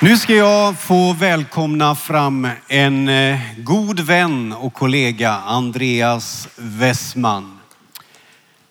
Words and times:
Nu 0.00 0.16
ska 0.16 0.34
jag 0.34 0.78
få 0.78 1.12
välkomna 1.12 1.94
fram 1.94 2.48
en 2.68 3.08
eh, 3.08 3.38
god 3.56 4.00
vän 4.00 4.52
och 4.52 4.74
kollega, 4.74 5.32
Andreas 5.32 6.48
Westman. 6.56 7.58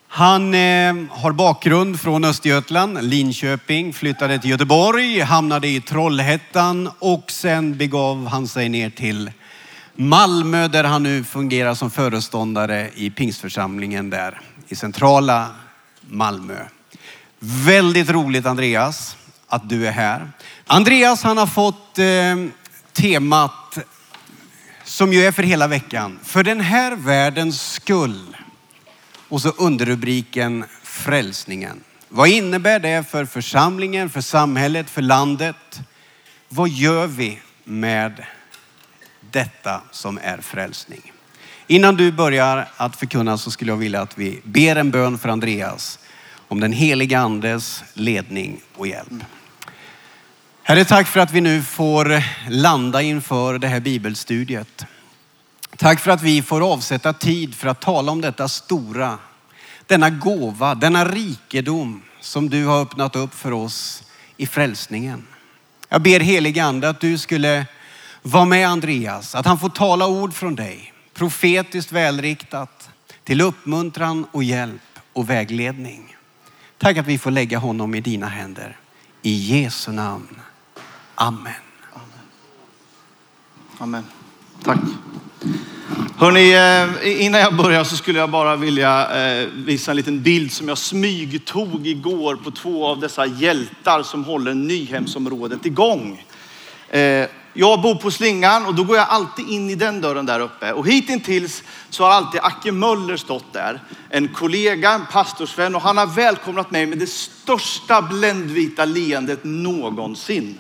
Han 0.07 0.53
eh, 0.53 0.95
har 1.09 1.31
bakgrund 1.31 1.99
från 1.99 2.23
Östergötland, 2.23 3.03
Linköping, 3.03 3.93
flyttade 3.93 4.39
till 4.39 4.49
Göteborg, 4.49 5.19
hamnade 5.19 5.67
i 5.67 5.81
Trollhättan 5.81 6.89
och 6.99 7.31
sen 7.31 7.77
begav 7.77 8.27
han 8.27 8.47
sig 8.47 8.69
ner 8.69 8.89
till 8.89 9.31
Malmö 9.95 10.67
där 10.67 10.83
han 10.83 11.03
nu 11.03 11.23
fungerar 11.23 11.73
som 11.73 11.91
föreståndare 11.91 12.89
i 12.95 13.09
pingstförsamlingen 13.09 14.09
där 14.09 14.41
i 14.67 14.75
centrala 14.75 15.47
Malmö. 16.01 16.57
Väldigt 17.39 18.09
roligt 18.09 18.45
Andreas 18.45 19.17
att 19.47 19.69
du 19.69 19.87
är 19.87 19.91
här. 19.91 20.31
Andreas 20.65 21.23
han 21.23 21.37
har 21.37 21.47
fått 21.47 21.99
eh, 21.99 22.05
temat 22.93 23.77
som 24.83 25.13
ju 25.13 25.25
är 25.25 25.31
för 25.31 25.43
hela 25.43 25.67
veckan. 25.67 26.19
För 26.23 26.43
den 26.43 26.61
här 26.61 26.95
världens 26.95 27.71
skull. 27.71 28.37
Och 29.29 29.41
så 29.41 29.49
underrubriken 29.49 30.65
frälsningen. 30.83 31.83
Vad 32.09 32.29
innebär 32.29 32.79
det 32.79 33.09
för 33.09 33.25
församlingen, 33.25 34.09
för 34.09 34.21
samhället, 34.21 34.89
för 34.89 35.01
landet? 35.01 35.81
Vad 36.49 36.69
gör 36.69 37.07
vi 37.07 37.39
med 37.63 38.23
detta 39.31 39.81
som 39.91 40.19
är 40.23 40.37
frälsning? 40.37 41.11
Innan 41.67 41.95
du 41.95 42.11
börjar 42.11 42.67
att 42.77 42.95
förkunna 42.95 43.37
så 43.37 43.51
skulle 43.51 43.71
jag 43.71 43.77
vilja 43.77 44.01
att 44.01 44.17
vi 44.17 44.41
ber 44.43 44.75
en 44.75 44.91
bön 44.91 45.17
för 45.17 45.29
Andreas 45.29 45.99
om 46.47 46.59
den 46.59 46.73
heliga 46.73 47.19
andes 47.19 47.83
ledning 47.93 48.61
och 48.75 48.87
hjälp. 48.87 49.23
Herre, 50.69 50.85
tack 50.85 51.07
för 51.07 51.19
att 51.19 51.31
vi 51.31 51.41
nu 51.41 51.61
får 51.61 52.23
landa 52.49 53.01
inför 53.01 53.57
det 53.57 53.67
här 53.67 53.79
bibelstudiet. 53.79 54.85
Tack 55.77 55.99
för 55.99 56.11
att 56.11 56.21
vi 56.21 56.41
får 56.41 56.73
avsätta 56.73 57.13
tid 57.13 57.55
för 57.55 57.67
att 57.67 57.81
tala 57.81 58.11
om 58.11 58.21
detta 58.21 58.47
stora, 58.47 59.17
denna 59.85 60.09
gåva, 60.09 60.75
denna 60.75 61.05
rikedom 61.05 62.01
som 62.21 62.49
du 62.49 62.65
har 62.65 62.81
öppnat 62.81 63.15
upp 63.15 63.33
för 63.33 63.51
oss 63.51 64.03
i 64.37 64.47
frälsningen. 64.47 65.27
Jag 65.89 66.01
ber 66.01 66.19
helige 66.19 66.63
ande 66.63 66.89
att 66.89 66.99
du 66.99 67.17
skulle 67.17 67.65
vara 68.21 68.45
med 68.45 68.67
Andreas, 68.67 69.35
att 69.35 69.45
han 69.45 69.59
får 69.59 69.69
tala 69.69 70.07
ord 70.07 70.33
från 70.33 70.55
dig, 70.55 70.93
profetiskt 71.13 71.91
välriktat, 71.91 72.89
till 73.23 73.41
uppmuntran 73.41 74.25
och 74.31 74.43
hjälp 74.43 74.99
och 75.13 75.29
vägledning. 75.29 76.15
Tack 76.77 76.97
att 76.97 77.07
vi 77.07 77.17
får 77.17 77.31
lägga 77.31 77.57
honom 77.57 77.95
i 77.95 78.01
dina 78.01 78.27
händer. 78.27 78.77
I 79.21 79.31
Jesu 79.31 79.91
namn. 79.91 80.39
Amen. 81.19 81.53
Amen. 83.77 84.03
Tack. 84.63 84.79
Hörrni, 86.17 86.53
eh, 86.53 87.25
innan 87.25 87.41
jag 87.41 87.55
börjar 87.55 87.83
så 87.83 87.95
skulle 87.95 88.19
jag 88.19 88.29
bara 88.29 88.55
vilja 88.55 89.15
eh, 89.25 89.47
visa 89.53 89.91
en 89.91 89.97
liten 89.97 90.23
bild 90.23 90.51
som 90.51 90.67
jag 90.67 90.77
smygtog 90.77 91.87
igår 91.87 92.35
på 92.35 92.51
två 92.51 92.85
av 92.85 92.99
dessa 92.99 93.25
hjältar 93.25 94.03
som 94.03 94.23
håller 94.23 94.53
Nyhemsområdet 94.53 95.65
igång. 95.65 96.25
Eh, 96.89 97.25
jag 97.53 97.81
bor 97.81 97.95
på 97.95 98.11
Slingan 98.11 98.65
och 98.65 98.75
då 98.75 98.83
går 98.83 98.97
jag 98.97 99.07
alltid 99.09 99.49
in 99.49 99.69
i 99.69 99.75
den 99.75 100.01
dörren 100.01 100.25
där 100.25 100.39
uppe. 100.39 100.73
Och 100.73 100.87
hittills 100.87 101.63
så 101.89 102.03
har 102.03 102.11
alltid 102.11 102.41
Acke 102.43 102.71
Möller 102.71 103.17
stått 103.17 103.53
där. 103.53 103.81
En 104.09 104.27
kollega, 104.27 104.91
en 104.91 105.05
pastorsvän 105.11 105.75
och 105.75 105.81
han 105.81 105.97
har 105.97 106.07
välkomnat 106.07 106.71
mig 106.71 106.85
med 106.85 106.97
det 106.97 107.09
största 107.09 108.01
bländvita 108.01 108.85
leendet 108.85 109.39
någonsin. 109.43 110.57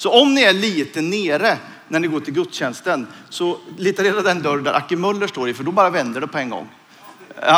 Så 0.00 0.10
om 0.10 0.34
ni 0.34 0.42
är 0.42 0.52
lite 0.52 1.00
nere 1.00 1.58
när 1.88 2.00
ni 2.00 2.08
går 2.08 2.20
till 2.20 2.34
gudstjänsten 2.34 3.06
så 3.28 3.58
lita 3.76 4.02
reda 4.02 4.22
den 4.22 4.42
dörr 4.42 4.58
där 4.58 4.72
Acke 4.72 4.96
Möller 4.96 5.26
står 5.26 5.48
i 5.48 5.54
för 5.54 5.64
då 5.64 5.72
bara 5.72 5.90
vänder 5.90 6.20
det 6.20 6.26
på 6.26 6.38
en 6.38 6.50
gång. 6.50 6.68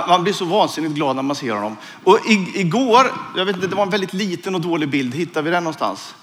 Man 0.08 0.22
blir 0.22 0.32
så 0.32 0.44
vansinnigt 0.44 0.94
glad 0.94 1.16
när 1.16 1.22
man 1.22 1.36
ser 1.36 1.52
honom. 1.52 1.76
Och 2.04 2.18
igår, 2.54 3.12
jag 3.36 3.44
vet 3.44 3.56
inte, 3.56 3.68
det 3.68 3.76
var 3.76 3.82
en 3.82 3.90
väldigt 3.90 4.12
liten 4.12 4.54
och 4.54 4.60
dålig 4.60 4.88
bild. 4.88 5.14
Hittar 5.14 5.42
vi 5.42 5.50
den 5.50 5.64
någonstans? 5.64 6.14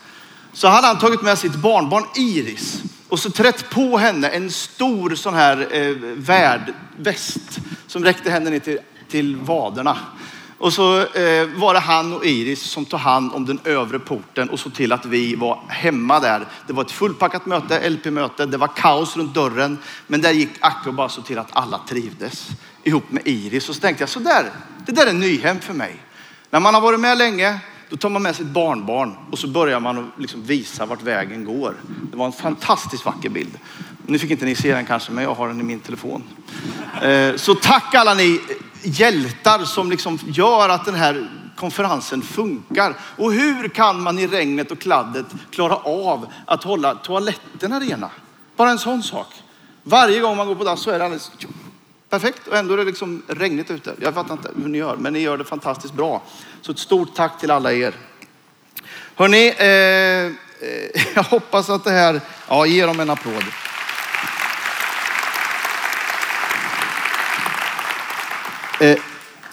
Så 0.54 0.68
hade 0.68 0.88
han 0.88 1.00
tagit 1.00 1.22
med 1.22 1.38
sitt 1.38 1.56
barnbarn 1.56 2.04
Iris 2.16 2.84
och 3.10 3.20
så 3.20 3.30
trätt 3.30 3.70
på 3.70 3.98
henne 3.98 4.30
en 4.30 4.52
stor 4.52 5.16
sån 5.16 5.34
här 5.34 5.68
eh, 5.72 5.96
värdväst 6.16 7.60
som 7.88 8.04
räckte 8.04 8.32
henne 8.32 8.50
ner 8.50 8.60
till, 8.60 8.80
till 9.10 9.36
vaderna. 9.36 9.98
Och 10.60 10.74
så 10.74 11.00
eh, 11.00 11.48
var 11.56 11.74
det 11.74 11.80
han 11.80 12.14
och 12.14 12.26
Iris 12.26 12.62
som 12.62 12.86
tog 12.86 13.00
hand 13.00 13.32
om 13.34 13.46
den 13.46 13.60
övre 13.64 14.00
porten 14.00 14.50
och 14.50 14.60
såg 14.60 14.74
till 14.74 14.92
att 14.92 15.06
vi 15.06 15.36
var 15.36 15.60
hemma 15.68 16.20
där. 16.20 16.48
Det 16.68 16.74
var 16.74 16.84
ett 16.84 16.92
fullpackat 16.92 17.46
möte, 17.46 17.90
LP-möte. 17.90 18.46
Det 18.46 18.58
var 18.58 18.68
kaos 18.68 19.18
runt 19.18 19.34
dörren. 19.34 19.78
Men 20.08 20.22
där 20.22 20.32
gick 20.32 20.50
Acke 20.60 20.90
och 20.90 20.96
bara 20.96 21.10
såg 21.10 21.26
till 21.26 21.40
att 21.40 21.50
alla 21.52 21.82
trivdes 21.90 22.48
ihop 22.84 23.12
med 23.12 23.28
Iris. 23.28 23.70
Och 23.70 23.76
så 23.76 23.82
tänkte 23.82 24.02
jag, 24.02 24.10
så 24.10 24.20
där, 24.20 24.52
det 24.86 24.92
där 24.92 25.08
är 25.08 25.14
Nyhem 25.14 25.60
för 25.60 25.74
mig. 25.74 25.96
När 26.50 26.60
man 26.60 26.74
har 26.74 26.82
varit 26.82 27.00
med 27.00 27.18
länge, 27.18 27.60
då 27.90 27.98
tar 27.98 28.10
man 28.10 28.22
med 28.22 28.36
sitt 28.36 28.48
barnbarn 28.48 29.16
och 29.32 29.40
så 29.40 29.48
börjar 29.48 29.80
man 29.80 30.12
liksom 30.18 30.44
visa 30.44 30.86
vart 30.86 31.02
vägen 31.02 31.46
går. 31.46 31.76
Det 32.12 32.18
var 32.18 32.26
en 32.26 32.32
fantastiskt 32.32 33.06
vacker 33.06 33.30
bild. 33.30 33.60
Nu 34.06 34.20
fick 34.20 34.32
inte 34.32 34.46
ni 34.46 34.56
se 34.56 34.74
den 34.74 34.86
kanske, 34.86 35.12
men 35.12 35.24
jag 35.24 35.36
har 35.36 35.48
den 35.48 35.60
i 35.60 35.64
min 35.64 35.80
telefon. 35.80 36.24
Eh, 37.02 37.36
så 37.36 37.56
tack 37.56 37.96
alla 37.96 38.14
ni 38.14 38.42
hjältar 38.84 39.66
som 39.66 39.92
liksom 39.92 40.20
gör 40.26 40.70
att 40.70 40.86
den 40.86 40.96
här 40.96 41.30
konferensen 41.56 42.22
funkar. 42.22 42.96
Och 43.18 43.34
hur 43.34 43.68
kan 43.68 44.02
man 44.02 44.20
i 44.20 44.28
regnet 44.28 44.72
och 44.72 44.80
kladdet 44.80 45.26
klara 45.52 45.76
av 45.76 46.28
att 46.46 46.64
hålla 46.64 46.96
toaletterna 46.96 47.80
rena? 47.80 48.10
Bara 48.56 48.70
en 48.70 48.80
sån 48.80 49.04
sak. 49.04 49.28
Varje 49.84 50.20
gång 50.20 50.38
man 50.38 50.48
går 50.48 50.56
på 50.56 50.64
dass 50.64 50.82
så 50.82 50.92
är 50.92 51.00
det 51.00 51.06
alldeles 51.06 51.32
perfekt 52.10 52.48
och 52.48 52.58
ändå 52.58 52.74
är 52.74 52.78
det 52.78 52.84
liksom 52.84 53.24
regnigt 53.28 53.72
ute. 53.72 53.94
Jag 54.02 54.14
fattar 54.14 54.34
inte 54.34 54.52
hur 54.62 54.70
ni 54.70 54.78
gör, 54.78 54.96
men 54.96 55.14
ni 55.14 55.20
gör 55.20 55.38
det 55.38 55.44
fantastiskt 55.44 55.94
bra. 55.94 56.22
Så 56.62 56.72
ett 56.72 56.80
stort 56.80 57.16
tack 57.16 57.40
till 57.40 57.52
alla 57.52 57.74
er. 57.74 57.94
Hörrni, 59.16 59.54
eh, 59.58 59.68
eh 59.68 60.32
jag 61.16 61.24
hoppas 61.24 61.70
att 61.70 61.84
det 61.84 61.92
här, 61.92 62.22
ja 62.48 62.66
ge 62.66 62.86
dem 62.86 63.00
en 63.00 63.10
applåd. 63.10 63.44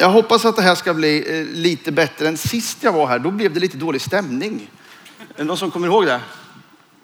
Jag 0.06 0.10
hoppas 0.10 0.44
att 0.44 0.56
det 0.56 0.62
här 0.62 0.74
ska 0.74 0.94
bli 0.94 1.38
eh, 1.40 1.46
lite 1.46 1.92
bättre 1.92 2.28
än 2.28 2.36
sist 2.36 2.78
jag 2.80 2.92
var 2.92 3.06
här. 3.06 3.18
Då 3.18 3.30
blev 3.30 3.54
det 3.54 3.60
lite 3.60 3.76
dålig 3.76 4.00
stämning. 4.00 4.70
Är 5.18 5.24
det 5.36 5.44
någon 5.44 5.56
som 5.56 5.70
kommer 5.70 5.86
ihåg 5.86 6.06
det? 6.06 6.20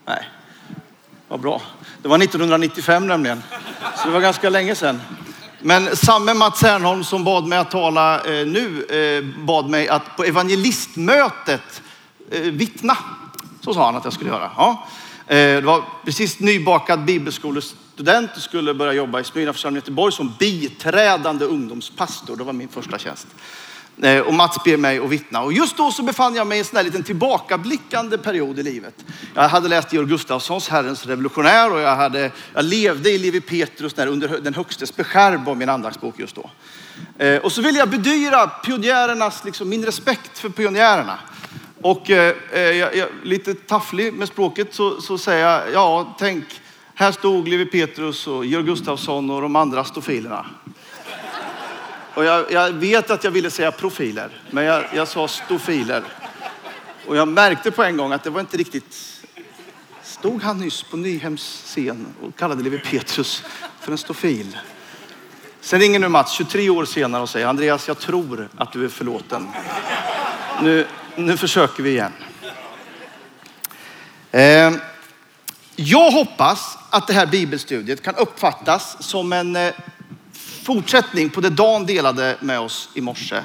Nej, 0.07 0.29
vad 1.29 1.41
bra. 1.41 1.63
Det 2.03 2.09
var 2.09 2.19
1995 2.19 3.07
nämligen, 3.07 3.43
så 3.97 4.07
det 4.09 4.13
var 4.15 4.21
ganska 4.21 4.51
länge 4.51 4.75
sedan. 4.75 5.01
Men 5.61 5.97
samme 5.97 6.35
Mats 6.35 6.63
Ernholm 6.63 7.05
som 7.05 7.25
bad 7.25 7.47
mig 7.47 7.59
att 7.59 7.71
tala 7.71 8.21
eh, 8.21 8.47
nu 8.47 8.85
eh, 8.85 9.45
bad 9.45 9.71
mig 9.71 9.89
att 9.89 10.17
på 10.17 10.25
evangelistmötet 10.25 11.83
vittna. 12.43 12.97
Så 13.61 13.75
sa 13.75 13.85
han 13.85 13.97
att 13.97 14.05
jag 14.05 14.13
skulle 14.13 14.31
göra. 14.31 14.51
Ja. 14.57 14.89
Det 15.27 15.65
var 15.65 15.85
precis 16.05 16.41
nybakad 16.41 17.05
bibelskoles 17.05 17.75
student 17.93 18.31
och 18.37 18.43
skulle 18.43 18.75
börja 18.75 18.93
jobba 18.93 19.21
i 19.21 19.25
Smyrna 19.25 19.53
församling 19.53 19.77
Göteborg 19.77 20.13
som 20.13 20.35
biträdande 20.39 21.45
ungdomspastor. 21.45 22.37
Det 22.37 22.45
var 22.45 22.53
min 22.53 22.69
första 22.69 22.99
tjänst. 22.99 23.27
Eh, 24.03 24.21
och 24.21 24.35
Mats 24.35 24.65
ber 24.65 24.77
mig 24.77 24.99
att 24.99 25.11
vittna. 25.11 25.43
Och 25.43 25.53
just 25.53 25.77
då 25.77 25.91
så 25.91 26.03
befann 26.03 26.35
jag 26.35 26.47
mig 26.47 26.57
i 26.57 26.59
en 26.59 26.65
sån 26.65 26.77
där 26.77 26.85
liten 26.85 27.03
tillbakablickande 27.03 28.19
period 28.19 28.59
i 28.59 28.63
livet. 28.63 28.95
Jag 29.35 29.49
hade 29.49 29.69
läst 29.69 29.93
Georg 29.93 30.09
Gustafssons 30.09 30.69
Herrens 30.69 31.07
revolutionär 31.07 31.73
och 31.73 31.81
jag, 31.81 31.97
hade, 31.97 32.31
jag 32.55 32.65
levde 32.65 33.11
i 33.11 33.19
Levi 33.19 33.41
Petrus 33.41 33.97
när 33.97 34.07
under 34.07 34.41
den 34.41 34.55
högstes 34.55 34.97
beskärm 34.97 35.45
var 35.45 35.55
min 35.55 35.69
andaktsbok 35.69 36.19
just 36.19 36.35
då. 36.35 36.51
Eh, 37.19 37.37
och 37.37 37.53
så 37.53 37.63
ville 37.63 37.79
jag 37.79 37.91
bedyra 37.91 38.47
pionjärernas, 38.47 39.45
liksom, 39.45 39.69
min 39.69 39.85
respekt 39.85 40.39
för 40.39 40.49
pionjärerna. 40.49 41.19
Och 41.83 42.11
eh, 42.11 42.35
eh 42.53 42.61
jag, 42.61 42.97
jag, 42.97 43.09
lite 43.23 43.55
tafflig 43.55 44.15
med 44.15 44.29
språket 44.29 44.75
så, 44.75 45.01
så 45.01 45.19
säger 45.19 45.49
jag, 45.49 45.73
ja 45.73 46.17
tänk 46.19 46.45
här 47.03 47.13
stod 47.13 47.49
Levi 47.49 47.67
Petrus 47.67 48.27
och 48.27 48.45
Georg 48.45 48.65
Gustafsson 48.65 49.31
och 49.31 49.43
de 49.43 49.57
andra 49.57 49.85
stofilerna. 49.85 50.47
Och 52.15 52.25
jag, 52.25 52.53
jag, 52.53 52.73
vet 52.73 53.11
att 53.11 53.25
jag 53.25 53.31
ville 53.31 53.51
säga 53.51 53.73
profiler, 53.73 54.31
men 54.51 54.65
jag, 54.65 54.85
jag 54.95 55.09
sa 55.09 55.29
stofiler. 55.29 56.03
Och 57.07 57.17
jag 57.17 57.29
märkte 57.29 57.71
på 57.71 57.83
en 57.83 57.97
gång 57.97 58.13
att 58.13 58.25
det 58.25 58.31
var 58.31 58.41
inte 58.41 58.57
riktigt... 58.57 59.19
Stod 60.03 60.43
han 60.43 60.59
nyss 60.59 60.83
på 60.83 60.97
Nyhems 60.97 61.63
scen 61.67 62.07
och 62.23 62.37
kallade 62.37 62.63
Levi 62.63 62.79
Petrus 62.79 63.45
för 63.81 63.93
en 63.93 63.99
stofil? 63.99 64.59
Sen 65.61 65.81
ringer 65.81 65.99
nu 65.99 66.09
Mats 66.09 66.33
23 66.33 66.71
år 66.71 66.85
senare 66.85 67.23
och 67.23 67.29
säger 67.29 67.47
Andreas, 67.47 67.89
jag 67.89 67.99
tror 67.99 68.49
att 68.57 68.73
du 68.73 68.85
är 68.85 68.89
förlåten. 68.89 69.49
Nu, 70.63 70.87
nu 71.17 71.37
försöker 71.37 71.83
vi 71.83 71.91
igen. 71.91 72.13
Eh, 74.31 74.92
jag 75.77 76.11
hoppas 76.11 76.79
att 76.91 77.07
det 77.07 77.13
här 77.13 77.27
bibelstudiet 77.27 78.03
kan 78.03 78.15
uppfattas 78.15 78.97
som 79.01 79.33
en 79.33 79.57
eh, 79.57 79.73
fortsättning 80.65 81.31
på 81.31 81.41
det 81.41 81.51
Dan 81.51 81.87
delade 81.87 82.37
med 82.41 82.61
oss 82.61 82.89
i 82.95 83.01
morse. 83.01 83.43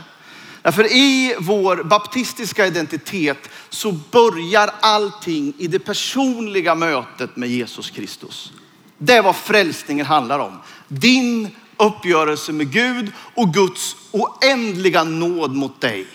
Därför 0.61 0.83
i 0.83 1.35
vår 1.39 1.83
baptistiska 1.83 2.67
identitet 2.67 3.49
så 3.69 3.91
börjar 3.91 4.69
allting 4.79 5.53
i 5.57 5.67
det 5.67 5.79
personliga 5.79 6.75
mötet 6.75 7.35
med 7.35 7.49
Jesus 7.49 7.89
Kristus. 7.89 8.51
Det 8.97 9.13
är 9.13 9.21
vad 9.21 9.35
frälsningen 9.35 10.05
handlar 10.05 10.39
om. 10.39 10.61
Din 10.87 11.49
uppgörelse 11.77 12.51
med 12.51 12.71
Gud 12.71 13.11
och 13.35 13.53
Guds 13.53 13.95
oändliga 14.11 15.03
nåd 15.03 15.55
mot 15.55 15.81
dig. 15.81 16.07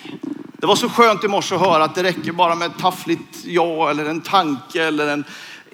Det 0.63 0.67
var 0.67 0.77
så 0.77 0.89
skönt 0.89 1.25
i 1.25 1.29
morse 1.29 1.55
att 1.55 1.61
höra 1.61 1.85
att 1.85 1.95
det 1.95 2.03
räcker 2.03 2.33
bara 2.33 2.55
med 2.55 2.67
ett 2.67 2.79
taffligt 2.79 3.45
ja 3.45 3.91
eller 3.91 4.05
en 4.05 4.21
tanke 4.21 4.85
eller 4.85 5.07
en, 5.07 5.25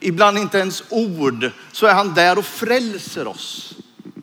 ibland 0.00 0.38
inte 0.38 0.58
ens 0.58 0.82
ord, 0.88 1.50
så 1.72 1.86
är 1.86 1.94
han 1.94 2.14
där 2.14 2.38
och 2.38 2.44
frälser 2.44 3.26
oss. 3.26 3.74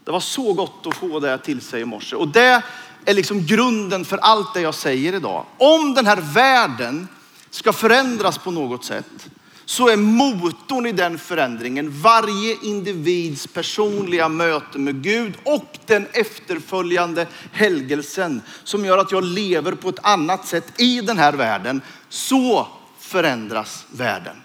Det 0.06 0.12
var 0.12 0.20
så 0.20 0.54
gott 0.54 0.88
att 0.88 0.98
få 0.98 1.20
det 1.20 1.38
till 1.38 1.62
sig 1.62 1.82
i 1.82 1.86
morse. 1.86 2.16
Och 2.16 2.28
det 2.28 2.62
är 3.06 3.14
liksom 3.14 3.46
grunden 3.46 4.06
för 4.06 4.18
allt 4.18 4.54
det 4.54 4.62
jag 4.62 4.76
säger 4.76 5.14
idag. 5.14 5.46
Om 5.58 5.94
den 5.94 6.06
här 6.06 6.22
världen 6.22 7.08
ska 7.50 7.74
förändras 7.74 8.38
på 8.38 8.52
något 8.52 8.86
sätt 8.86 9.30
så 9.66 9.90
är 9.90 9.98
motorn 9.98 10.86
i 10.86 10.92
den 10.92 11.18
förändringen 11.18 12.02
varje 12.02 12.58
individs 12.62 13.48
personliga 13.48 14.30
möte 14.30 14.80
med 14.80 15.04
Gud 15.04 15.34
och 15.44 15.78
den 15.86 16.08
efterföljande 16.12 17.28
helgelsen 17.52 18.42
som 18.64 18.86
gör 18.86 18.98
att 18.98 19.12
jag 19.12 19.24
lever 19.24 19.72
på 19.72 19.90
ett 19.90 20.06
annat 20.06 20.48
sätt 20.48 20.82
i 20.82 21.02
den 21.02 21.18
här 21.18 21.34
världen. 21.34 21.82
Så 22.10 22.68
förändras 23.00 23.86
världen. 23.92 24.36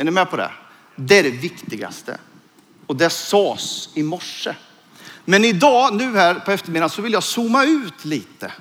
Är 0.00 0.04
ni 0.04 0.10
med 0.10 0.30
på 0.30 0.36
det? 0.36 0.50
Det 0.96 1.18
är 1.18 1.22
det 1.22 1.30
viktigaste. 1.30 2.18
Och 2.86 2.96
det 2.96 3.10
sades 3.10 3.88
i 3.94 4.02
morse. 4.02 4.54
Men 5.24 5.44
idag, 5.44 5.94
nu 5.94 6.16
här 6.16 6.34
på 6.34 6.52
eftermiddagen, 6.52 6.90
så 6.90 7.02
vill 7.02 7.12
jag 7.12 7.22
zooma 7.22 7.64
ut 7.64 8.04
lite. 8.04 8.52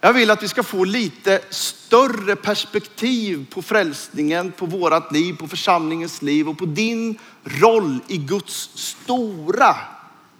Jag 0.00 0.12
vill 0.12 0.30
att 0.30 0.42
vi 0.42 0.48
ska 0.48 0.62
få 0.62 0.84
lite 0.84 1.40
större 1.50 2.36
perspektiv 2.36 3.46
på 3.50 3.62
frälsningen, 3.62 4.52
på 4.52 4.66
vårat 4.66 5.12
liv, 5.12 5.36
på 5.36 5.48
församlingens 5.48 6.22
liv 6.22 6.48
och 6.48 6.58
på 6.58 6.66
din 6.66 7.18
roll 7.44 7.98
i 8.08 8.16
Guds 8.16 8.70
stora 8.74 9.76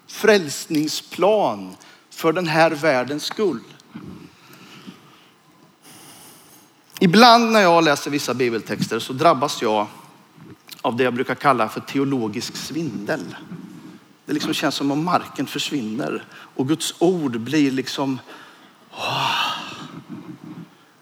frälsningsplan 0.07 1.77
för 2.11 2.33
den 2.33 2.47
här 2.47 2.71
världens 2.71 3.25
skull. 3.25 3.61
Ibland 7.01 7.53
när 7.53 7.61
jag 7.61 7.85
läser 7.85 8.11
vissa 8.11 8.35
bibeltexter 8.35 8.99
så 8.99 9.13
drabbas 9.13 9.63
jag 9.63 9.87
av 10.85 10.97
det 10.97 11.05
jag 11.05 11.15
brukar 11.15 11.35
kalla 11.35 11.69
för 11.69 11.81
teologisk 11.81 12.57
svindel. 12.57 13.37
Det 14.27 14.33
liksom 14.33 14.55
känns 14.55 14.75
som 14.75 14.91
om 14.91 15.05
marken 15.05 15.47
försvinner 15.47 16.25
och 16.31 16.69
Guds 16.69 16.95
ord 16.99 17.41
blir 17.41 17.71
liksom... 17.71 18.19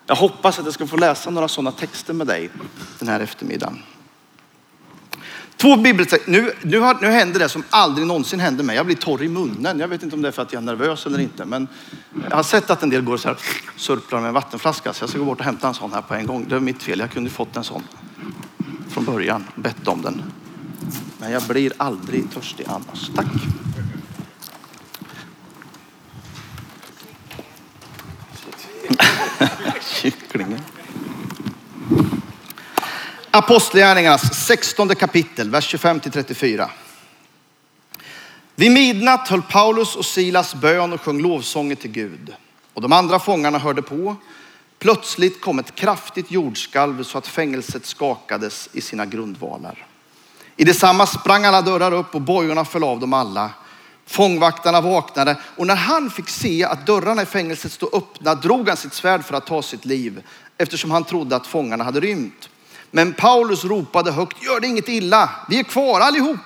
Jag 0.07 0.17
hoppas 0.17 0.59
att 0.59 0.65
jag 0.65 0.75
ska 0.75 0.87
få 0.87 0.97
läsa 0.97 1.31
några 1.31 1.49
sådana 1.49 1.73
texter 1.73 2.15
med 2.15 2.27
dig 2.27 2.51
den 2.99 3.09
här 3.09 3.21
eftermiddagen. 3.21 3.83
Två 5.57 5.77
bibeltexter. 5.77 6.31
Nu, 6.31 6.53
nu, 6.63 6.79
har, 6.79 6.99
nu 7.01 7.07
händer 7.07 7.39
det 7.39 7.49
som 7.49 7.65
aldrig 7.71 8.07
någonsin 8.07 8.41
händer 8.41 8.65
mig. 8.65 8.77
Jag 8.77 8.87
blir 8.87 8.97
torr 8.97 9.23
i 9.23 9.29
munnen. 9.29 9.79
Jag 9.79 9.89
vet 9.89 10.03
inte 10.03 10.17
om 10.17 10.23
det 10.23 10.29
är 10.29 10.33
för 10.33 10.43
att 10.43 10.53
jag 10.53 10.63
är 10.63 10.67
nervös 10.67 11.07
eller 11.07 11.19
inte. 11.19 11.45
Men 11.45 11.69
jag 12.31 12.37
har 12.37 12.43
sett 12.43 12.71
att 12.71 12.83
en 12.83 12.91
del 12.91 13.03
går 13.03 13.17
så 13.17 13.29
här 13.29 13.39
surplar 13.77 14.21
med 14.21 14.29
en 14.29 14.35
vattenflaska. 14.35 14.93
Så 14.93 15.03
jag 15.03 15.11
ska 15.11 15.19
gå 15.19 15.25
bort 15.25 15.39
och 15.39 15.45
hämta 15.45 15.69
en 15.69 15.75
sån 15.75 15.93
här 15.93 16.03
på 16.03 16.15
en 16.15 16.27
gång. 16.27 16.47
Det 16.49 16.57
är 16.57 16.61
mitt 16.61 16.83
fel. 16.83 16.99
Jag 16.99 17.11
kunde 17.11 17.31
fått 17.31 17.57
en 17.57 17.65
sån 17.65 17.83
från 18.93 19.05
början. 19.05 19.45
Bett 19.55 19.89
om 19.89 20.03
den. 20.03 20.23
Men 21.19 21.33
jag 21.33 21.43
blir 21.43 21.73
aldrig 21.77 22.33
törstig 22.33 22.67
annars. 22.69 23.11
Tack. 23.17 23.27
Kycklingen. 30.03 30.61
Apostlagärningarnas 33.31 34.47
16 34.47 34.89
kapitel, 34.89 35.51
vers 35.51 35.65
25 35.69 36.01
till 36.01 36.13
34. 36.13 36.71
Vid 38.55 38.73
midnatt 38.73 39.29
höll 39.29 39.43
Paulus 39.43 39.97
och 39.97 40.05
Silas 40.05 40.55
bön 40.55 40.93
och 40.93 41.01
sjöng 41.01 41.23
lovsånger 41.23 41.75
till 41.75 41.91
Gud. 41.91 42.35
Och 42.75 42.83
de 42.83 42.93
andra 42.93 43.19
fångarna 43.19 43.59
hörde 43.59 43.83
på. 43.83 44.17
Plötsligt 44.83 45.41
kom 45.41 45.59
ett 45.59 45.75
kraftigt 45.75 46.31
jordskalv 46.31 47.03
så 47.03 47.19
att 47.19 47.27
fängelset 47.27 47.87
skakades 47.87 48.69
i 48.73 48.81
sina 48.81 49.07
grundvalar. 49.07 49.87
I 50.57 50.65
detsamma 50.65 51.07
sprang 51.07 51.45
alla 51.45 51.63
dörrar 51.63 51.93
upp 51.93 52.15
och 52.15 52.21
bojorna 52.21 52.65
föll 52.65 52.85
av 52.85 53.01
dem 53.01 53.13
alla. 53.13 53.51
Fångvaktarna 54.07 54.81
vaknade 54.81 55.37
och 55.57 55.67
när 55.67 55.77
han 55.77 56.11
fick 56.11 56.29
se 56.29 56.65
att 56.65 56.87
dörrarna 56.87 57.23
i 57.23 57.27
fängelset 57.27 57.73
stod 57.73 57.95
öppna 57.95 58.35
drog 58.35 58.69
han 58.69 58.77
sitt 58.77 58.95
svärd 58.95 59.25
för 59.25 59.35
att 59.35 59.47
ta 59.47 59.63
sitt 59.63 59.85
liv 59.85 60.23
eftersom 60.59 60.91
han 60.91 61.05
trodde 61.05 61.37
att 61.37 61.47
fångarna 61.47 61.85
hade 61.85 62.01
rymt. 62.01 62.49
Men 62.91 63.13
Paulus 63.13 63.65
ropade 63.65 64.13
högt, 64.13 64.43
gör 64.43 64.61
det 64.61 64.67
inget 64.67 64.89
illa, 64.89 65.31
vi 65.49 65.59
är 65.59 65.65
kvar 65.65 66.01
allihop. 66.01 66.37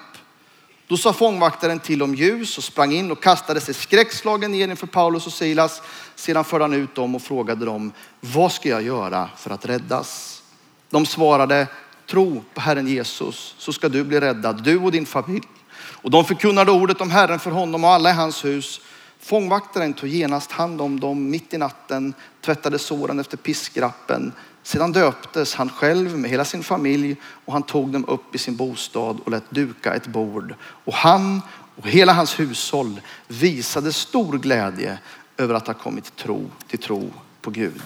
Då 0.89 0.97
sa 0.97 1.13
fångvaktaren 1.13 1.79
till 1.81 2.03
om 2.03 2.15
ljus 2.15 2.59
och 2.59 2.65
sprang 2.65 2.93
in 2.93 3.11
och 3.11 3.23
kastade 3.23 3.61
sig 3.61 3.75
skräckslagen 3.75 4.53
ner 4.53 4.69
inför 4.69 4.87
Paulus 4.87 5.27
och 5.27 5.33
Silas. 5.33 5.83
Sedan 6.15 6.45
förde 6.45 6.65
han 6.65 6.73
ut 6.73 6.95
dem 6.95 7.15
och 7.15 7.23
frågade 7.23 7.65
dem, 7.65 7.93
vad 8.21 8.53
ska 8.53 8.69
jag 8.69 8.83
göra 8.83 9.31
för 9.37 9.51
att 9.51 9.67
räddas? 9.67 10.43
De 10.91 11.07
svarade, 11.07 11.67
tro 12.07 12.45
på 12.55 12.61
Herren 12.61 12.89
Jesus 12.89 13.55
så 13.59 13.73
ska 13.73 13.89
du 13.89 14.05
bli 14.05 14.21
räddad, 14.21 14.63
du 14.63 14.79
och 14.79 14.93
din 14.93 15.07
familj. 15.07 15.47
Och 15.79 16.11
de 16.11 16.25
förkunnade 16.25 16.71
ordet 16.71 17.01
om 17.01 17.11
Herren 17.11 17.39
för 17.39 17.51
honom 17.51 17.85
och 17.85 17.91
alla 17.91 18.11
i 18.11 18.13
hans 18.13 18.45
hus. 18.45 18.81
Fångvaktaren 19.21 19.93
tog 19.93 20.09
genast 20.09 20.53
hand 20.53 20.81
om 20.81 21.01
dem 21.01 21.31
mitt 21.31 21.55
i 21.55 21.59
natten, 21.59 22.15
tvättade 22.45 22.79
såren 22.79 23.19
efter 23.19 23.37
piskrappen. 23.37 24.33
Sedan 24.67 24.93
döptes 24.93 25.55
han 25.55 25.69
själv 25.69 26.19
med 26.19 26.31
hela 26.31 26.45
sin 26.45 26.63
familj 26.63 27.17
och 27.45 27.53
han 27.53 27.63
tog 27.63 27.93
dem 27.93 28.05
upp 28.09 28.35
i 28.35 28.39
sin 28.39 28.57
bostad 28.57 29.21
och 29.25 29.31
lät 29.31 29.51
duka 29.51 29.95
ett 29.95 30.07
bord. 30.07 30.55
Och 30.61 30.95
han 30.95 31.43
och 31.77 31.89
hela 31.89 32.13
hans 32.13 32.41
hushåll 32.41 33.01
visade 33.29 33.93
stor 33.93 34.39
glädje 34.39 34.99
över 35.37 35.55
att 35.55 35.67
ha 35.67 35.75
kommit 35.75 36.17
tro 36.17 36.51
till 36.67 36.79
tro 36.79 37.11
på 37.41 37.51
Gud. 37.51 37.83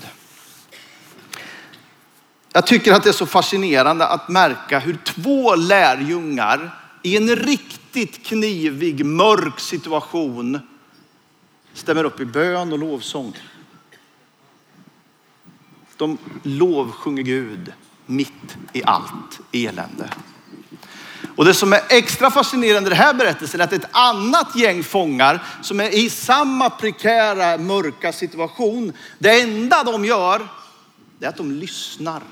Jag 2.52 2.66
tycker 2.66 2.92
att 2.92 3.02
det 3.02 3.10
är 3.10 3.12
så 3.12 3.26
fascinerande 3.26 4.06
att 4.06 4.28
märka 4.28 4.78
hur 4.78 4.98
två 5.04 5.54
lärjungar 5.54 6.70
i 7.02 7.16
en 7.16 7.36
riktigt 7.36 8.26
knivig, 8.26 9.04
mörk 9.04 9.60
situation 9.60 10.60
stämmer 11.74 12.04
upp 12.04 12.20
i 12.20 12.24
bön 12.24 12.72
och 12.72 12.78
lovsång. 12.78 13.34
De 16.00 16.18
lovsjunger 16.42 17.22
Gud 17.22 17.72
mitt 18.06 18.56
i 18.72 18.82
allt 18.84 19.40
elände. 19.52 20.10
Och 21.36 21.44
det 21.44 21.54
som 21.54 21.72
är 21.72 21.80
extra 21.88 22.30
fascinerande 22.30 22.88
i 22.88 22.90
den 22.90 22.98
här 22.98 23.14
berättelsen 23.14 23.60
är 23.60 23.64
att 23.64 23.72
ett 23.72 23.88
annat 23.90 24.56
gäng 24.56 24.82
fångar 24.82 25.42
som 25.62 25.80
är 25.80 25.94
i 25.94 26.10
samma 26.10 26.70
prekära, 26.70 27.58
mörka 27.58 28.12
situation. 28.12 28.92
Det 29.18 29.40
enda 29.40 29.84
de 29.84 30.04
gör 30.04 30.48
är 31.20 31.28
att 31.28 31.36
de 31.36 31.50
lyssnar. 31.50 32.22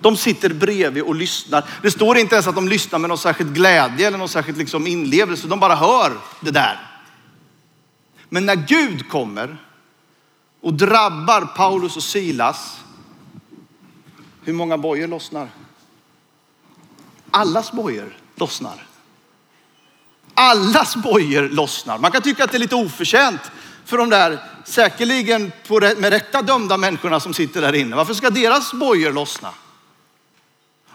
De 0.00 0.16
sitter 0.16 0.48
bredvid 0.48 1.02
och 1.02 1.14
lyssnar. 1.14 1.64
Det 1.82 1.90
står 1.90 2.18
inte 2.18 2.34
ens 2.34 2.46
att 2.46 2.54
de 2.54 2.68
lyssnar 2.68 2.98
med 2.98 3.08
någon 3.08 3.18
särskild 3.18 3.54
glädje 3.54 4.06
eller 4.06 4.18
någon 4.18 4.28
särskild 4.28 4.58
liksom 4.58 4.86
inlevelse. 4.86 5.46
De 5.46 5.60
bara 5.60 5.74
hör 5.74 6.12
det 6.40 6.50
där. 6.50 6.80
Men 8.28 8.46
när 8.46 8.56
Gud 8.56 9.08
kommer 9.08 9.56
och 10.60 10.74
drabbar 10.74 11.40
Paulus 11.56 11.96
och 11.96 12.02
Silas, 12.02 12.80
hur 14.44 14.52
många 14.52 14.78
bojor 14.78 15.08
lossnar? 15.08 15.48
Allas 17.30 17.72
bojor 17.72 18.16
lossnar. 18.34 18.86
Allas 20.34 20.96
bojor 20.96 21.48
lossnar. 21.48 21.98
Man 21.98 22.10
kan 22.10 22.22
tycka 22.22 22.44
att 22.44 22.50
det 22.50 22.56
är 22.56 22.60
lite 22.60 22.74
oförtjänt 22.74 23.40
för 23.84 23.98
de 23.98 24.10
där 24.10 24.38
säkerligen 24.64 25.52
med 25.96 26.10
rätta 26.10 26.42
dömda 26.42 26.76
människorna 26.76 27.20
som 27.20 27.34
sitter 27.34 27.60
där 27.60 27.74
inne. 27.74 27.96
Varför 27.96 28.14
ska 28.14 28.30
deras 28.30 28.72
bojor 28.72 29.12
lossna? 29.12 29.50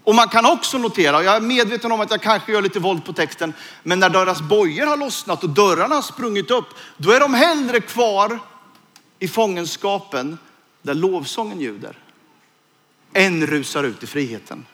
Och 0.03 0.15
man 0.15 0.27
kan 0.27 0.45
också 0.45 0.77
notera, 0.77 1.17
och 1.17 1.24
jag 1.24 1.36
är 1.36 1.41
medveten 1.41 1.91
om 1.91 2.01
att 2.01 2.12
jag 2.12 2.22
kanske 2.22 2.51
gör 2.51 2.62
lite 2.62 2.79
våld 2.79 3.05
på 3.05 3.13
texten, 3.13 3.53
men 3.84 4.00
när 4.00 4.10
deras 4.10 4.41
bojor 4.41 4.86
har 4.86 4.98
lossnat 4.98 5.43
och 5.43 5.50
dörrarna 5.50 5.95
har 5.95 6.01
sprungit 6.01 6.51
upp, 6.51 6.65
då 6.98 7.12
är 7.12 7.19
de 7.19 7.34
hellre 7.34 7.79
kvar 7.79 8.39
i 9.19 9.27
fångenskapen 9.27 10.38
där 10.81 10.93
lovsången 10.93 11.62
ljuder, 11.62 11.98
En 13.13 13.48
rusar 13.48 13.84
ut 13.84 14.03
i 14.03 14.07
friheten. 14.07 14.65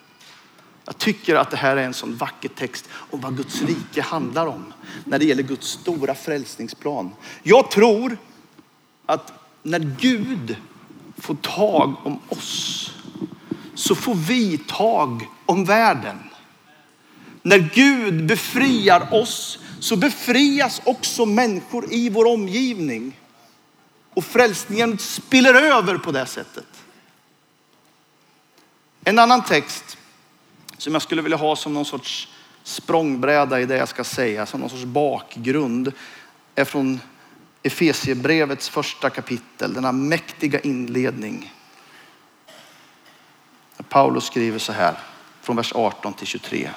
Jag 0.86 0.98
tycker 0.98 1.36
att 1.36 1.52
det 1.52 1.58
här 1.58 1.78
är 1.78 1.84
en 1.84 1.94
sån 1.94 2.16
vacker 2.16 2.50
text 2.50 2.90
om 2.92 3.22
vad 3.22 3.38
Guds 3.38 3.62
rike 3.62 4.02
handlar 4.02 4.48
om 4.48 4.74
när 5.06 5.20
det 5.20 5.26
gäller 5.26 5.44
Guds 5.44 5.68
stora 5.68 6.16
frälsningsplan. 6.16 7.10
Jag 7.44 7.72
tror 7.72 8.18
att 9.06 9.34
när 9.64 9.80
Gud 10.00 10.56
får 11.18 11.36
tag 11.36 11.96
om 12.04 12.20
oss 12.30 12.92
så 13.76 13.96
får 13.96 14.16
vi 14.16 14.58
tag 14.58 15.28
om 15.46 15.66
världen. 15.66 16.18
När 17.42 17.70
Gud 17.74 18.26
befriar 18.26 19.14
oss 19.14 19.60
så 19.80 19.96
befrias 19.96 20.82
också 20.84 21.26
människor 21.26 21.94
i 21.94 22.10
vår 22.10 22.26
omgivning. 22.26 23.18
Och 24.14 24.24
frälsningen 24.24 24.98
spiller 24.98 25.54
över 25.54 25.98
på 25.98 26.12
det 26.12 26.26
sättet. 26.26 26.68
En 29.04 29.20
annan 29.20 29.44
text 29.44 29.98
som 30.78 30.94
jag 30.94 31.02
skulle 31.02 31.22
vilja 31.22 31.38
ha 31.38 31.56
som 31.56 31.74
någon 31.74 31.86
sorts 31.86 32.28
språngbräda 32.64 33.62
i 33.62 33.66
det 33.66 33.78
jag 33.78 33.90
ska 33.90 34.04
säga, 34.04 34.46
som 34.46 34.60
någon 34.60 34.70
sorts 34.70 34.84
bakgrund, 34.84 35.94
är 36.56 36.66
från 36.66 37.00
Efesiebrevets 37.64 38.70
första 38.70 39.10
kapitel, 39.10 39.74
denna 39.74 39.92
mäktiga 39.92 40.60
inledning. 40.60 41.54
Paulus 43.90 44.26
skriver 44.26 44.60
så 44.60 44.72
här 44.72 44.98
från 45.42 45.56
vers 45.56 45.74
18 45.76 46.14
till 46.14 46.28
23. 46.28 46.70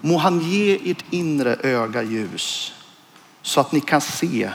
Må 0.00 0.18
han 0.18 0.40
ge 0.40 0.90
ert 0.90 1.04
inre 1.10 1.56
öga 1.62 2.02
ljus 2.02 2.74
så 3.42 3.60
att 3.60 3.72
ni 3.72 3.80
kan 3.80 4.00
se 4.00 4.50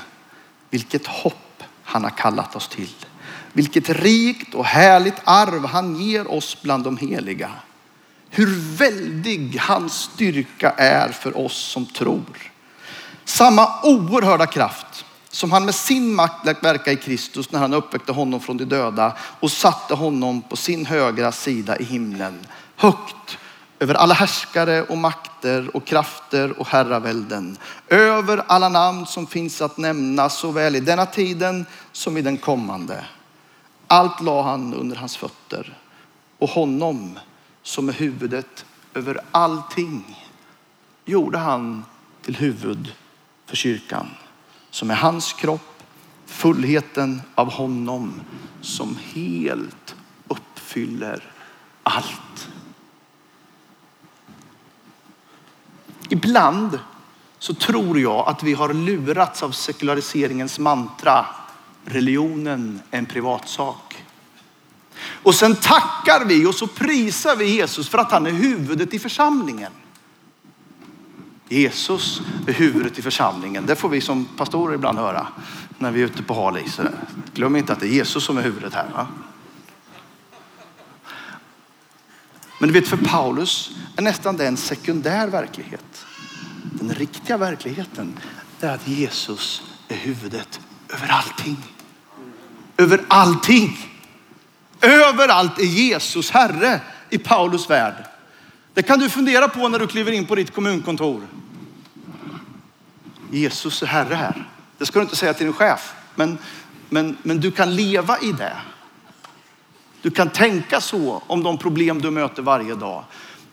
vilket 0.74 1.08
hopp 1.08 1.64
han 1.84 2.04
har 2.04 2.10
kallat 2.10 2.56
oss 2.56 2.68
till. 2.68 2.96
Vilket 3.54 3.90
rikt 3.90 4.54
och 4.54 4.66
härligt 4.66 5.22
arv 5.24 5.66
han 5.66 5.96
ger 5.96 6.32
oss 6.32 6.58
bland 6.62 6.84
de 6.84 6.98
heliga. 6.98 7.52
Hur 8.30 8.78
väldig 8.78 9.58
hans 9.60 9.94
styrka 9.94 10.70
är 10.70 11.10
för 11.10 11.38
oss 11.38 11.58
som 11.58 11.86
tror. 11.86 12.52
Samma 13.26 13.70
oerhörda 13.84 14.46
kraft 14.46 15.06
som 15.30 15.52
han 15.52 15.66
med 15.66 15.76
sin 15.76 16.14
makt 16.14 16.46
lät 16.46 16.64
verka 16.64 16.92
i 16.92 16.96
Kristus 16.96 17.52
när 17.52 17.60
han 17.60 17.74
uppväckte 17.74 18.12
honom 18.12 18.40
från 18.40 18.58
de 18.58 18.66
döda 18.66 19.18
och 19.40 19.52
satte 19.52 19.94
honom 19.94 20.42
på 20.42 20.56
sin 20.56 20.86
högra 20.86 21.32
sida 21.32 21.78
i 21.78 21.84
himlen. 21.84 22.40
Högt 22.76 23.38
över 23.84 23.94
alla 23.94 24.14
härskare 24.14 24.84
och 24.84 24.98
makter 24.98 25.76
och 25.76 25.86
krafter 25.86 26.60
och 26.60 26.68
herravälden. 26.68 27.58
Över 27.88 28.44
alla 28.48 28.70
namn 28.70 29.06
som 29.06 29.28
finns 29.28 29.62
att 29.62 29.78
nämna 29.78 30.30
såväl 30.30 30.76
i 30.76 30.80
denna 30.80 31.06
tiden 31.06 31.66
som 31.92 32.18
i 32.18 32.22
den 32.22 32.38
kommande. 32.38 33.06
Allt 33.88 34.22
la 34.22 34.44
han 34.44 34.74
under 34.74 34.96
hans 34.96 35.18
fötter 35.18 35.78
och 36.40 36.50
honom 36.50 37.20
som 37.64 37.90
är 37.90 37.94
huvudet 37.94 38.66
över 38.94 39.20
allting 39.32 40.26
gjorde 41.06 41.38
han 41.38 41.86
till 42.22 42.36
huvud 42.36 42.94
för 43.46 43.56
kyrkan 43.56 44.10
som 44.72 44.92
är 44.92 44.96
hans 44.96 45.34
kropp, 45.34 45.84
fullheten 46.26 47.22
av 47.36 47.52
honom 47.52 48.22
som 48.62 48.98
helt 49.14 49.96
uppfyller 50.28 51.32
allt. 51.84 52.53
Ibland 56.14 56.80
så 57.40 57.54
tror 57.54 58.00
jag 58.00 58.28
att 58.28 58.44
vi 58.44 58.54
har 58.54 58.74
lurats 58.74 59.44
av 59.44 59.52
sekulariseringens 59.52 60.60
mantra. 60.60 61.26
Religionen 61.86 62.82
är 62.92 62.98
en 62.98 63.06
privatsak. 63.06 64.04
Och 65.24 65.36
sen 65.36 65.56
tackar 65.56 66.26
vi 66.26 66.46
och 66.46 66.56
så 66.56 66.68
prisar 66.68 67.36
vi 67.36 67.46
Jesus 67.46 67.90
för 67.90 67.98
att 67.98 68.12
han 68.12 68.26
är 68.26 68.32
huvudet 68.32 68.94
i 68.94 69.00
församlingen. 69.00 69.72
Jesus 71.50 72.22
är 72.48 72.54
huvudet 72.54 73.00
i 73.00 73.02
församlingen. 73.02 73.66
Det 73.66 73.76
får 73.76 73.90
vi 73.90 74.02
som 74.02 74.26
pastorer 74.26 74.76
ibland 74.76 74.98
höra 74.98 75.28
när 75.78 75.92
vi 75.92 76.02
är 76.02 76.06
ute 76.06 76.24
på 76.24 76.34
hal 76.34 76.58
is. 76.58 76.80
Glöm 77.34 77.56
inte 77.56 77.74
att 77.74 77.80
det 77.80 77.88
är 77.88 77.94
Jesus 77.94 78.24
som 78.24 78.38
är 78.38 78.42
huvudet 78.42 78.74
här. 78.74 78.90
Va? 78.94 79.08
Men 82.64 82.74
du 82.74 82.80
vet 82.80 82.90
för 82.90 82.98
Paulus 82.98 83.72
är 83.96 84.02
nästan 84.02 84.38
det 84.38 84.48
en 84.48 84.58
sekundär 84.58 85.28
verklighet. 85.28 86.06
Den 86.64 86.94
riktiga 86.94 87.38
verkligheten 87.38 88.20
är 88.62 88.70
att 88.70 88.88
Jesus 88.88 89.62
är 89.88 89.96
huvudet 89.96 90.60
över 90.90 91.08
allting. 91.08 91.58
Över 92.78 93.02
allting. 93.08 93.78
Överallt 94.82 95.60
är 95.60 95.64
Jesus 95.64 96.32
Herre 96.32 96.82
i 97.10 97.18
Paulus 97.18 97.70
värld. 97.70 98.06
Det 98.74 98.84
kan 98.84 99.00
du 99.00 99.10
fundera 99.10 99.48
på 99.48 99.68
när 99.68 99.80
du 99.80 99.88
kliver 99.88 100.12
in 100.12 100.26
på 100.26 100.36
ditt 100.36 100.54
kommunkontor. 100.54 101.28
Jesus 103.32 103.84
är 103.84 103.88
Herre 103.88 104.16
här. 104.16 104.50
Det 104.78 104.86
ska 104.86 105.00
du 105.00 105.04
inte 105.04 105.16
säga 105.16 105.34
till 105.34 105.46
din 105.46 105.54
chef, 105.54 105.94
men, 106.16 106.38
men, 106.90 107.18
men 107.24 107.40
du 107.40 107.52
kan 107.52 107.76
leva 107.76 108.20
i 108.20 108.32
det. 108.32 108.54
Du 110.04 110.12
kan 110.12 110.30
tänka 110.30 110.82
så 110.82 111.22
om 111.28 111.44
de 111.44 111.58
problem 111.58 112.02
du 112.02 112.12
möter 112.12 112.42
varje 112.42 112.76
dag. 112.76 113.04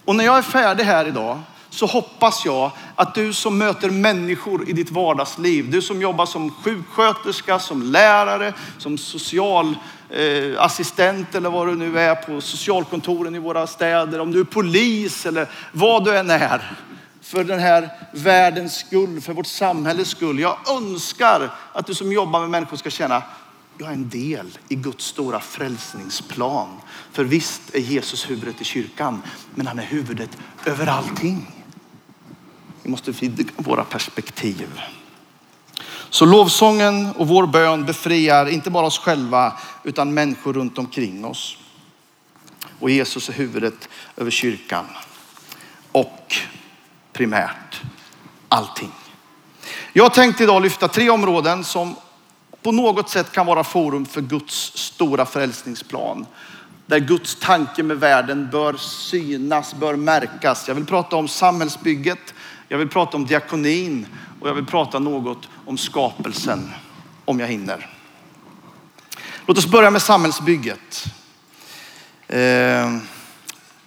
Och 0.04 0.16
när 0.16 0.25
jag 0.25 0.38
är 0.38 0.42
färdig 0.42 0.85
här 0.85 1.09
idag 1.09 1.40
så 1.71 1.87
hoppas 1.87 2.45
jag 2.45 2.71
att 2.95 3.14
du 3.14 3.33
som 3.33 3.59
möter 3.59 3.90
människor 3.90 4.69
i 4.69 4.73
ditt 4.73 4.90
vardagsliv, 4.90 5.71
du 5.71 5.83
som 5.83 6.02
jobbar 6.02 6.26
som 6.26 6.50
sjuksköterska, 6.50 7.59
som 7.59 7.83
lärare, 7.83 8.52
som 8.78 8.99
socialassistent 8.99 11.35
eh, 11.35 11.37
eller 11.37 11.50
vad 11.50 11.66
du 11.66 11.76
nu 11.76 11.99
är 11.99 12.14
på 12.14 12.40
socialkontoren 12.40 13.35
i 13.35 13.38
våra 13.38 13.66
städer, 13.66 14.21
om 14.21 14.33
du 14.33 14.40
är 14.40 14.45
polis 14.45 15.26
eller 15.26 15.49
vad 15.73 16.04
du 16.04 16.16
än 16.16 16.30
är. 16.30 16.73
För 17.23 17.45
den 17.45 17.59
här 17.59 17.90
världens 18.12 18.76
skull, 18.76 19.21
för 19.21 19.33
vårt 19.33 19.47
samhälles 19.47 20.09
skull. 20.09 20.40
Jag 20.40 20.57
önskar 20.71 21.50
att 21.73 21.87
du 21.87 21.95
som 21.95 22.12
jobbar 22.12 22.40
med 22.40 22.50
människor 22.50 22.76
ska 22.76 22.90
känna, 22.90 23.23
jag 23.80 23.88
är 23.88 23.92
en 23.92 24.08
del 24.08 24.58
i 24.68 24.75
Guds 24.75 25.04
stora 25.04 25.40
frälsningsplan. 25.40 26.68
För 27.12 27.25
visst 27.25 27.75
är 27.75 27.78
Jesus 27.78 28.30
huvudet 28.30 28.60
i 28.60 28.64
kyrkan, 28.64 29.22
men 29.54 29.66
han 29.66 29.78
är 29.78 29.84
huvudet 29.84 30.38
över 30.64 30.87
allting. 30.87 31.46
Vi 32.82 32.90
måste 32.90 33.10
vidga 33.10 33.44
våra 33.56 33.84
perspektiv. 33.84 34.80
Så 36.10 36.25
lovsången 36.25 37.12
och 37.16 37.28
vår 37.28 37.46
bön 37.46 37.84
befriar 37.84 38.46
inte 38.46 38.70
bara 38.70 38.87
oss 38.87 38.99
själva 38.99 39.52
utan 39.84 40.14
människor 40.14 40.52
runt 40.52 40.78
omkring 40.78 41.25
oss. 41.25 41.56
Och 42.80 42.90
Jesus 42.90 43.28
är 43.28 43.32
huvudet 43.32 43.88
över 44.16 44.30
kyrkan. 44.30 44.87
Och 45.92 46.37
primärt 47.12 47.80
allting. 48.49 48.92
Jag 49.92 50.14
tänkte 50.14 50.42
idag 50.42 50.62
lyfta 50.62 50.88
tre 50.88 51.10
områden 51.10 51.64
som 51.64 51.96
på 52.62 52.73
något 52.73 53.11
sätt 53.11 53.33
kan 53.33 53.47
vara 53.47 53.64
forum 53.64 54.07
för 54.07 54.21
Guds 54.21 54.73
stora 54.76 55.26
frälsningsplan. 55.26 56.26
Där 56.87 56.99
Guds 56.99 57.35
tanke 57.35 57.83
med 57.83 58.00
världen 58.00 58.49
bör 58.52 58.76
synas, 58.76 59.75
bör 59.75 59.97
märkas. 59.97 60.69
Jag 60.69 60.75
vill 60.75 60.87
prata 60.87 61.17
om 61.17 61.29
samhällsbygget, 61.29 62.35
jag 62.69 62.79
vill 62.79 62.88
prata 62.88 63.17
om 63.17 63.26
diakonin 63.26 64.07
och 64.40 64.49
jag 64.49 64.55
vill 64.55 64.67
prata 64.67 64.99
något 64.99 65.49
om 65.67 65.79
skapelsen, 65.79 66.71
om 67.25 67.40
jag 67.40 67.47
hinner. 67.47 67.88
Låt 69.47 69.59
oss 69.59 69.67
börja 69.67 69.90
med 69.90 70.02
samhällsbygget. 70.02 71.05
Eh, 72.29 72.97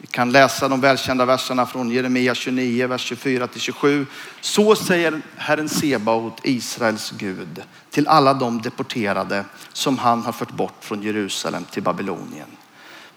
vi 0.04 0.08
kan 0.08 0.32
läsa 0.32 0.68
de 0.68 0.82
välkända 0.82 1.26
verserna 1.26 1.66
från 1.66 1.92
Jeremia 1.92 2.36
29, 2.36 2.88
vers 2.88 3.02
24 3.02 3.48
till 3.48 3.62
27. 3.62 4.06
Så 4.42 4.76
säger 4.76 5.22
Herren 5.38 5.70
Sebaot, 5.70 6.40
Israels 6.44 7.12
Gud, 7.12 7.64
till 7.90 8.08
alla 8.08 8.34
de 8.34 8.62
deporterade 8.62 9.46
som 9.74 9.98
han 9.98 10.22
har 10.22 10.32
fört 10.32 10.52
bort 10.52 10.76
från 10.80 11.04
Jerusalem 11.04 11.66
till 11.72 11.84
Babylonien. 11.84 12.48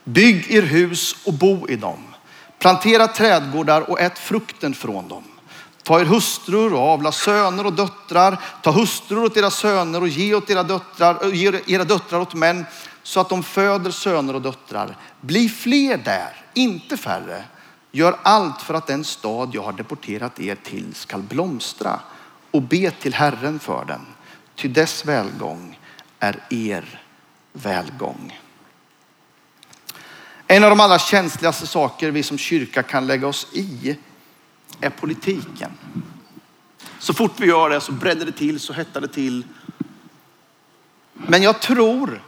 Bygg 0.04 0.50
er 0.50 0.62
hus 0.62 1.16
och 1.24 1.32
bo 1.32 1.68
i 1.68 1.76
dem. 1.76 1.98
Plantera 2.58 3.08
trädgårdar 3.08 3.90
och 3.90 4.00
ät 4.00 4.18
frukten 4.18 4.74
från 4.74 5.08
dem. 5.08 5.24
Ta 5.82 6.00
er 6.00 6.04
hustrur 6.04 6.72
och 6.72 6.80
avla 6.80 7.12
söner 7.12 7.66
och 7.66 7.72
döttrar. 7.72 8.40
Ta 8.62 8.70
hustrur 8.70 9.24
åt 9.24 9.36
era 9.36 9.50
söner 9.50 10.00
och 10.00 10.08
ge, 10.08 10.34
åt 10.34 10.50
era, 10.50 10.62
döttrar, 10.62 11.18
eh, 11.24 11.34
ge 11.34 11.60
era 11.66 11.84
döttrar 11.84 12.20
åt 12.20 12.34
män 12.34 12.66
så 13.02 13.20
att 13.20 13.28
de 13.28 13.42
föder 13.42 13.90
söner 13.90 14.34
och 14.34 14.42
döttrar. 14.42 14.96
Bli 15.20 15.48
fler 15.48 15.96
där, 15.96 16.45
inte 16.56 16.96
färre. 16.96 17.44
Gör 17.92 18.16
allt 18.22 18.62
för 18.62 18.74
att 18.74 18.86
den 18.86 19.04
stad 19.04 19.50
jag 19.52 19.62
har 19.62 19.72
deporterat 19.72 20.40
er 20.40 20.54
till 20.54 20.94
skall 20.94 21.22
blomstra 21.22 22.00
och 22.50 22.62
be 22.62 22.90
till 22.90 23.14
Herren 23.14 23.58
för 23.58 23.84
den. 23.84 24.06
Ty 24.54 24.68
dess 24.68 25.04
välgång 25.04 25.78
är 26.18 26.42
er 26.50 27.02
välgång. 27.52 28.40
En 30.46 30.64
av 30.64 30.70
de 30.70 30.80
allra 30.80 30.98
känsligaste 30.98 31.66
saker 31.66 32.10
vi 32.10 32.22
som 32.22 32.38
kyrka 32.38 32.82
kan 32.82 33.06
lägga 33.06 33.26
oss 33.26 33.46
i 33.52 33.96
är 34.80 34.90
politiken. 34.90 35.72
Så 36.98 37.14
fort 37.14 37.40
vi 37.40 37.46
gör 37.46 37.70
det 37.70 37.80
så 37.80 37.92
bränner 37.92 38.26
det 38.26 38.32
till, 38.32 38.60
så 38.60 38.72
hettar 38.72 39.00
det 39.00 39.08
till. 39.08 39.44
Men 41.12 41.42
jag 41.42 41.60
tror 41.60 42.22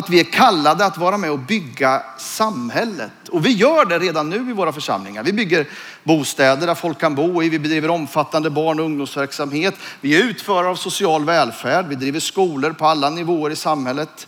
att 0.00 0.10
vi 0.10 0.20
är 0.20 0.24
kallade 0.24 0.84
att 0.84 0.98
vara 0.98 1.18
med 1.18 1.30
och 1.30 1.38
bygga 1.38 2.02
samhället. 2.18 3.28
Och 3.30 3.46
vi 3.46 3.50
gör 3.50 3.84
det 3.84 3.98
redan 3.98 4.30
nu 4.30 4.50
i 4.50 4.52
våra 4.52 4.72
församlingar. 4.72 5.22
Vi 5.22 5.32
bygger 5.32 5.68
bostäder 6.02 6.66
där 6.66 6.74
folk 6.74 7.00
kan 7.00 7.14
bo 7.14 7.42
i. 7.42 7.48
Vi 7.48 7.58
bedriver 7.58 7.90
omfattande 7.90 8.50
barn 8.50 8.80
och 8.80 8.86
ungdomsverksamhet. 8.86 9.74
Vi 10.00 10.16
är 10.16 10.24
utförare 10.24 10.68
av 10.68 10.76
social 10.76 11.24
välfärd. 11.24 11.86
Vi 11.88 11.94
driver 11.94 12.20
skolor 12.20 12.72
på 12.72 12.86
alla 12.86 13.10
nivåer 13.10 13.50
i 13.50 13.56
samhället. 13.56 14.26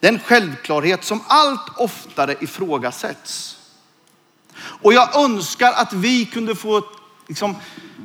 Det 0.00 0.08
är 0.08 0.12
en 0.12 0.18
självklarhet 0.18 1.04
som 1.04 1.20
allt 1.26 1.68
oftare 1.76 2.36
ifrågasätts. 2.40 3.56
Och 4.56 4.92
jag 4.92 5.24
önskar 5.24 5.72
att 5.72 5.92
vi 5.92 6.24
kunde 6.24 6.54
få 6.54 6.82
liksom, 7.28 7.56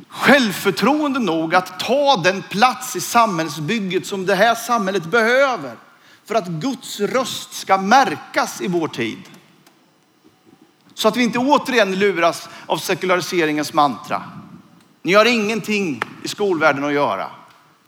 självförtroende 0.10 1.20
nog 1.20 1.56
att 1.56 1.80
ta 1.80 2.22
den 2.24 2.42
plats 2.42 2.96
i 2.96 3.02
samhällsbygget 3.02 4.06
som 4.06 4.26
det 4.26 4.36
här 4.36 4.56
samhället 4.56 5.06
behöver 5.06 5.76
för 6.26 6.36
att 6.36 6.48
Guds 6.48 7.00
röst 7.00 7.54
ska 7.54 7.78
märkas 7.78 8.62
i 8.62 8.68
vår 8.68 8.88
tid. 8.88 9.20
Så 10.94 11.08
att 11.08 11.18
vi 11.18 11.24
inte 11.24 11.40
återigen 11.40 12.00
luras 12.00 12.50
av 12.66 12.78
sekulariseringens 12.78 13.74
mantra. 13.74 14.24
Ni 15.02 15.14
har 15.14 15.26
ingenting 15.26 16.02
i 16.24 16.28
skolvärlden 16.28 16.84
att 16.84 16.94
göra. 16.94 17.32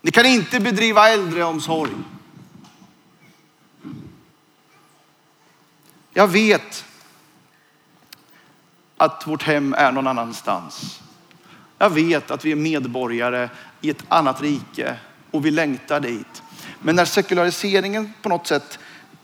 Ni 0.02 0.10
kan 0.10 0.26
inte 0.26 0.60
bedriva 0.60 1.08
äldreomsorg. 1.08 1.92
Jag 6.12 6.28
vet 6.28 6.84
att 8.96 9.26
vårt 9.26 9.42
hem 9.42 9.74
är 9.74 9.92
någon 9.92 10.06
annanstans. 10.06 11.00
Jag 11.78 11.90
vet 11.90 12.30
att 12.30 12.44
vi 12.44 12.52
är 12.52 12.56
medborgare 12.56 13.48
i 13.80 13.90
ett 13.90 14.04
annat 14.08 14.42
rike 14.42 14.96
och 15.30 15.46
vi 15.46 15.50
längtar 15.50 16.00
dit. 16.00 16.42
Men 16.82 16.96
när 16.96 17.04
sekulariseringen 17.04 18.12
på 18.22 18.28
något 18.28 18.46
sätt 18.46 18.78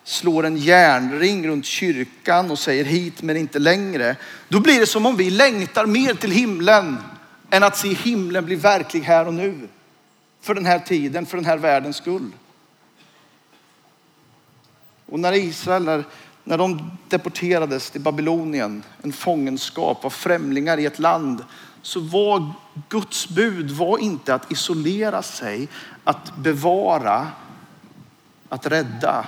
slår 0.05 0.47
en 0.47 0.57
järnring 0.57 1.49
runt 1.49 1.65
kyrkan 1.65 2.51
och 2.51 2.59
säger 2.59 2.85
hit 2.85 3.23
men 3.23 3.37
inte 3.37 3.59
längre. 3.59 4.17
Då 4.49 4.61
blir 4.61 4.81
det 4.81 4.87
som 4.87 5.07
om 5.07 5.17
vi 5.17 5.31
längtar 5.31 5.87
mer 5.87 6.15
till 6.15 6.31
himlen 6.31 6.97
än 7.51 7.63
att 7.63 7.77
se 7.77 7.89
himlen 7.89 8.45
bli 8.45 8.57
verklig 8.57 9.01
här 9.01 9.27
och 9.27 9.35
nu. 9.35 9.69
För 10.41 10.55
den 10.55 10.67
här 10.67 10.79
tiden, 10.79 11.27
för 11.27 11.37
den 11.37 11.47
här 11.47 11.57
världens 11.57 11.97
skull. 11.97 12.31
Och 15.07 15.21
när 15.21 15.33
Israel, 15.33 15.85
när, 15.85 16.05
när 16.45 16.59
de 16.59 16.91
deporterades 17.09 17.91
till 17.91 18.01
Babylonien, 18.01 18.83
en 19.03 19.13
fångenskap 19.13 20.05
av 20.05 20.11
främlingar 20.11 20.79
i 20.79 20.87
ett 20.87 20.99
land, 20.99 21.45
så 21.83 22.01
var 22.01 22.53
Guds 22.89 23.29
bud 23.29 23.71
var 23.71 23.99
inte 23.99 24.35
att 24.35 24.53
isolera 24.53 25.23
sig, 25.23 25.69
att 26.05 26.37
bevara, 26.37 27.29
att 28.55 28.67
rädda, 28.67 29.27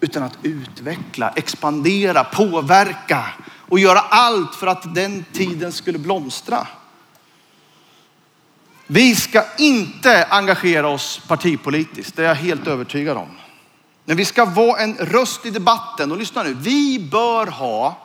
utan 0.00 0.22
att 0.22 0.38
utveckla, 0.42 1.32
expandera, 1.36 2.24
påverka 2.24 3.24
och 3.68 3.78
göra 3.78 4.00
allt 4.00 4.54
för 4.54 4.66
att 4.66 4.94
den 4.94 5.24
tiden 5.32 5.72
skulle 5.72 5.98
blomstra. 5.98 6.66
Vi 8.86 9.16
ska 9.16 9.44
inte 9.58 10.24
engagera 10.24 10.88
oss 10.88 11.20
partipolitiskt, 11.28 12.16
det 12.16 12.22
är 12.22 12.28
jag 12.28 12.34
helt 12.34 12.66
övertygad 12.66 13.16
om. 13.16 13.28
Men 14.04 14.16
vi 14.16 14.24
ska 14.24 14.44
vara 14.44 14.80
en 14.80 14.94
röst 14.94 15.46
i 15.46 15.50
debatten 15.50 16.12
och 16.12 16.18
lyssna 16.18 16.42
nu. 16.42 16.54
Vi 16.54 17.08
bör 17.10 17.46
ha 17.46 17.98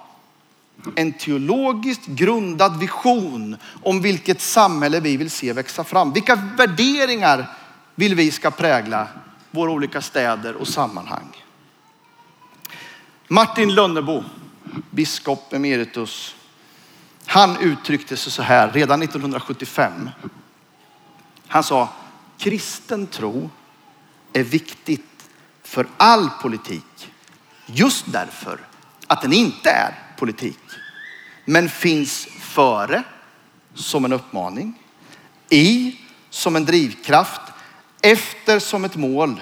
en 0.96 1.14
teologiskt 1.14 2.06
grundad 2.06 2.80
vision 2.80 3.58
om 3.84 4.02
vilket 4.02 4.42
samhälle 4.42 5.00
vi 5.00 5.18
vill 5.18 5.32
se 5.32 5.54
växa 5.54 5.84
fram. 5.84 6.14
Vilka 6.14 6.36
värderingar 6.36 7.50
vill 7.96 8.16
vi 8.16 8.32
ska 8.32 8.52
prägla 8.52 9.08
våra 9.56 9.72
olika 9.72 10.02
städer 10.02 10.56
och 10.56 10.68
sammanhang. 10.68 11.44
Martin 13.28 13.76
Lönnebo, 13.76 14.24
biskop 14.92 15.54
emeritus, 15.54 16.36
han 17.26 17.58
uttryckte 17.58 18.18
sig 18.18 18.32
så 18.32 18.42
här 18.42 18.72
redan 18.72 19.02
1975. 19.02 20.10
Han 21.48 21.64
sa, 21.64 21.90
kristen 22.38 23.08
tro 23.08 23.50
är 24.34 24.44
viktigt 24.44 25.30
för 25.64 25.88
all 25.98 26.30
politik. 26.30 27.12
Just 27.66 28.12
därför 28.12 28.60
att 29.08 29.22
den 29.22 29.34
inte 29.34 29.70
är 29.70 29.94
politik. 30.18 30.60
Men 31.46 31.70
finns 31.70 32.28
före 32.40 33.04
som 33.74 34.06
en 34.06 34.14
uppmaning, 34.14 34.82
i 35.50 36.00
som 36.30 36.56
en 36.56 36.66
drivkraft, 36.66 37.42
efter 38.06 38.60
som 38.60 38.86
ett 38.86 38.96
mål. 38.96 39.42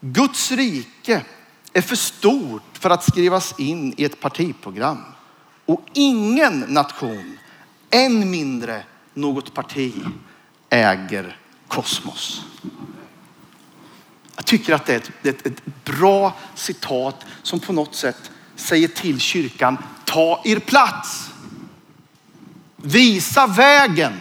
Guds 0.00 0.52
rike 0.52 1.22
är 1.72 1.82
för 1.82 1.96
stort 1.96 2.62
för 2.72 2.90
att 2.90 3.04
skrivas 3.04 3.54
in 3.58 3.94
i 3.96 4.04
ett 4.04 4.20
partiprogram. 4.20 5.02
Och 5.66 5.86
ingen 5.92 6.60
nation, 6.60 7.38
än 7.90 8.30
mindre 8.30 8.84
något 9.14 9.54
parti, 9.54 9.94
äger 10.70 11.38
kosmos. 11.68 12.42
Jag 14.36 14.44
tycker 14.44 14.74
att 14.74 14.86
det 14.86 14.92
är 14.92 14.96
ett, 14.96 15.26
ett, 15.26 15.46
ett, 15.46 15.84
bra 15.84 16.36
citat 16.54 17.24
som 17.42 17.60
på 17.60 17.72
något 17.72 17.94
sätt 17.94 18.30
säger 18.56 18.88
till 18.88 19.20
kyrkan, 19.20 19.78
ta 20.04 20.42
er 20.44 20.58
plats. 20.58 21.30
Visa 22.76 23.46
vägen. 23.46 24.20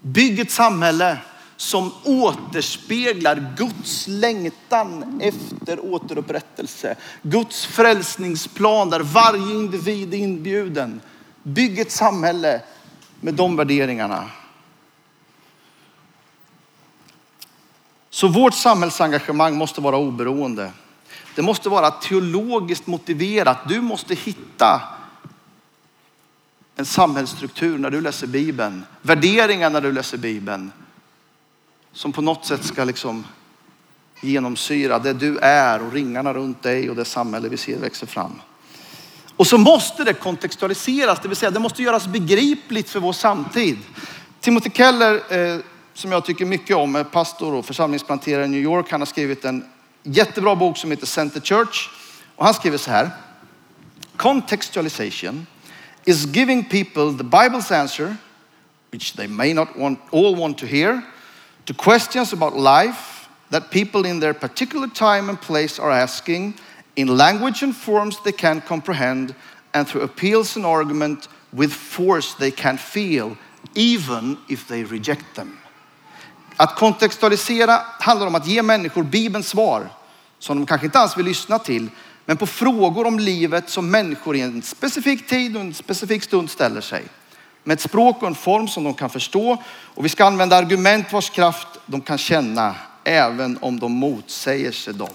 Bygg 0.00 0.40
ett 0.40 0.50
samhälle 0.50 1.18
som 1.60 1.92
återspeglar 2.04 3.54
Guds 3.56 4.06
längtan 4.08 5.20
efter 5.20 5.84
återupprättelse. 5.84 6.96
Guds 7.22 7.66
frälsningsplan 7.66 8.90
där 8.90 9.00
varje 9.00 9.54
individ 9.54 10.14
är 10.14 10.18
inbjuden. 10.18 11.00
Bygg 11.42 11.78
ett 11.78 11.92
samhälle 11.92 12.62
med 13.20 13.34
de 13.34 13.56
värderingarna. 13.56 14.30
Så 18.10 18.28
vårt 18.28 18.54
samhällsengagemang 18.54 19.56
måste 19.56 19.80
vara 19.80 19.96
oberoende. 19.96 20.72
Det 21.34 21.42
måste 21.42 21.68
vara 21.68 21.90
teologiskt 21.90 22.86
motiverat. 22.86 23.58
Du 23.68 23.80
måste 23.80 24.14
hitta 24.14 24.82
en 26.76 26.86
samhällsstruktur 26.86 27.78
när 27.78 27.90
du 27.90 28.00
läser 28.00 28.26
Bibeln. 28.26 28.84
Värderingar 29.02 29.70
när 29.70 29.80
du 29.80 29.92
läser 29.92 30.18
Bibeln. 30.18 30.72
Som 31.92 32.12
på 32.12 32.22
något 32.22 32.44
sätt 32.44 32.64
ska 32.64 32.84
liksom 32.84 33.24
genomsyra 34.20 34.98
det 34.98 35.12
du 35.12 35.38
är 35.38 35.82
och 35.82 35.92
ringarna 35.92 36.32
runt 36.32 36.62
dig 36.62 36.90
och 36.90 36.96
det 36.96 37.04
samhälle 37.04 37.48
vi 37.48 37.56
ser 37.56 37.78
växer 37.78 38.06
fram. 38.06 38.40
Och 39.36 39.46
så 39.46 39.58
måste 39.58 40.04
det 40.04 40.12
kontextualiseras, 40.12 41.18
det 41.22 41.28
vill 41.28 41.36
säga 41.36 41.50
det 41.50 41.60
måste 41.60 41.82
göras 41.82 42.06
begripligt 42.06 42.90
för 42.90 43.00
vår 43.00 43.12
samtid. 43.12 43.78
Timothy 44.40 44.70
Keller, 44.70 45.14
eh, 45.54 45.60
som 45.94 46.12
jag 46.12 46.24
tycker 46.24 46.44
mycket 46.44 46.76
om, 46.76 46.96
är 46.96 47.04
pastor 47.04 47.54
och 47.54 47.66
församlingsplanterare 47.66 48.44
i 48.44 48.48
New 48.48 48.60
York. 48.60 48.90
Han 48.90 49.00
har 49.00 49.06
skrivit 49.06 49.44
en 49.44 49.64
jättebra 50.02 50.56
bok 50.56 50.76
som 50.76 50.90
heter 50.90 51.06
Center 51.06 51.40
Church. 51.40 51.88
Och 52.36 52.44
han 52.44 52.54
skriver 52.54 52.78
så 52.78 52.90
här. 52.90 53.10
Contextualization 54.16 55.46
is 56.04 56.26
giving 56.26 56.64
people 56.64 57.18
the 57.18 57.24
Bible's 57.24 57.80
answer, 57.80 58.16
which 58.90 59.16
they 59.16 59.28
may 59.28 59.54
not 59.54 59.68
want, 59.76 59.98
all 60.12 60.36
want 60.36 60.58
to 60.58 60.66
hear, 60.66 61.00
to 61.70 61.74
questions 61.74 62.32
about 62.32 62.56
life 62.56 63.28
that 63.50 63.70
people 63.70 64.04
in 64.04 64.18
their 64.18 64.34
particular 64.34 64.88
time 64.88 65.28
and 65.28 65.40
place 65.40 65.78
are 65.78 65.92
asking 65.92 66.52
in 66.96 67.16
language 67.16 67.62
and 67.62 67.76
forms 67.76 68.16
they 68.24 68.32
can 68.32 68.60
comprehend 68.60 69.36
and 69.72 69.86
through 69.86 70.00
appeals 70.00 70.56
and 70.56 70.66
argument 70.66 71.28
with 71.52 71.72
force 71.72 72.34
they 72.34 72.50
can 72.50 72.76
feel 72.76 73.36
even 73.76 74.36
if 74.48 74.66
they 74.66 74.82
reject 74.82 75.36
them. 75.36 75.58
Att 76.56 76.76
kontextualisera 76.76 77.82
handlar 78.00 78.26
om 78.26 78.34
att 78.34 78.46
ge 78.46 78.62
människor 78.62 79.02
Bibelns 79.02 79.48
svar 79.48 79.88
som 80.38 80.56
de 80.56 80.66
kanske 80.66 80.86
inte 80.86 80.98
alls 80.98 81.18
vill 81.18 81.26
lyssna 81.26 81.58
till, 81.58 81.90
men 82.26 82.36
på 82.36 82.46
frågor 82.46 83.06
om 83.06 83.18
livet 83.18 83.70
som 83.70 83.90
människor 83.90 84.36
i 84.36 84.40
en 84.40 84.62
specifik 84.62 85.26
tid 85.26 85.56
och 85.56 85.62
en 85.62 85.74
specifik 85.74 86.22
stund 86.22 86.50
ställer 86.50 86.80
sig. 86.80 87.04
Med 87.64 87.74
ett 87.74 87.80
språk 87.80 88.22
och 88.22 88.28
en 88.28 88.34
form 88.34 88.68
som 88.68 88.84
de 88.84 88.94
kan 88.94 89.10
förstå. 89.10 89.62
Och 89.94 90.04
vi 90.04 90.08
ska 90.08 90.24
använda 90.24 90.56
argument 90.56 91.12
vars 91.12 91.30
kraft 91.30 91.68
de 91.86 92.00
kan 92.00 92.18
känna 92.18 92.74
även 93.04 93.58
om 93.60 93.80
de 93.80 93.92
motsäger 93.92 94.72
sig 94.72 94.94
dem. 94.94 95.08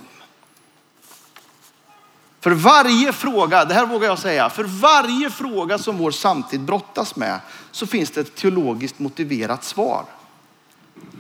För 2.46 2.52
varje 2.52 3.14
fråga, 3.14 3.66
det 3.66 3.74
här 3.74 3.86
vågar 3.86 4.08
jag 4.08 4.20
säga, 4.20 4.50
för 4.50 4.64
varje 4.64 5.30
fråga 5.30 5.78
som 5.78 5.98
vår 5.98 6.12
samtid 6.12 6.62
brottas 6.62 7.16
med 7.16 7.40
så 7.72 7.88
finns 7.88 8.12
det 8.12 8.22
ett 8.22 8.36
teologiskt 8.36 9.00
motiverat 9.00 9.64
svar. 9.64 10.06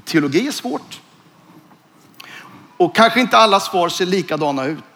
Teologi 0.05 0.47
är 0.47 0.51
svårt. 0.51 1.01
Och 2.77 2.95
kanske 2.95 3.21
inte 3.21 3.37
alla 3.37 3.59
svar 3.59 3.89
ser 3.89 4.05
likadana 4.05 4.65
ut. 4.65 4.94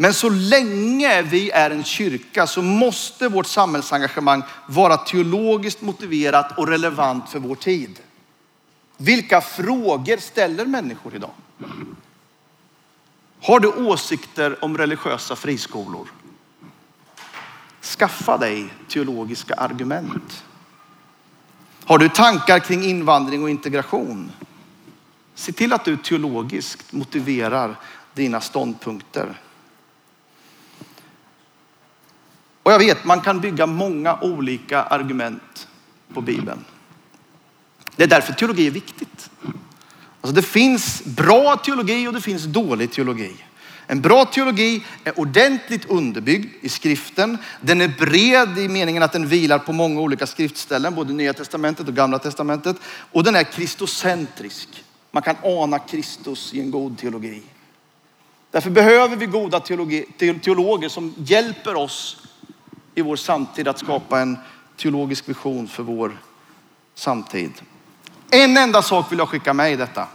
Men 0.00 0.14
så 0.14 0.28
länge 0.28 1.22
vi 1.22 1.50
är 1.50 1.70
en 1.70 1.84
kyrka 1.84 2.46
så 2.46 2.62
måste 2.62 3.28
vårt 3.28 3.46
samhällsengagemang 3.46 4.42
vara 4.66 4.96
teologiskt 4.96 5.82
motiverat 5.82 6.58
och 6.58 6.68
relevant 6.68 7.28
för 7.28 7.38
vår 7.38 7.54
tid. 7.54 8.00
Vilka 8.96 9.40
frågor 9.40 10.16
ställer 10.16 10.66
människor 10.66 11.14
idag? 11.14 11.30
Har 13.42 13.60
du 13.60 13.68
åsikter 13.68 14.64
om 14.64 14.78
religiösa 14.78 15.36
friskolor? 15.36 16.12
Skaffa 17.82 18.38
dig 18.38 18.68
teologiska 18.88 19.54
argument. 19.54 20.44
Har 21.84 21.98
du 21.98 22.08
tankar 22.08 22.58
kring 22.58 22.84
invandring 22.84 23.42
och 23.42 23.50
integration? 23.50 24.32
Se 25.34 25.52
till 25.52 25.72
att 25.72 25.84
du 25.84 25.96
teologiskt 25.96 26.92
motiverar 26.92 27.76
dina 28.14 28.40
ståndpunkter. 28.40 29.40
Och 32.70 32.74
jag 32.74 32.78
vet, 32.78 33.04
man 33.04 33.20
kan 33.20 33.40
bygga 33.40 33.66
många 33.66 34.18
olika 34.20 34.82
argument 34.82 35.68
på 36.14 36.20
Bibeln. 36.20 36.64
Det 37.96 38.02
är 38.02 38.06
därför 38.06 38.32
teologi 38.32 38.66
är 38.66 38.70
viktigt. 38.70 39.30
Alltså 40.20 40.34
det 40.34 40.42
finns 40.42 41.04
bra 41.04 41.56
teologi 41.56 42.08
och 42.08 42.12
det 42.12 42.20
finns 42.20 42.44
dålig 42.44 42.92
teologi. 42.92 43.36
En 43.86 44.00
bra 44.00 44.24
teologi 44.24 44.84
är 45.04 45.20
ordentligt 45.20 45.84
underbyggd 45.84 46.54
i 46.60 46.68
skriften. 46.68 47.38
Den 47.60 47.80
är 47.80 47.88
bred 47.88 48.58
i 48.58 48.68
meningen 48.68 49.02
att 49.02 49.12
den 49.12 49.26
vilar 49.26 49.58
på 49.58 49.72
många 49.72 50.00
olika 50.00 50.26
skriftställen, 50.26 50.94
både 50.94 51.12
Nya 51.12 51.32
Testamentet 51.32 51.88
och 51.88 51.94
Gamla 51.94 52.18
Testamentet. 52.18 52.76
Och 53.12 53.24
den 53.24 53.36
är 53.36 53.44
kristocentrisk. 53.44 54.84
Man 55.10 55.22
kan 55.22 55.36
ana 55.42 55.78
Kristus 55.78 56.54
i 56.54 56.60
en 56.60 56.70
god 56.70 56.98
teologi. 56.98 57.42
Därför 58.50 58.70
behöver 58.70 59.16
vi 59.16 59.26
goda 59.26 59.60
teologi, 59.60 60.06
teologer 60.42 60.88
som 60.88 61.14
hjälper 61.18 61.74
oss 61.74 62.26
i 62.94 63.02
vår 63.02 63.16
samtid 63.16 63.68
att 63.68 63.78
skapa 63.78 64.20
en 64.20 64.38
teologisk 64.76 65.28
vision 65.28 65.68
för 65.68 65.82
vår 65.82 66.18
samtid. 66.94 67.52
En 68.30 68.56
enda 68.56 68.82
sak 68.82 69.12
vill 69.12 69.18
jag 69.18 69.28
skicka 69.28 69.54
med 69.54 69.72
i 69.72 69.76
detta. 69.76 70.08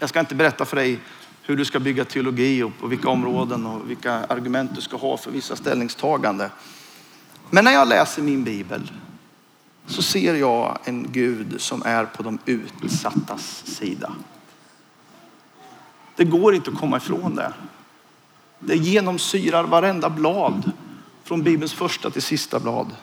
Jag 0.00 0.08
ska 0.08 0.20
inte 0.20 0.34
berätta 0.34 0.64
för 0.64 0.76
dig 0.76 1.00
hur 1.42 1.56
du 1.56 1.64
ska 1.64 1.80
bygga 1.80 2.04
teologi 2.04 2.62
och 2.62 2.78
på 2.80 2.86
vilka 2.86 3.08
områden 3.08 3.66
och 3.66 3.90
vilka 3.90 4.12
argument 4.12 4.74
du 4.74 4.80
ska 4.80 4.96
ha 4.96 5.16
för 5.16 5.30
vissa 5.30 5.56
ställningstagande. 5.56 6.50
Men 7.50 7.64
när 7.64 7.72
jag 7.72 7.88
läser 7.88 8.22
min 8.22 8.44
bibel 8.44 8.90
så 9.86 10.02
ser 10.02 10.34
jag 10.34 10.78
en 10.84 11.06
Gud 11.12 11.60
som 11.60 11.82
är 11.82 12.04
på 12.04 12.22
de 12.22 12.38
utsattas 12.46 13.66
sida. 13.66 14.12
Det 16.16 16.24
går 16.24 16.54
inte 16.54 16.70
att 16.70 16.78
komma 16.78 16.96
ifrån 16.96 17.34
det. 17.34 17.52
Det 18.58 18.76
genomsyrar 18.76 19.64
varenda 19.64 20.10
blad 20.10 20.72
från 21.26 21.42
Bibelns 21.42 21.72
första 21.72 22.10
till 22.10 22.22
sista 22.22 22.60
blad. 22.60 22.96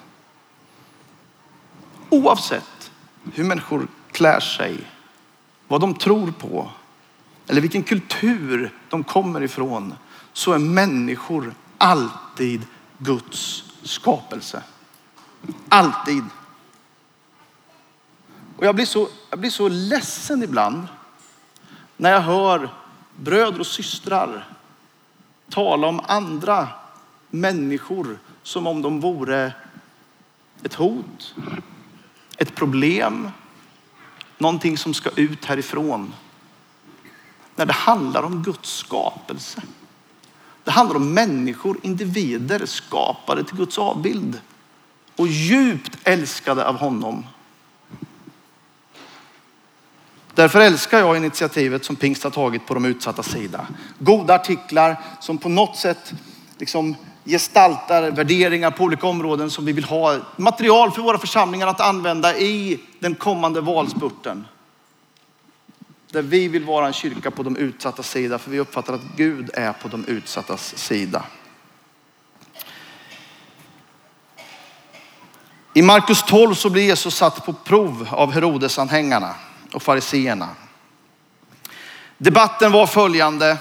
Oavsett 2.10 2.92
hur 3.34 3.44
människor 3.44 3.88
klär 4.12 4.40
sig, 4.40 4.78
vad 5.68 5.82
de 5.82 5.96
tror 5.96 6.32
på 6.32 6.72
eller 7.48 7.62
vilken 7.62 7.84
kultur 7.84 8.74
de 8.90 9.04
kommer 9.04 9.42
ifrån 9.42 9.96
så 10.34 10.54
är 10.54 10.58
människor 10.58 11.56
alltid 11.78 12.66
Guds 12.98 13.64
skapelse. 13.84 14.64
Alltid. 15.70 16.24
Och 18.58 18.66
jag 18.66 18.76
blir 18.76 18.86
så, 18.86 19.08
jag 19.30 19.40
blir 19.40 19.50
så 19.50 19.68
ledsen 19.68 20.44
ibland 20.44 20.88
när 21.98 22.12
jag 22.12 22.22
hör 22.22 22.70
bröder 23.16 23.60
och 23.60 23.68
systrar 23.68 24.48
tala 25.50 25.88
om 25.88 26.02
andra 26.08 26.68
människor 27.34 28.20
som 28.44 28.68
om 28.68 28.82
de 28.82 29.00
vore 29.00 29.54
ett 30.64 30.74
hot, 30.74 31.36
ett 32.38 32.56
problem, 32.56 33.30
någonting 34.38 34.78
som 34.78 34.94
ska 34.94 35.10
ut 35.10 35.46
härifrån. 35.46 36.14
När 37.56 37.66
det 37.66 37.74
handlar 37.74 38.24
om 38.24 38.44
Guds 38.44 38.70
skapelse. 38.70 39.62
Det 40.64 40.72
handlar 40.72 40.96
om 40.96 41.14
människor, 41.14 41.78
individer 41.82 42.66
skapade 42.66 43.44
till 43.44 43.58
Guds 43.58 43.78
avbild 43.78 44.42
och 45.16 45.28
djupt 45.28 45.98
älskade 46.04 46.68
av 46.68 46.78
honom. 46.78 47.26
Därför 50.34 50.60
älskar 50.60 51.00
jag 51.00 51.18
initiativet 51.18 51.86
som 51.86 51.96
Pingst 51.96 52.24
har 52.24 52.32
tagit 52.32 52.66
på 52.66 52.74
de 52.74 52.86
utsatta 52.86 53.24
sida. 53.24 53.68
Goda 54.00 54.36
artiklar 54.36 55.02
som 55.22 55.38
på 55.38 55.50
något 55.50 55.78
sätt 55.78 56.14
liksom 56.58 56.96
gestaltar 57.26 58.12
värderingar 58.12 58.72
på 58.72 58.84
olika 58.84 59.08
områden 59.08 59.50
som 59.50 59.66
vi 59.66 59.72
vill 59.72 59.84
ha. 59.84 60.18
Material 60.38 60.92
för 60.92 61.02
våra 61.02 61.18
församlingar 61.18 61.68
att 61.68 61.82
använda 61.82 62.38
i 62.38 62.80
den 63.00 63.16
kommande 63.16 63.62
valspurten. 63.62 64.48
Där 66.12 66.22
vi 66.22 66.48
vill 66.48 66.64
vara 66.64 66.88
en 66.88 66.94
kyrka 66.94 67.32
på 67.32 67.44
de 67.44 67.58
utsatta 67.58 68.04
sida 68.04 68.40
för 68.40 68.52
vi 68.52 68.60
uppfattar 68.60 68.94
att 68.94 69.04
Gud 69.16 69.50
är 69.54 69.74
på 69.74 69.88
de 69.88 70.06
utsattas 70.06 70.78
sida. 70.78 71.24
I 75.74 75.82
Markus 75.82 76.24
12 76.24 76.54
så 76.54 76.70
blir 76.70 76.84
Jesus 76.84 77.16
satt 77.16 77.46
på 77.46 77.54
prov 77.54 78.08
av 78.12 78.32
Herodesanhängarna 78.32 79.36
och 79.74 79.84
fariseerna. 79.84 80.50
Debatten 82.18 82.72
var 82.72 82.88
följande. 82.88 83.58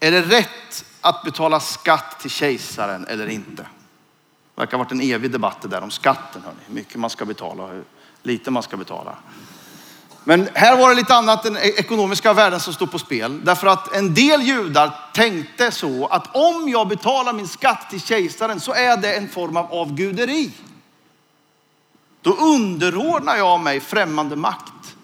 Är 0.00 0.10
det 0.10 0.22
rätt 0.22 0.84
att 1.08 1.22
betala 1.22 1.60
skatt 1.60 2.20
till 2.20 2.30
kejsaren 2.30 3.06
eller 3.06 3.26
inte? 3.26 3.62
Det 3.62 4.60
verkar 4.60 4.78
ha 4.78 4.84
varit 4.84 4.92
en 4.92 5.00
evig 5.00 5.30
debatt 5.30 5.62
det 5.62 5.68
där 5.68 5.82
om 5.82 5.90
skatten. 5.90 6.42
Hörni. 6.42 6.58
Hur 6.66 6.74
mycket 6.74 6.96
man 6.96 7.10
ska 7.10 7.24
betala 7.24 7.62
och 7.62 7.70
hur 7.70 7.84
lite 8.22 8.50
man 8.50 8.62
ska 8.62 8.76
betala. 8.76 9.16
Men 10.24 10.48
här 10.54 10.76
var 10.76 10.88
det 10.88 10.94
lite 10.94 11.14
annat 11.14 11.44
än 11.44 11.56
e- 11.56 11.60
ekonomiska 11.60 12.32
värden 12.32 12.60
som 12.60 12.72
stod 12.72 12.90
på 12.90 12.98
spel. 12.98 13.44
Därför 13.44 13.66
att 13.66 13.94
en 13.94 14.14
del 14.14 14.42
judar 14.42 15.10
tänkte 15.14 15.70
så 15.70 16.06
att 16.06 16.36
om 16.36 16.68
jag 16.68 16.88
betalar 16.88 17.32
min 17.32 17.48
skatt 17.48 17.90
till 17.90 18.00
kejsaren 18.00 18.60
så 18.60 18.72
är 18.72 18.96
det 18.96 19.14
en 19.14 19.28
form 19.28 19.56
av 19.56 19.72
avguderi. 19.72 20.52
Då 22.22 22.34
underordnar 22.34 23.36
jag 23.36 23.60
mig 23.60 23.80
främmande 23.80 24.36
makt 24.36 24.96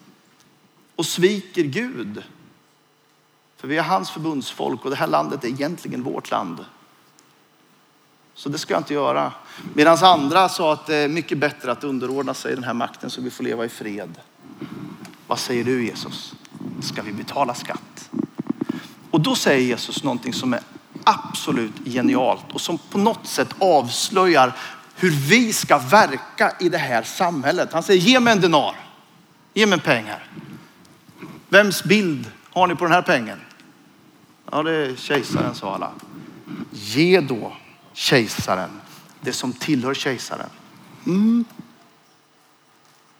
och 0.97 1.07
sviker 1.07 1.62
Gud. 1.62 2.23
För 3.64 3.68
vi 3.68 3.77
är 3.77 3.83
hans 3.83 4.11
förbundsfolk 4.11 4.85
och 4.85 4.90
det 4.90 4.96
här 4.96 5.07
landet 5.07 5.44
är 5.44 5.48
egentligen 5.48 6.03
vårt 6.03 6.31
land. 6.31 6.64
Så 8.35 8.48
det 8.48 8.59
ska 8.59 8.74
jag 8.74 8.81
inte 8.81 8.94
göra. 8.94 9.33
Medan 9.74 9.98
andra 10.03 10.48
sa 10.48 10.72
att 10.72 10.87
det 10.87 10.96
är 10.96 11.09
mycket 11.09 11.38
bättre 11.38 11.72
att 11.72 11.85
underordna 11.85 12.35
sig 12.35 12.55
den 12.55 12.64
här 12.64 12.74
makten 12.74 13.11
så 13.11 13.20
vi 13.20 13.31
får 13.31 13.44
leva 13.44 13.64
i 13.64 13.68
fred. 13.68 14.20
Vad 15.27 15.38
säger 15.38 15.64
du 15.64 15.85
Jesus? 15.85 16.35
Ska 16.83 17.03
vi 17.03 17.12
betala 17.12 17.55
skatt? 17.55 18.11
Och 19.11 19.20
då 19.20 19.35
säger 19.35 19.61
Jesus 19.61 20.03
någonting 20.03 20.33
som 20.33 20.55
är 20.55 20.61
absolut 21.05 21.74
genialt 21.85 22.53
och 22.53 22.61
som 22.61 22.79
på 22.79 22.98
något 22.98 23.27
sätt 23.27 23.55
avslöjar 23.59 24.57
hur 24.94 25.11
vi 25.11 25.53
ska 25.53 25.79
verka 25.79 26.53
i 26.61 26.68
det 26.68 26.79
här 26.79 27.03
samhället. 27.03 27.72
Han 27.72 27.83
säger 27.83 28.00
ge 28.00 28.20
mig 28.20 28.33
en 28.33 28.40
denar. 28.40 28.74
Ge 29.55 29.66
mig 29.66 29.81
pengar. 29.81 30.27
Vems 31.48 31.85
bild 31.85 32.31
har 32.53 32.66
ni 32.66 32.74
på 32.74 32.85
den 32.85 32.92
här 32.92 33.03
pengen? 33.03 33.40
Ja, 34.55 34.62
det 34.62 34.73
är 34.73 34.97
kejsaren, 34.97 35.55
sa 35.55 35.75
alla. 35.75 35.93
Ge 36.71 37.21
då 37.21 37.53
kejsaren 37.93 38.71
det 39.21 39.33
som 39.33 39.53
tillhör 39.53 39.95
kejsaren. 39.95 40.51
Mm. 41.07 41.45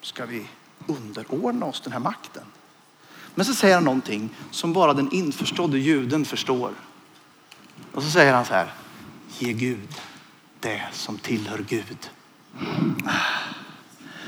Ska 0.01 0.27
vi 0.27 0.47
underordna 0.87 1.67
oss 1.67 1.81
den 1.81 1.93
här 1.93 2.01
makten? 2.01 2.43
Men 3.35 3.45
så 3.47 3.55
säger 3.55 3.75
han 3.75 3.85
någonting 3.85 4.31
som 4.51 4.73
bara 4.73 4.95
den 4.95 5.13
införstådde 5.13 5.79
juden 5.79 6.25
förstår. 6.25 6.73
Och 7.93 8.03
så 8.03 8.11
säger 8.11 8.35
han 8.35 8.45
så 8.45 8.55
här. 8.55 8.73
Ge 9.39 9.53
Gud 9.53 10.01
det 10.61 10.83
som 10.93 11.19
tillhör 11.19 11.65
Gud. 11.69 12.11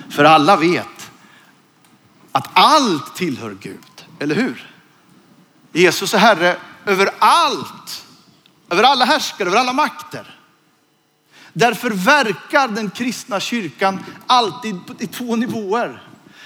För 0.08 0.24
alla 0.24 0.56
vet 0.56 1.10
att 2.32 2.48
allt 2.52 3.16
tillhör 3.16 3.56
Gud. 3.60 4.06
Eller 4.18 4.34
hur? 4.34 4.70
Jesus 5.72 6.14
är 6.14 6.18
Herre 6.18 6.56
över 6.86 7.10
allt. 7.18 8.06
Över 8.70 8.82
alla 8.82 9.04
härskare, 9.04 9.48
över 9.48 9.58
alla 9.58 9.72
makter. 9.72 10.36
Därför 11.52 11.90
verkar 11.90 12.68
den 12.68 12.90
kristna 12.90 13.40
kyrkan 13.40 14.04
alltid 14.26 14.80
i 14.98 15.06
två 15.06 15.36
nivåer. 15.36 16.02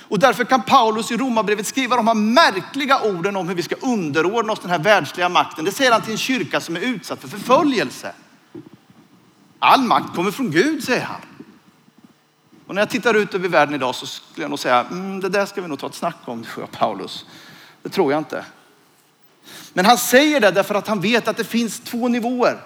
Och 0.09 0.19
därför 0.19 0.45
kan 0.45 0.63
Paulus 0.63 1.11
i 1.11 1.17
Romarbrevet 1.17 1.67
skriva 1.67 1.97
de 1.97 2.07
här 2.07 2.15
märkliga 2.15 3.01
orden 3.01 3.37
om 3.37 3.49
hur 3.49 3.55
vi 3.55 3.63
ska 3.63 3.75
underordna 3.75 4.53
oss 4.53 4.61
den 4.61 4.71
här 4.71 4.79
världsliga 4.79 5.29
makten. 5.29 5.65
Det 5.65 5.73
säger 5.73 5.93
han 5.93 6.03
till 6.03 6.13
en 6.13 6.19
kyrka 6.19 6.61
som 6.61 6.77
är 6.77 6.81
utsatt 6.81 7.21
för 7.21 7.29
förföljelse. 7.29 8.13
All 9.59 9.83
makt 9.83 10.15
kommer 10.15 10.31
från 10.31 10.51
Gud, 10.51 10.85
säger 10.85 11.05
han. 11.05 11.21
Och 12.67 12.75
när 12.75 12.83
jag 12.83 12.91
tittar 12.91 13.15
ut 13.15 13.35
över 13.35 13.49
världen 13.49 13.75
idag 13.75 13.95
så 13.95 14.07
skulle 14.07 14.45
jag 14.45 14.51
nog 14.51 14.59
säga, 14.59 14.87
mm, 14.91 15.21
det 15.21 15.29
där 15.29 15.47
ska 15.47 15.63
vi 15.63 15.69
nog 15.69 15.79
ta 15.79 15.87
ett 15.87 15.95
snack 15.95 16.17
om, 16.25 16.47
Paulus. 16.73 17.27
Det 17.83 17.89
tror 17.89 18.13
jag 18.13 18.21
inte. 18.21 18.45
Men 19.73 19.87
han 19.87 19.99
säger 19.99 20.41
det 20.41 20.51
därför 20.51 20.75
att 20.75 20.89
han 20.89 21.01
vet 21.01 21.29
att 21.29 21.37
det 21.37 21.45
finns 21.45 21.81
två 21.81 22.09
nivåer. 22.09 22.61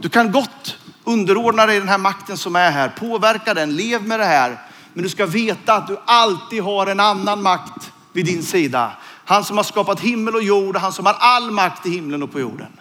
Du 0.00 0.08
kan 0.08 0.32
gott 0.32 0.78
underordna 1.04 1.66
dig 1.66 1.78
den 1.78 1.88
här 1.88 1.98
makten 1.98 2.36
som 2.36 2.56
är 2.56 2.70
här, 2.70 2.88
påverka 2.88 3.54
den, 3.54 3.76
lev 3.76 4.06
med 4.06 4.20
det 4.20 4.24
här. 4.24 4.58
Men 4.92 5.02
du 5.02 5.08
ska 5.08 5.26
veta 5.26 5.74
att 5.74 5.86
du 5.86 5.98
alltid 6.04 6.62
har 6.62 6.86
en 6.86 7.00
annan 7.00 7.42
makt 7.42 7.92
vid 8.12 8.26
din 8.26 8.42
sida. 8.42 8.92
Han 9.24 9.44
som 9.44 9.56
har 9.56 9.64
skapat 9.64 10.00
himmel 10.00 10.34
och 10.34 10.42
jord, 10.42 10.76
han 10.76 10.92
som 10.92 11.06
har 11.06 11.16
all 11.18 11.50
makt 11.50 11.86
i 11.86 11.90
himlen 11.90 12.22
och 12.22 12.32
på 12.32 12.40
jorden. 12.40 12.80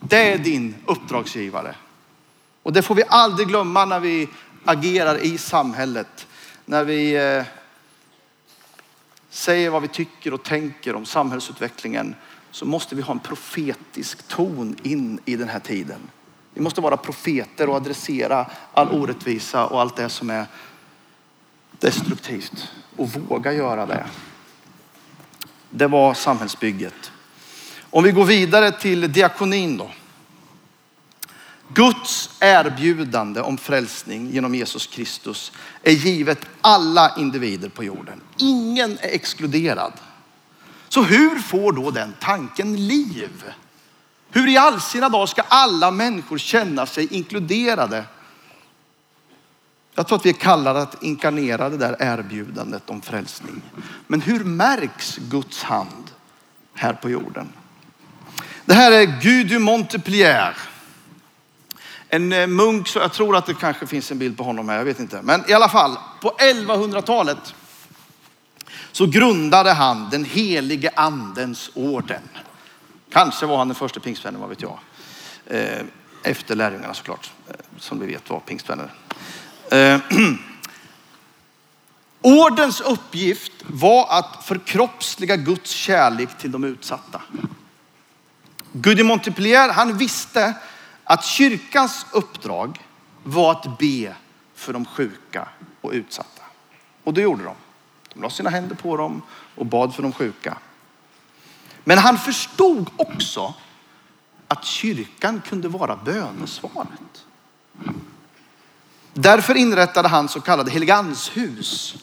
Det 0.00 0.32
är 0.32 0.38
din 0.38 0.74
uppdragsgivare. 0.86 1.74
Och 2.62 2.72
det 2.72 2.82
får 2.82 2.94
vi 2.94 3.02
aldrig 3.08 3.48
glömma 3.48 3.84
när 3.84 4.00
vi 4.00 4.28
agerar 4.64 5.16
i 5.16 5.38
samhället. 5.38 6.26
När 6.64 6.84
vi 6.84 7.14
eh, 7.14 7.44
säger 9.36 9.70
vad 9.70 9.82
vi 9.82 9.88
tycker 9.88 10.34
och 10.34 10.42
tänker 10.42 10.94
om 10.94 11.06
samhällsutvecklingen 11.06 12.14
så 12.50 12.64
måste 12.64 12.94
vi 12.94 13.02
ha 13.02 13.12
en 13.12 13.18
profetisk 13.18 14.28
ton 14.28 14.76
in 14.82 15.20
i 15.24 15.36
den 15.36 15.48
här 15.48 15.60
tiden. 15.60 16.00
Vi 16.54 16.60
måste 16.60 16.80
vara 16.80 16.96
profeter 16.96 17.68
och 17.68 17.76
adressera 17.76 18.46
all 18.72 18.88
orättvisa 18.88 19.66
och 19.66 19.80
allt 19.80 19.96
det 19.96 20.08
som 20.08 20.30
är 20.30 20.46
destruktivt 21.78 22.68
och 22.96 23.08
våga 23.08 23.52
göra 23.52 23.86
det. 23.86 24.06
Det 25.70 25.86
var 25.86 26.14
samhällsbygget. 26.14 27.12
Om 27.90 28.04
vi 28.04 28.12
går 28.12 28.24
vidare 28.24 28.72
till 28.72 29.12
diakonin 29.12 29.76
då. 29.76 29.90
Guds 31.74 32.30
erbjudande 32.40 33.40
om 33.40 33.58
frälsning 33.58 34.30
genom 34.30 34.54
Jesus 34.54 34.86
Kristus 34.86 35.52
är 35.82 35.92
givet 35.92 36.46
alla 36.60 37.16
individer 37.16 37.68
på 37.68 37.84
jorden. 37.84 38.20
Ingen 38.36 38.98
är 38.98 39.14
exkluderad. 39.14 39.92
Så 40.88 41.02
hur 41.02 41.38
får 41.38 41.72
då 41.72 41.90
den 41.90 42.14
tanken 42.20 42.86
liv? 42.86 43.44
Hur 44.30 44.48
i 44.48 44.56
all 44.56 44.80
sina 44.80 45.08
dagar 45.08 45.26
ska 45.26 45.42
alla 45.42 45.90
människor 45.90 46.38
känna 46.38 46.86
sig 46.86 47.14
inkluderade? 47.14 48.04
Jag 49.94 50.06
tror 50.06 50.18
att 50.18 50.26
vi 50.26 50.30
är 50.30 50.34
kallade 50.34 50.82
att 50.82 51.02
inkarnera 51.02 51.70
det 51.70 51.76
där 51.76 51.96
erbjudandet 51.98 52.90
om 52.90 53.02
frälsning. 53.02 53.62
Men 54.06 54.20
hur 54.20 54.44
märks 54.44 55.16
Guds 55.16 55.62
hand 55.62 56.10
här 56.74 56.92
på 56.92 57.10
jorden? 57.10 57.52
Det 58.64 58.74
här 58.74 58.92
är 58.92 59.20
Gud 59.22 59.48
du 59.48 59.58
Montpellier. 59.58 60.56
En 62.16 62.32
eh, 62.32 62.46
munk, 62.46 62.88
så 62.88 62.98
jag 62.98 63.12
tror 63.12 63.36
att 63.36 63.46
det 63.46 63.54
kanske 63.54 63.86
finns 63.86 64.10
en 64.10 64.18
bild 64.18 64.36
på 64.36 64.44
honom 64.44 64.68
här, 64.68 64.76
jag 64.76 64.84
vet 64.84 65.00
inte. 65.00 65.22
Men 65.22 65.50
i 65.50 65.52
alla 65.52 65.68
fall, 65.68 65.96
på 66.20 66.30
1100-talet 66.38 67.54
så 68.92 69.06
grundade 69.06 69.72
han 69.72 70.10
den 70.10 70.24
helige 70.24 70.90
andens 70.96 71.70
orden. 71.74 72.22
Kanske 73.12 73.46
var 73.46 73.58
han 73.58 73.68
den 73.68 73.74
första 73.74 74.00
pingstvännen, 74.00 74.40
vad 74.40 74.50
vet 74.50 74.62
jag. 74.62 74.78
Eh, 75.46 75.82
efter 76.22 76.54
lärjungarna 76.54 76.94
såklart, 76.94 77.30
eh, 77.48 77.54
som 77.78 78.00
vi 78.00 78.06
vet 78.06 78.30
var 78.30 78.40
pingstvänner. 78.40 78.90
Ordens 82.20 82.80
uppgift 82.80 83.52
var 83.66 84.06
att 84.18 84.44
förkroppsliga 84.44 85.36
Guds 85.36 85.70
kärlek 85.70 86.38
till 86.38 86.52
de 86.52 86.64
utsatta. 86.64 87.22
Gud 88.72 88.96
de 88.96 89.04
Montpellier, 89.04 89.72
han 89.72 89.98
visste 89.98 90.54
att 91.08 91.24
kyrkans 91.24 92.06
uppdrag 92.12 92.86
var 93.22 93.52
att 93.52 93.78
be 93.78 94.16
för 94.54 94.72
de 94.72 94.84
sjuka 94.84 95.48
och 95.80 95.90
utsatta. 95.92 96.42
Och 97.04 97.14
det 97.14 97.20
gjorde 97.20 97.44
de. 97.44 97.54
De 98.14 98.22
la 98.22 98.30
sina 98.30 98.50
händer 98.50 98.76
på 98.76 98.96
dem 98.96 99.22
och 99.54 99.66
bad 99.66 99.94
för 99.94 100.02
de 100.02 100.12
sjuka. 100.12 100.58
Men 101.84 101.98
han 101.98 102.18
förstod 102.18 102.90
också 102.96 103.54
att 104.48 104.64
kyrkan 104.64 105.42
kunde 105.48 105.68
vara 105.68 105.96
bönesvaret. 105.96 107.24
Därför 109.12 109.54
inrättade 109.54 110.08
han 110.08 110.28
så 110.28 110.40
kallade 110.40 110.70
Helganshus. 110.70 111.96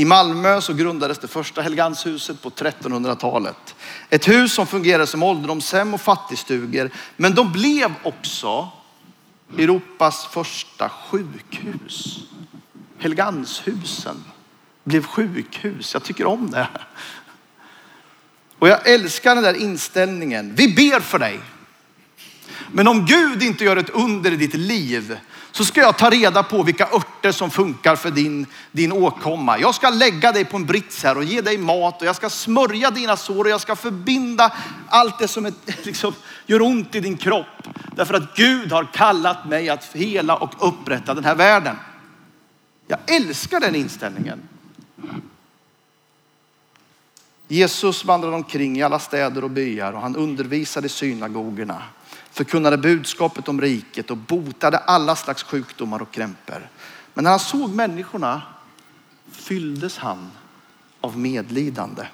I 0.00 0.04
Malmö 0.04 0.60
så 0.60 0.74
grundades 0.74 1.18
det 1.18 1.28
första 1.28 1.62
Helganshuset 1.62 2.42
på 2.42 2.50
1300-talet. 2.50 3.74
Ett 4.10 4.28
hus 4.28 4.52
som 4.52 4.66
fungerade 4.66 5.06
som 5.06 5.22
ålderdomshem 5.22 5.94
och 5.94 6.00
fattigstugor. 6.00 6.90
Men 7.16 7.34
de 7.34 7.52
blev 7.52 7.94
också 8.02 8.68
Europas 9.56 10.26
första 10.26 10.88
sjukhus. 10.88 12.18
Helganshusen 12.98 14.24
blev 14.84 15.06
sjukhus. 15.06 15.94
Jag 15.94 16.04
tycker 16.04 16.26
om 16.26 16.50
det. 16.50 16.68
Och 18.58 18.68
jag 18.68 18.88
älskar 18.88 19.34
den 19.34 19.44
där 19.44 19.62
inställningen. 19.62 20.54
Vi 20.54 20.74
ber 20.74 21.00
för 21.00 21.18
dig. 21.18 21.40
Men 22.72 22.88
om 22.88 23.06
Gud 23.06 23.42
inte 23.42 23.64
gör 23.64 23.76
ett 23.76 23.90
under 23.90 24.32
i 24.32 24.36
ditt 24.36 24.54
liv 24.54 25.18
så 25.52 25.64
ska 25.64 25.80
jag 25.80 25.98
ta 25.98 26.10
reda 26.10 26.42
på 26.42 26.62
vilka 26.62 26.88
örter 26.92 27.32
som 27.32 27.50
funkar 27.50 27.96
för 27.96 28.10
din, 28.10 28.46
din 28.72 28.92
åkomma. 28.92 29.58
Jag 29.58 29.74
ska 29.74 29.90
lägga 29.90 30.32
dig 30.32 30.44
på 30.44 30.56
en 30.56 30.66
brits 30.66 31.04
här 31.04 31.16
och 31.16 31.24
ge 31.24 31.40
dig 31.40 31.58
mat 31.58 32.00
och 32.00 32.08
jag 32.08 32.16
ska 32.16 32.30
smörja 32.30 32.90
dina 32.90 33.16
sår 33.16 33.44
och 33.44 33.50
jag 33.50 33.60
ska 33.60 33.76
förbinda 33.76 34.52
allt 34.88 35.18
det 35.18 35.28
som 35.28 35.46
är, 35.46 35.52
liksom, 35.82 36.14
gör 36.46 36.62
ont 36.62 36.94
i 36.94 37.00
din 37.00 37.16
kropp. 37.16 37.46
Därför 37.96 38.14
att 38.14 38.36
Gud 38.36 38.72
har 38.72 38.84
kallat 38.84 39.48
mig 39.48 39.68
att 39.68 39.84
hela 39.84 40.36
och 40.36 40.68
upprätta 40.68 41.14
den 41.14 41.24
här 41.24 41.34
världen. 41.34 41.76
Jag 42.86 42.98
älskar 43.06 43.60
den 43.60 43.74
inställningen. 43.74 44.48
Jesus 47.48 48.04
vandrade 48.04 48.36
omkring 48.36 48.78
i 48.78 48.82
alla 48.82 48.98
städer 48.98 49.44
och 49.44 49.50
byar 49.50 49.92
och 49.92 50.00
han 50.00 50.16
undervisade 50.16 50.86
i 50.86 50.88
synagogorna 50.88 51.82
förkunnade 52.38 52.76
budskapet 52.78 53.48
om 53.48 53.60
riket 53.60 54.10
och 54.10 54.16
botade 54.16 54.78
alla 54.78 55.16
slags 55.16 55.42
sjukdomar 55.42 56.02
och 56.02 56.10
krämpor. 56.12 56.68
Men 57.14 57.24
när 57.24 57.30
han 57.30 57.40
såg 57.40 57.70
människorna 57.70 58.42
fylldes 59.32 59.98
han 59.98 60.30
av 61.00 61.18
medlidande 61.18 62.06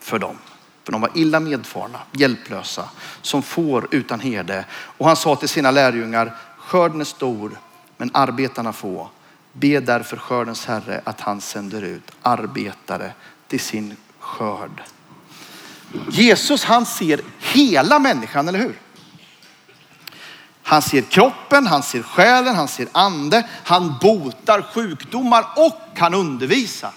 för 0.00 0.18
dem. 0.18 0.38
För 0.84 0.92
de 0.92 1.00
var 1.00 1.10
illa 1.14 1.40
medfarna, 1.40 1.98
hjälplösa, 2.12 2.88
som 3.22 3.42
får 3.42 3.88
utan 3.90 4.20
herde. 4.20 4.64
Och 4.70 5.06
han 5.06 5.16
sa 5.16 5.36
till 5.36 5.48
sina 5.48 5.70
lärjungar, 5.70 6.36
skörden 6.58 7.00
är 7.00 7.04
stor, 7.04 7.58
men 7.96 8.10
arbetarna 8.14 8.72
få. 8.72 9.10
Be 9.52 9.80
därför 9.80 10.16
skördens 10.16 10.66
herre 10.66 11.00
att 11.04 11.20
han 11.20 11.40
sänder 11.40 11.82
ut 11.82 12.10
arbetare 12.22 13.12
till 13.46 13.60
sin 13.60 13.96
skörd. 14.18 14.82
Jesus 16.10 16.64
han 16.64 16.86
ser 16.86 17.20
hela 17.38 17.98
människan, 17.98 18.48
eller 18.48 18.58
hur? 18.58 18.78
Han 20.68 20.82
ser 20.82 21.02
kroppen, 21.02 21.66
han 21.66 21.82
ser 21.82 22.02
själen, 22.02 22.56
han 22.56 22.68
ser 22.68 22.88
ande, 22.92 23.48
han 23.64 23.98
botar 24.00 24.62
sjukdomar 24.62 25.44
och 25.56 25.98
han 25.98 26.14
undervisar. 26.14 26.92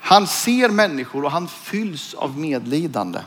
Han 0.00 0.26
ser 0.26 0.68
människor 0.68 1.24
och 1.24 1.30
han 1.30 1.48
fylls 1.48 2.14
av 2.14 2.38
medlidande. 2.38 3.20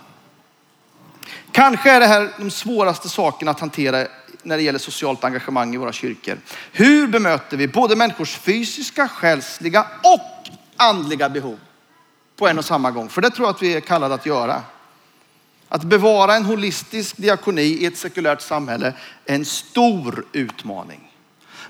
Kanske 1.51 1.91
är 1.91 1.99
det 1.99 2.05
här 2.05 2.29
de 2.37 2.51
svåraste 2.51 3.09
sakerna 3.09 3.51
att 3.51 3.59
hantera 3.59 4.07
när 4.43 4.57
det 4.57 4.63
gäller 4.63 4.79
socialt 4.79 5.23
engagemang 5.23 5.73
i 5.73 5.77
våra 5.77 5.91
kyrkor. 5.91 6.37
Hur 6.71 7.07
bemöter 7.07 7.57
vi 7.57 7.67
både 7.67 7.95
människors 7.95 8.37
fysiska, 8.37 9.07
själsliga 9.07 9.87
och 10.03 10.49
andliga 10.77 11.29
behov 11.29 11.59
på 12.35 12.47
en 12.47 12.57
och 12.57 12.65
samma 12.65 12.91
gång? 12.91 13.09
För 13.09 13.21
det 13.21 13.29
tror 13.29 13.47
jag 13.47 13.55
att 13.55 13.61
vi 13.61 13.73
är 13.75 13.81
kallade 13.81 14.13
att 14.15 14.25
göra. 14.25 14.63
Att 15.69 15.83
bevara 15.83 16.35
en 16.35 16.45
holistisk 16.45 17.17
diakoni 17.17 17.61
i 17.61 17.85
ett 17.85 17.97
sekulärt 17.97 18.41
samhälle 18.41 18.93
är 19.25 19.35
en 19.35 19.45
stor 19.45 20.25
utmaning. 20.31 21.11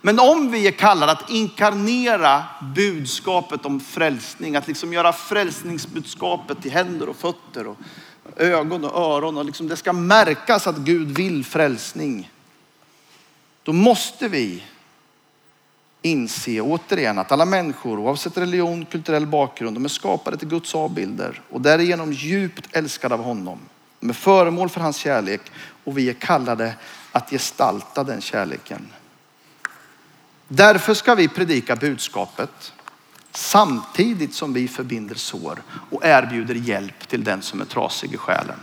Men 0.01 0.19
om 0.19 0.51
vi 0.51 0.67
är 0.67 0.71
kallade 0.71 1.12
att 1.12 1.29
inkarnera 1.29 2.43
budskapet 2.75 3.65
om 3.65 3.79
frälsning, 3.79 4.55
att 4.55 4.67
liksom 4.67 4.93
göra 4.93 5.13
frälsningsbudskapet 5.13 6.62
till 6.62 6.71
händer 6.71 7.09
och 7.09 7.15
fötter 7.15 7.67
och 7.67 7.77
ögon 8.38 8.85
och 8.85 9.01
öron 9.01 9.38
och 9.38 9.45
liksom 9.45 9.67
det 9.67 9.75
ska 9.75 9.93
märkas 9.93 10.67
att 10.67 10.77
Gud 10.77 11.07
vill 11.07 11.45
frälsning. 11.45 12.31
Då 13.63 13.73
måste 13.73 14.27
vi 14.27 14.63
inse 16.01 16.62
återigen 16.62 17.19
att 17.19 17.31
alla 17.31 17.45
människor 17.45 17.99
oavsett 17.99 18.38
religion, 18.38 18.85
kulturell 18.85 19.27
bakgrund, 19.27 19.75
de 19.75 19.85
är 19.85 19.89
skapade 19.89 20.38
till 20.38 20.47
Guds 20.47 20.75
avbilder 20.75 21.41
och 21.49 21.62
därigenom 21.62 22.13
djupt 22.13 22.75
älskade 22.75 23.13
av 23.13 23.23
honom. 23.23 23.59
De 23.99 24.09
är 24.09 24.13
föremål 24.13 24.69
för 24.69 24.81
hans 24.81 24.97
kärlek 24.97 25.41
och 25.83 25.97
vi 25.97 26.09
är 26.09 26.13
kallade 26.13 26.73
att 27.12 27.29
gestalta 27.29 28.03
den 28.03 28.21
kärleken. 28.21 28.88
Därför 30.47 30.93
ska 30.93 31.15
vi 31.15 31.27
predika 31.27 31.75
budskapet 31.75 32.73
samtidigt 33.31 34.33
som 34.33 34.53
vi 34.53 34.67
förbinder 34.67 35.15
sår 35.15 35.62
och 35.89 36.05
erbjuder 36.05 36.55
hjälp 36.55 37.07
till 37.07 37.23
den 37.23 37.41
som 37.41 37.62
är 37.62 37.65
trasig 37.65 38.13
i 38.13 38.17
själen. 38.17 38.59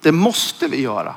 Det 0.00 0.12
måste 0.12 0.66
vi 0.66 0.80
göra. 0.80 1.14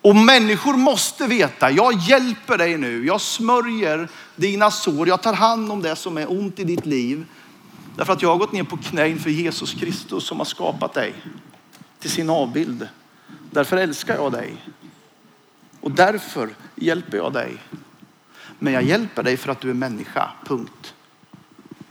Och 0.00 0.16
människor 0.16 0.74
måste 0.74 1.26
veta, 1.26 1.70
jag 1.70 1.94
hjälper 2.00 2.58
dig 2.58 2.78
nu. 2.78 3.06
Jag 3.06 3.20
smörjer 3.20 4.08
dina 4.36 4.70
sår. 4.70 5.08
Jag 5.08 5.22
tar 5.22 5.32
hand 5.32 5.72
om 5.72 5.82
det 5.82 5.96
som 5.96 6.18
är 6.18 6.30
ont 6.30 6.58
i 6.58 6.64
ditt 6.64 6.86
liv. 6.86 7.26
Därför 7.96 8.12
att 8.12 8.22
jag 8.22 8.28
har 8.28 8.38
gått 8.38 8.52
ner 8.52 8.64
på 8.64 8.76
knä 8.76 9.08
inför 9.08 9.30
Jesus 9.30 9.74
Kristus 9.74 10.24
som 10.26 10.38
har 10.38 10.44
skapat 10.44 10.94
dig 10.94 11.14
till 11.98 12.10
sin 12.10 12.30
avbild. 12.30 12.88
Därför 13.50 13.76
älskar 13.76 14.14
jag 14.14 14.32
dig. 14.32 14.56
Och 15.80 15.90
därför 15.90 16.50
hjälper 16.74 17.16
jag 17.16 17.32
dig. 17.32 17.56
Men 18.58 18.72
jag 18.72 18.82
hjälper 18.82 19.22
dig 19.22 19.36
för 19.36 19.52
att 19.52 19.60
du 19.60 19.70
är 19.70 19.74
människa, 19.74 20.30
punkt. 20.44 20.94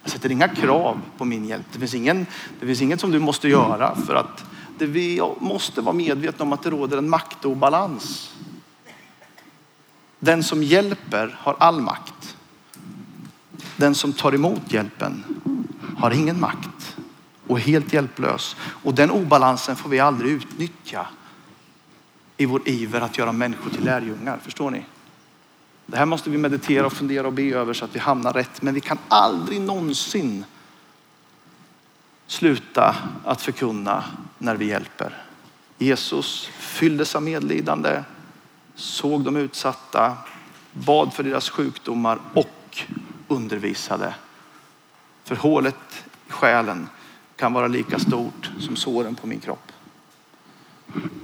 Jag 0.04 0.12
sätter 0.12 0.32
inga 0.32 0.48
krav 0.48 1.02
på 1.18 1.26
min 1.26 1.46
hjälp. 1.46 1.66
Det 1.74 1.80
finns, 1.80 1.94
ingen, 1.94 2.26
det 2.60 2.66
finns 2.66 2.82
inget 2.82 3.02
som 3.02 3.12
du 3.12 3.20
måste 3.20 3.48
göra 3.48 3.96
för 3.96 4.16
att 4.16 4.46
det 4.78 4.86
vi 4.86 5.22
måste 5.40 5.82
vara 5.82 5.96
medvetna 5.96 6.46
om 6.46 6.54
att 6.54 6.64
det 6.64 6.70
råder 6.70 6.98
en 6.98 7.10
maktobalans. 7.10 8.36
Den 10.20 10.44
som 10.44 10.64
hjälper 10.64 11.38
har 11.40 11.56
all 11.60 11.82
makt. 11.82 12.38
Den 13.78 13.96
som 13.96 14.14
tar 14.14 14.36
emot 14.36 14.74
hjälpen 14.74 15.24
har 16.04 16.12
ingen 16.12 16.40
makt 16.40 16.98
och 17.48 17.58
är 17.58 17.62
helt 17.62 17.94
hjälplös. 17.94 18.56
Och 18.84 18.94
den 18.94 19.12
obalansen 19.12 19.76
får 19.76 19.90
vi 19.90 20.00
aldrig 20.00 20.32
utnyttja 20.32 21.08
i 22.38 22.46
vår 22.46 22.62
iver 22.66 23.02
att 23.02 23.18
göra 23.18 23.32
människor 23.32 23.70
till 23.70 23.84
lärjungar. 23.84 24.38
Förstår 24.38 24.72
ni? 24.72 24.86
Det 25.86 25.98
här 25.98 26.06
måste 26.06 26.30
vi 26.30 26.38
meditera 26.38 26.86
och 26.86 26.94
fundera 26.94 27.28
och 27.28 27.34
be 27.34 27.44
över 27.44 27.74
så 27.74 27.86
att 27.86 27.96
vi 27.96 28.00
hamnar 28.00 28.34
rätt. 28.34 28.62
Men 28.62 28.74
vi 28.74 28.82
kan 28.82 28.98
aldrig 29.08 29.62
någonsin 29.62 30.46
sluta 32.28 32.96
att 33.26 33.42
förkunna 33.42 34.04
när 34.38 34.56
vi 34.56 34.66
hjälper. 34.66 35.24
Jesus 35.78 36.46
fylldes 36.46 37.16
av 37.16 37.24
medlidande, 37.24 38.04
såg 38.76 39.24
de 39.24 39.36
utsatta, 39.36 40.18
bad 40.74 41.14
för 41.14 41.24
deras 41.24 41.50
sjukdomar 41.50 42.20
och 42.34 42.84
undervisade. 43.28 44.14
För 45.24 45.36
hålet 45.36 45.76
i 46.28 46.32
själen 46.32 46.90
kan 47.36 47.54
vara 47.54 47.68
lika 47.68 48.00
stort 48.00 48.52
som 48.60 48.76
såren 48.76 49.16
på 49.16 49.28
min 49.28 49.40
kropp. 49.40 49.72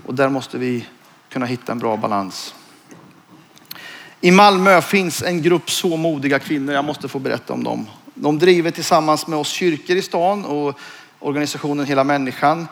Och 0.06 0.16
där 0.16 0.30
måste 0.30 0.58
vi 0.58 0.86
kunna 1.30 1.46
hitta 1.46 1.72
en 1.72 1.80
bra 1.80 1.98
balans. 1.98 2.56
I 4.22 4.32
Malmö 4.32 4.82
finns 4.82 5.22
en 5.22 5.42
grupp 5.42 5.70
så 5.72 5.98
modiga 5.98 6.40
kvinnor. 6.40 6.74
Jag 6.74 6.86
måste 6.86 7.08
få 7.08 7.20
berätta 7.20 7.54
om 7.54 7.64
dem. 7.64 7.86
De 8.14 8.40
driver 8.40 8.72
tillsammans 8.72 9.28
med 9.28 9.40
oss 9.40 9.48
kyrkor 9.48 9.96
i 9.96 10.02
stan 10.02 10.46
och 10.46 10.80
organisationen 11.20 11.86
Hela 11.86 12.04
Människan 12.04 12.68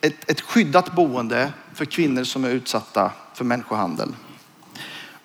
ett, 0.00 0.30
ett 0.30 0.40
skyddat 0.40 0.92
boende 0.92 1.52
för 1.74 1.84
kvinnor 1.84 2.24
som 2.24 2.44
är 2.44 2.50
utsatta 2.50 3.12
för 3.34 3.44
människohandel. 3.44 4.08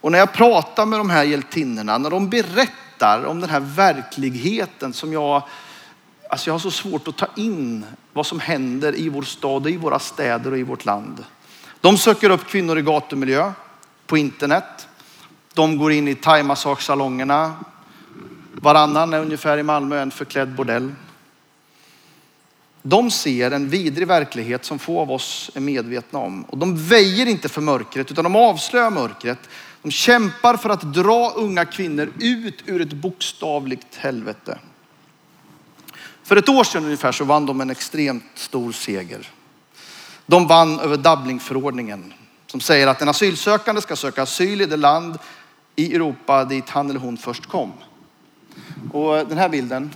Och 0.02 0.12
när 0.12 0.20
jag 0.20 0.34
pratar 0.34 0.86
med 0.86 1.00
de 1.00 1.10
här 1.10 1.24
hjältinnorna, 1.24 1.98
när 1.98 2.10
de 2.10 2.30
berättar 2.30 2.89
om 3.02 3.42
den 3.42 3.50
här 3.50 3.60
verkligheten 3.60 4.94
som 4.94 5.14
jag, 5.14 5.44
alltså 6.30 6.50
jag 6.50 6.54
har 6.54 6.60
så 6.60 6.72
svårt 6.72 7.08
att 7.08 7.18
ta 7.18 7.28
in 7.36 7.86
vad 8.14 8.26
som 8.26 8.40
händer 8.40 8.96
i 8.96 9.10
vår 9.10 9.22
stad 9.22 9.64
och 9.64 9.70
i 9.70 9.78
våra 9.78 10.00
städer 10.00 10.52
och 10.52 10.58
i 10.58 10.64
vårt 10.64 10.86
land. 10.86 11.26
De 11.82 11.98
söker 11.98 12.30
upp 12.30 12.48
kvinnor 12.48 12.80
i 12.80 12.82
gatumiljö 12.82 13.52
på 14.08 14.18
internet. 14.18 14.88
De 15.54 15.78
går 15.78 15.92
in 15.92 16.08
i 16.08 16.16
thaimassagesalongerna. 16.16 17.56
Varannan 18.54 19.14
är 19.14 19.20
ungefär 19.20 19.58
i 19.58 19.64
Malmö 19.64 20.02
en 20.02 20.12
förklädd 20.12 20.56
bordell. 20.56 20.92
De 22.82 23.12
ser 23.12 23.52
en 23.52 23.70
vidrig 23.70 24.08
verklighet 24.08 24.66
som 24.66 24.80
få 24.80 25.00
av 25.00 25.12
oss 25.12 25.52
är 25.56 25.60
medvetna 25.60 26.20
om. 26.20 26.44
Och 26.44 26.58
de 26.58 26.88
väjer 26.88 27.26
inte 27.26 27.50
för 27.50 27.62
mörkret 27.62 28.12
utan 28.12 28.24
de 28.24 28.36
avslöjar 28.36 28.90
mörkret. 28.90 29.50
De 29.82 29.92
kämpar 29.92 30.58
för 30.58 30.70
att 30.70 30.94
dra 30.94 31.34
unga 31.36 31.66
kvinnor 31.66 32.14
ut 32.20 32.64
ur 32.66 32.82
ett 32.82 32.94
bokstavligt 32.94 33.96
helvete. 33.96 34.60
För 36.24 36.36
ett 36.36 36.50
år 36.50 36.64
sedan 36.64 36.86
ungefär 36.86 37.12
så 37.12 37.24
vann 37.24 37.46
de 37.46 37.62
en 37.62 37.70
extremt 37.70 38.32
stor 38.36 38.72
seger. 38.72 39.30
De 40.26 40.48
vann 40.48 40.80
över 40.80 40.98
Dublinförordningen 40.98 42.14
som 42.48 42.60
säger 42.60 42.88
att 42.88 43.02
en 43.02 43.10
asylsökande 43.10 43.82
ska 43.82 43.96
söka 43.96 44.24
asyl 44.24 44.62
i 44.62 44.66
det 44.66 44.78
land 44.78 45.20
i 45.76 45.96
Europa 45.96 46.46
dit 46.46 46.70
han 46.70 46.90
eller 46.90 47.00
hon 47.00 47.18
först 47.18 47.46
kom. 47.46 47.74
Och 48.94 49.28
den 49.28 49.38
här 49.38 49.50
bilden 49.50 49.94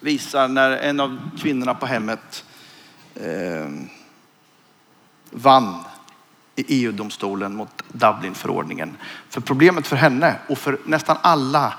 visar 0.00 0.48
när 0.48 0.70
en 0.70 1.00
av 1.00 1.30
kvinnorna 1.38 1.74
på 1.74 1.86
hemmet 1.86 2.44
eh, 3.14 3.68
vann 5.30 5.84
i 6.56 6.64
EU-domstolen 6.68 7.56
mot 7.56 7.82
Dublinförordningen. 7.88 8.96
För 9.28 9.40
problemet 9.40 9.86
för 9.86 9.96
henne 9.96 10.36
och 10.48 10.58
för 10.58 10.78
nästan 10.84 11.16
alla 11.20 11.74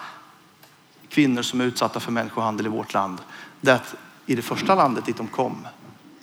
kvinnor 1.10 1.42
som 1.42 1.62
är 1.62 1.66
utsatta 1.66 2.00
för 2.00 2.12
människohandel 2.12 2.66
i 2.66 2.70
vårt 2.70 2.94
land, 2.94 3.22
det 3.62 3.72
är 3.72 3.76
att 3.76 3.96
i 4.26 4.36
det 4.36 4.42
första 4.42 4.76
landet 4.76 5.06
dit 5.06 5.18
de 5.18 5.28
kom, 5.28 5.68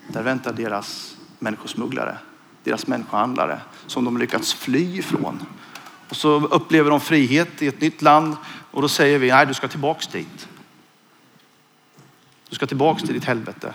där 0.09 0.23
väntar 0.23 0.53
deras 0.53 1.17
människosmugglare, 1.39 2.19
deras 2.65 2.87
människohandlare 2.87 3.61
som 3.87 4.05
de 4.05 4.19
lyckats 4.19 4.55
fly 4.55 4.99
ifrån. 4.99 5.47
Och 6.09 6.17
så 6.17 6.47
upplever 6.47 6.91
de 6.91 7.01
frihet 7.01 7.63
i 7.63 7.67
ett 7.67 7.81
nytt 7.81 8.03
land 8.03 8.37
och 8.71 8.83
då 8.83 8.89
säger 8.89 9.19
vi, 9.19 9.31
nej 9.31 9.47
du 9.47 9.55
ska 9.55 9.69
tillbaks 9.69 10.07
dit. 10.07 10.49
Du 12.49 12.55
ska 12.55 12.67
tillbaks 12.67 13.03
till 13.03 13.15
ditt 13.15 13.25
helvete. 13.25 13.75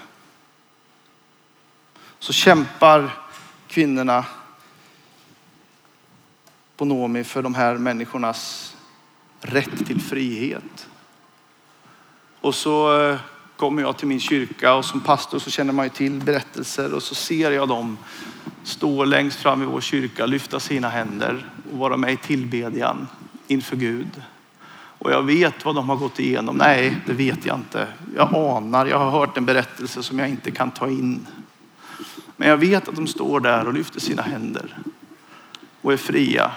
Så 2.20 2.34
kämpar 2.34 3.16
kvinnorna 3.68 4.26
på 6.80 6.86
Nomi 6.86 7.24
för 7.24 7.42
de 7.42 7.56
här 7.56 7.78
människornas 7.78 8.76
rätt 9.42 9.86
till 9.88 10.02
frihet. 10.02 10.88
Och 12.42 12.56
så 12.56 13.02
eh, 13.02 13.18
kommer 13.58 13.82
jag 13.82 13.98
till 13.98 14.08
min 14.08 14.20
kyrka 14.20 14.74
och 14.74 14.86
som 14.86 15.02
pastor 15.02 15.40
så 15.40 15.50
känner 15.50 15.74
man 15.74 15.86
ju 15.86 15.90
till 15.90 16.12
berättelser 16.12 16.94
och 16.94 17.04
så 17.04 17.16
ser 17.16 17.52
jag 17.52 17.68
dem 17.68 17.98
stå 18.64 19.06
längst 19.06 19.40
fram 19.40 19.64
i 19.64 19.66
vår 19.66 19.82
kyrka, 19.82 20.26
lyfta 20.26 20.60
sina 20.60 20.90
händer 20.90 21.46
och 21.72 21.78
vara 21.78 21.98
med 21.98 22.14
i 22.14 22.18
tillbedjan 22.18 23.08
inför 23.48 23.76
Gud. 23.76 24.22
Och 24.72 25.12
jag 25.12 25.24
vet 25.24 25.66
vad 25.66 25.76
de 25.76 25.90
har 25.90 25.96
gått 25.96 26.20
igenom. 26.20 26.56
Nej, 26.56 26.98
det 27.06 27.14
vet 27.14 27.46
jag 27.46 27.58
inte. 27.58 27.88
Jag 28.16 28.36
anar, 28.36 28.86
jag 28.86 29.00
har 29.00 29.12
hört 29.12 29.38
en 29.38 29.46
berättelse 29.46 30.04
som 30.04 30.20
jag 30.20 30.30
inte 30.30 30.52
kan 30.52 30.72
ta 30.72 30.88
in. 30.88 31.28
Men 32.36 32.50
jag 32.50 32.58
vet 32.58 32.88
att 32.88 32.96
de 32.96 33.08
står 33.08 33.40
där 33.40 33.68
och 33.68 33.74
lyfter 33.74 34.00
sina 34.00 34.22
händer 34.22 34.78
och 35.82 35.94
är 35.94 35.98
fria. 35.98 36.52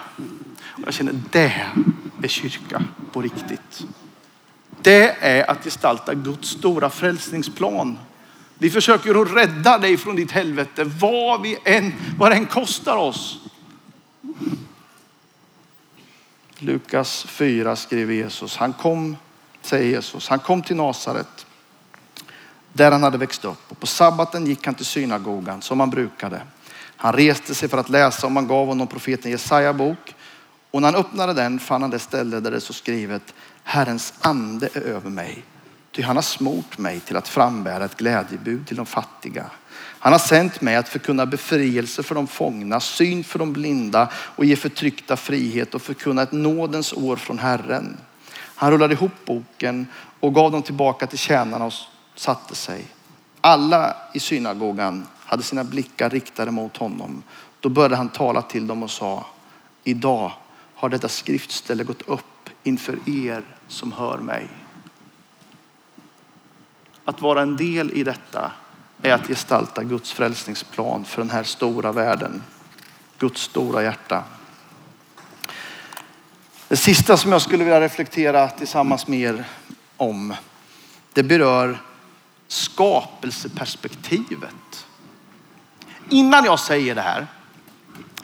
Och 0.69 0.83
jag 0.87 0.95
känner 0.95 1.15
det 1.31 1.67
är 2.23 2.29
kyrka 2.29 2.85
på 3.13 3.23
riktigt. 3.23 3.87
Det 4.83 5.17
är 5.21 5.51
att 5.51 5.65
gestalta 5.65 6.15
Guds 6.15 6.49
stora 6.49 6.91
frälsningsplan. 6.91 7.99
Vi 8.59 8.71
försöker 8.71 9.23
att 9.23 9.35
rädda 9.35 9.79
dig 9.79 9.97
från 9.97 10.17
ditt 10.17 10.31
helvete 10.31 10.85
vad, 10.85 11.43
vi 11.43 11.59
än, 11.65 11.95
vad 12.19 12.31
det 12.31 12.37
än 12.37 12.47
kostar 12.47 12.97
oss. 12.97 13.39
Lukas 16.59 17.25
4 17.29 17.77
skriver 17.77 18.15
Jesus. 18.15 18.57
Han 18.57 18.73
kom, 18.73 19.17
säger 19.63 19.91
Jesus, 19.91 20.29
han 20.29 20.39
kom 20.39 20.63
till 20.63 20.77
Nasaret 20.77 21.47
där 22.73 22.93
han 22.93 23.03
hade 23.03 23.19
växt 23.19 23.45
upp 23.45 23.71
och 23.71 23.81
på 23.81 23.87
sabbaten 23.87 24.47
gick 24.47 24.67
han 24.67 24.75
till 24.75 24.87
synagogan 24.87 25.63
som 25.63 25.81
han 25.81 25.91
brukade. 25.91 26.43
Han 27.03 27.13
reste 27.13 27.55
sig 27.55 27.69
för 27.69 27.79
att 27.79 27.89
läsa 27.89 28.27
och 28.27 28.33
man 28.33 28.47
gav 28.47 28.67
honom 28.67 28.87
profeten 28.87 29.31
Jesaja 29.31 29.73
bok 29.73 30.15
och 30.71 30.83
när 30.83 30.93
han 30.93 31.01
öppnade 31.01 31.33
den 31.33 31.59
fann 31.59 31.83
han 31.83 31.91
det 31.91 31.99
ställe 31.99 32.41
där 32.41 32.51
det 32.51 32.61
så 32.61 32.73
skrivet 32.73 33.35
Herrens 33.63 34.15
ande 34.21 34.69
är 34.75 34.81
över 34.81 35.11
mig. 35.11 35.43
Ty 35.93 36.03
han 36.03 36.17
har 36.17 36.23
smort 36.23 36.79
mig 36.79 37.01
till 37.01 37.17
att 37.17 37.29
frambära 37.29 37.85
ett 37.85 37.97
glädjebud 37.97 38.67
till 38.67 38.77
de 38.77 38.87
fattiga. 38.87 39.47
Han 39.75 40.13
har 40.13 40.19
sänt 40.19 40.61
mig 40.61 40.77
att 40.77 40.89
förkunna 40.89 41.27
befrielse 41.27 42.03
för 42.03 42.15
de 42.15 42.27
fångna, 42.27 42.81
syn 42.81 43.25
för 43.25 43.39
de 43.39 43.53
blinda 43.53 44.09
och 44.15 44.45
ge 44.45 44.57
förtryckta 44.57 45.17
frihet 45.17 45.75
och 45.75 45.83
förkunna 45.83 46.23
ett 46.23 46.33
nådens 46.33 46.93
år 46.93 47.17
från 47.17 47.39
Herren. 47.39 47.97
Han 48.35 48.71
rullade 48.71 48.95
ihop 48.95 49.25
boken 49.25 49.87
och 50.21 50.35
gav 50.35 50.53
dem 50.53 50.63
tillbaka 50.63 51.07
till 51.07 51.19
tjänarna 51.19 51.65
och 51.65 51.73
satte 52.15 52.55
sig. 52.55 52.85
Alla 53.41 53.97
i 54.15 54.21
synagogan 54.21 55.07
hade 55.33 55.43
sina 55.43 55.65
blickar 55.65 56.11
riktade 56.11 56.51
mot 56.51 56.77
honom. 56.77 57.23
Då 57.61 57.69
började 57.69 57.97
han 57.97 58.09
tala 58.09 58.43
till 58.43 58.67
dem 58.67 58.83
och 58.83 58.91
sa, 58.91 59.27
idag 59.85 60.33
har 60.75 60.89
detta 60.89 61.09
skriftställe 61.09 61.85
gått 61.85 62.03
upp 62.03 62.51
inför 62.63 62.99
er 63.07 63.43
som 63.69 63.93
hör 63.93 64.19
mig. 64.19 64.49
Att 67.05 67.21
vara 67.21 67.43
en 67.43 67.57
del 67.57 67.91
i 67.91 68.05
detta 68.05 68.53
är 69.03 69.13
att 69.13 69.27
gestalta 69.27 69.83
Guds 69.83 70.13
frälsningsplan 70.13 71.05
för 71.05 71.23
den 71.23 71.31
här 71.31 71.43
stora 71.43 71.93
världen. 71.93 72.43
Guds 73.19 73.43
stora 73.43 73.83
hjärta. 73.83 74.25
Det 76.69 76.77
sista 76.77 77.17
som 77.17 77.33
jag 77.33 77.43
skulle 77.43 77.65
vilja 77.65 77.81
reflektera 77.81 78.49
tillsammans 78.49 79.07
med 79.07 79.21
er 79.21 79.45
om, 79.97 80.35
det 81.13 81.23
berör 81.23 81.79
skapelseperspektivet. 82.49 84.87
Innan 86.13 86.45
jag 86.45 86.61
säger 86.61 86.95
det 86.95 87.01
här 87.01 87.27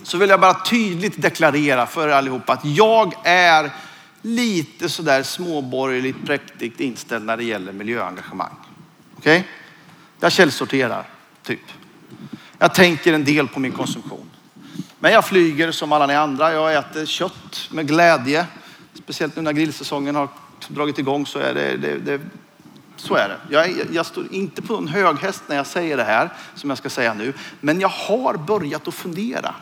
så 0.02 0.18
vill 0.18 0.30
jag 0.30 0.40
bara 0.40 0.54
tydligt 0.54 1.22
deklarera 1.22 1.86
för 1.86 2.08
er 2.08 2.12
allihopa 2.12 2.52
att 2.52 2.64
jag 2.64 3.14
är 3.24 3.70
lite 4.22 4.88
sådär 4.88 5.22
småborgerligt 5.22 6.26
präktigt 6.26 6.80
inställd 6.80 7.24
när 7.24 7.36
det 7.36 7.44
gäller 7.44 7.72
miljöengagemang. 7.72 8.54
Okej? 9.16 9.38
Okay? 9.38 9.50
Jag 10.20 10.32
källsorterar, 10.32 11.04
typ. 11.42 11.60
Jag 12.58 12.74
tänker 12.74 13.12
en 13.12 13.24
del 13.24 13.48
på 13.48 13.60
min 13.60 13.72
konsumtion. 13.72 14.30
Men 14.98 15.12
jag 15.12 15.24
flyger 15.24 15.72
som 15.72 15.92
alla 15.92 16.06
ni 16.06 16.14
andra. 16.14 16.52
Jag 16.52 16.74
äter 16.74 17.06
kött 17.06 17.68
med 17.70 17.88
glädje. 17.88 18.46
Speciellt 18.94 19.36
nu 19.36 19.42
när 19.42 19.52
grillsäsongen 19.52 20.14
har 20.14 20.28
dragit 20.68 20.98
igång 20.98 21.26
så 21.26 21.38
är 21.38 21.54
det, 21.54 21.76
det, 21.76 21.98
det 21.98 22.20
så 23.00 23.14
är 23.14 23.28
det. 23.28 23.38
Jag, 23.50 23.94
jag, 23.94 24.06
står 24.06 24.34
inte 24.34 24.62
på 24.62 24.76
en 24.76 24.88
hög 24.88 25.18
häst 25.18 25.42
när 25.46 25.56
jag 25.56 25.66
säger 25.66 25.96
det 25.96 26.04
här 26.04 26.32
som 26.54 26.70
jag 26.70 26.78
ska 26.78 26.90
säga 26.90 27.14
nu. 27.14 27.32
Men 27.60 27.80
jag 27.80 27.88
har 27.88 28.34
börjat 28.34 28.88
att 28.88 28.94
fundera. 28.94 29.54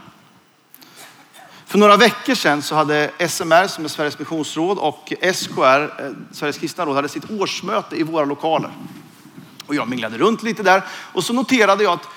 För 1.66 1.78
några 1.78 1.96
veckor 1.96 2.34
sedan 2.34 2.62
så 2.62 2.74
hade 2.74 3.10
SMR 3.28 3.66
som 3.66 3.84
är 3.84 3.88
Sveriges 3.88 4.18
missionsråd 4.18 4.78
och 4.78 5.12
SKR, 5.34 5.60
eh, 5.60 6.10
Sveriges 6.32 6.58
kristna 6.58 6.86
råd, 6.86 6.96
hade 6.96 7.08
sitt 7.08 7.30
årsmöte 7.30 7.96
i 7.96 8.02
våra 8.02 8.24
lokaler. 8.24 8.70
Och 9.66 9.74
jag 9.74 9.88
minglade 9.88 10.18
runt 10.18 10.42
lite 10.42 10.62
där 10.62 10.82
och 11.12 11.24
så 11.24 11.32
noterade 11.32 11.84
jag 11.84 11.92
att 11.92 12.08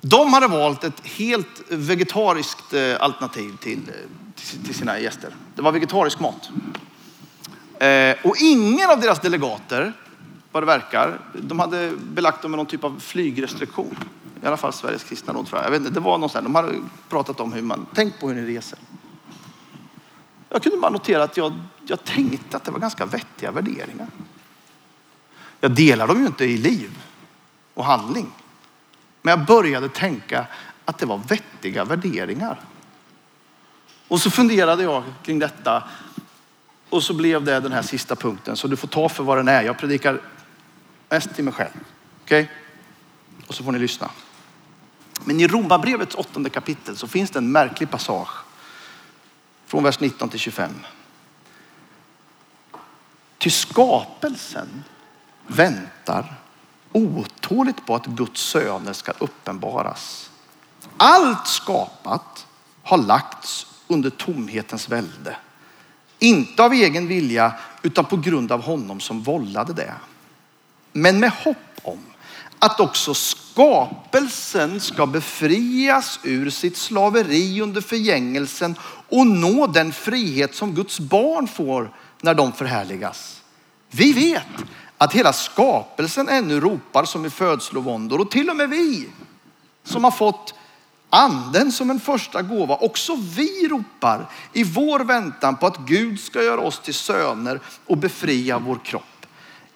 de 0.00 0.32
hade 0.32 0.46
valt 0.46 0.84
ett 0.84 1.06
helt 1.06 1.62
vegetariskt 1.68 2.72
eh, 2.72 2.96
alternativ 3.00 3.50
eh, 3.50 3.56
till, 3.56 3.80
till 4.64 4.74
sina 4.74 5.00
gäster. 5.00 5.30
Det 5.54 5.62
var 5.62 5.72
vegetarisk 5.72 6.20
mat. 6.20 6.50
Och 8.22 8.36
ingen 8.38 8.90
av 8.90 9.00
deras 9.00 9.20
delegater, 9.20 9.92
vad 10.60 10.62
det 10.62 10.78
verkar, 10.78 11.20
de 11.34 11.58
hade 11.58 11.92
belagt 11.96 12.42
dem 12.42 12.50
med 12.50 12.58
någon 12.58 12.66
typ 12.66 12.84
av 12.84 13.00
flygrestriktion. 13.00 13.96
I 14.42 14.46
alla 14.46 14.56
fall 14.56 14.72
Sveriges 14.72 15.04
kristna 15.04 15.32
råd 15.32 15.46
tror 15.46 15.58
jag. 15.58 15.66
jag 15.66 15.70
vet 15.70 15.80
inte, 15.80 15.92
det 15.92 16.00
var 16.00 16.18
någon 16.18 16.28
sån 16.28 16.44
de 16.44 16.54
hade 16.54 16.74
pratat 17.08 17.40
om 17.40 17.52
hur 17.52 17.62
man, 17.62 17.86
tänk 17.94 18.20
på 18.20 18.28
hur 18.28 18.34
ni 18.34 18.56
reser. 18.56 18.78
Jag 20.48 20.62
kunde 20.62 20.78
bara 20.78 20.90
notera 20.90 21.22
att 21.22 21.36
jag, 21.36 21.52
jag 21.86 22.04
tänkte 22.04 22.56
att 22.56 22.64
det 22.64 22.70
var 22.70 22.78
ganska 22.78 23.06
vettiga 23.06 23.50
värderingar. 23.50 24.06
Jag 25.60 25.70
delar 25.70 26.06
dem 26.06 26.20
ju 26.20 26.26
inte 26.26 26.44
i 26.44 26.56
liv 26.56 26.98
och 27.74 27.84
handling. 27.84 28.32
Men 29.22 29.38
jag 29.38 29.46
började 29.46 29.88
tänka 29.88 30.46
att 30.84 30.98
det 30.98 31.06
var 31.06 31.20
vettiga 31.28 31.84
värderingar. 31.84 32.60
Och 34.08 34.20
så 34.20 34.30
funderade 34.30 34.82
jag 34.82 35.02
kring 35.22 35.38
detta 35.38 35.82
och 36.90 37.02
så 37.02 37.14
blev 37.14 37.44
det 37.44 37.60
den 37.60 37.72
här 37.72 37.82
sista 37.82 38.16
punkten. 38.16 38.56
Så 38.56 38.68
du 38.68 38.76
får 38.76 38.88
ta 38.88 39.08
för 39.08 39.24
vad 39.24 39.36
den 39.36 39.48
är. 39.48 39.62
Jag 39.62 39.78
predikar 39.78 40.20
mest 41.08 41.34
till 41.34 41.44
mig 41.44 41.54
själv. 41.54 41.84
Okej? 42.24 42.42
Okay? 42.42 42.54
Och 43.46 43.54
så 43.54 43.64
får 43.64 43.72
ni 43.72 43.78
lyssna. 43.78 44.10
Men 45.24 45.40
i 45.40 45.46
Romarbrevets 45.46 46.14
åttonde 46.14 46.50
kapitel 46.50 46.96
så 46.96 47.08
finns 47.08 47.30
det 47.30 47.38
en 47.38 47.52
märklig 47.52 47.90
passage. 47.90 48.44
Från 49.66 49.82
vers 49.82 50.00
19 50.00 50.28
till 50.28 50.40
25. 50.40 50.70
Till 53.38 53.52
skapelsen 53.52 54.84
väntar 55.46 56.34
otåligt 56.92 57.86
på 57.86 57.94
att 57.94 58.06
Guds 58.06 58.40
söner 58.40 58.92
ska 58.92 59.12
uppenbaras. 59.18 60.30
Allt 60.96 61.46
skapat 61.46 62.46
har 62.82 62.98
lagts 62.98 63.66
under 63.86 64.10
tomhetens 64.10 64.88
välde. 64.88 65.36
Inte 66.18 66.62
av 66.62 66.72
egen 66.72 67.08
vilja 67.08 67.54
utan 67.82 68.04
på 68.04 68.16
grund 68.16 68.52
av 68.52 68.62
honom 68.62 69.00
som 69.00 69.22
vållade 69.22 69.72
det. 69.72 69.94
Men 70.92 71.20
med 71.20 71.30
hopp 71.30 71.56
om 71.82 71.98
att 72.58 72.80
också 72.80 73.14
skapelsen 73.14 74.80
ska 74.80 75.06
befrias 75.06 76.20
ur 76.22 76.50
sitt 76.50 76.76
slaveri 76.76 77.60
under 77.60 77.80
förgängelsen 77.80 78.74
och 79.08 79.26
nå 79.26 79.66
den 79.66 79.92
frihet 79.92 80.54
som 80.54 80.74
Guds 80.74 81.00
barn 81.00 81.48
får 81.48 81.92
när 82.20 82.34
de 82.34 82.52
förhärligas. 82.52 83.42
Vi 83.90 84.12
vet 84.12 84.64
att 84.98 85.12
hela 85.12 85.32
skapelsen 85.32 86.28
ännu 86.28 86.60
ropar 86.60 87.04
som 87.04 87.26
i 87.26 87.30
födslovåndor 87.30 88.20
och 88.20 88.30
till 88.30 88.50
och 88.50 88.56
med 88.56 88.70
vi 88.70 89.08
som 89.84 90.04
har 90.04 90.10
fått 90.10 90.54
anden 91.10 91.72
som 91.72 91.90
en 91.90 92.00
första 92.00 92.42
gåva, 92.42 92.76
också 92.76 93.16
vi 93.36 93.68
ropar 93.68 94.26
i 94.52 94.64
vår 94.64 95.00
väntan 95.00 95.56
på 95.56 95.66
att 95.66 95.78
Gud 95.78 96.20
ska 96.20 96.42
göra 96.42 96.60
oss 96.60 96.80
till 96.80 96.94
söner 96.94 97.60
och 97.86 97.96
befria 97.96 98.58
vår 98.58 98.78
kropp. 98.84 99.17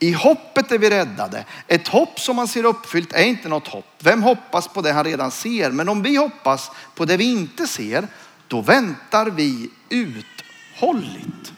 I 0.02 0.12
hoppet 0.12 0.72
är 0.72 0.78
vi 0.78 0.90
räddade. 0.90 1.44
Ett 1.66 1.88
hopp 1.88 2.20
som 2.20 2.36
man 2.36 2.48
ser 2.48 2.64
uppfyllt 2.64 3.12
är 3.12 3.24
inte 3.24 3.48
något 3.48 3.68
hopp. 3.68 3.94
Vem 3.98 4.22
hoppas 4.22 4.68
på 4.68 4.82
det 4.82 4.92
han 4.92 5.04
redan 5.04 5.30
ser? 5.30 5.70
Men 5.70 5.88
om 5.88 6.02
vi 6.02 6.16
hoppas 6.16 6.70
på 6.94 7.04
det 7.04 7.16
vi 7.16 7.32
inte 7.32 7.66
ser, 7.66 8.08
då 8.48 8.60
väntar 8.60 9.26
vi 9.26 9.70
uthålligt. 9.88 11.52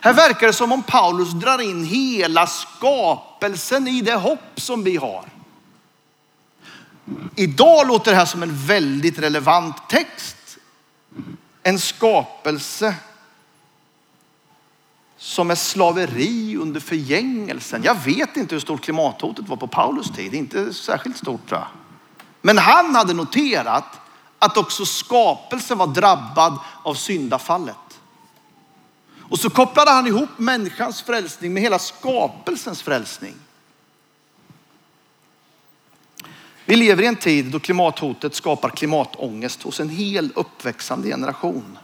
Här 0.00 0.12
verkar 0.12 0.46
det 0.46 0.52
som 0.52 0.72
om 0.72 0.82
Paulus 0.82 1.32
drar 1.32 1.58
in 1.58 1.84
hela 1.84 2.46
skapelsen 2.46 3.88
i 3.88 4.00
det 4.00 4.14
hopp 4.14 4.60
som 4.60 4.84
vi 4.84 4.96
har. 4.96 5.24
Idag 7.36 7.86
låter 7.86 8.10
det 8.10 8.16
här 8.16 8.26
som 8.26 8.42
en 8.42 8.66
väldigt 8.66 9.18
relevant 9.18 9.88
text. 9.88 10.58
En 11.62 11.78
skapelse 11.78 12.94
som 15.24 15.50
är 15.50 15.54
slaveri 15.54 16.56
under 16.56 16.80
förgängelsen. 16.80 17.82
Jag 17.82 17.94
vet 18.04 18.36
inte 18.36 18.54
hur 18.54 18.60
stort 18.60 18.80
klimathotet 18.80 19.48
var 19.48 19.56
på 19.56 19.66
Paulus 19.66 20.10
tid. 20.10 20.34
Inte 20.34 20.72
särskilt 20.72 21.16
stort 21.16 21.48
tror 21.48 21.60
jag. 21.60 21.68
Men 22.42 22.58
han 22.58 22.94
hade 22.94 23.14
noterat 23.14 24.00
att 24.38 24.56
också 24.56 24.86
skapelsen 24.86 25.78
var 25.78 25.86
drabbad 25.86 26.58
av 26.82 26.94
syndafallet. 26.94 28.00
Och 29.20 29.38
så 29.38 29.50
kopplade 29.50 29.90
han 29.90 30.06
ihop 30.06 30.28
människans 30.36 31.02
frälsning 31.02 31.52
med 31.52 31.62
hela 31.62 31.78
skapelsens 31.78 32.82
frälsning. 32.82 33.34
Vi 36.64 36.76
lever 36.76 37.02
i 37.02 37.06
en 37.06 37.16
tid 37.16 37.44
då 37.44 37.60
klimathotet 37.60 38.34
skapar 38.34 38.68
klimatångest 38.68 39.62
hos 39.62 39.80
en 39.80 39.88
hel 39.88 40.32
uppväxande 40.34 41.08
generation. 41.08 41.78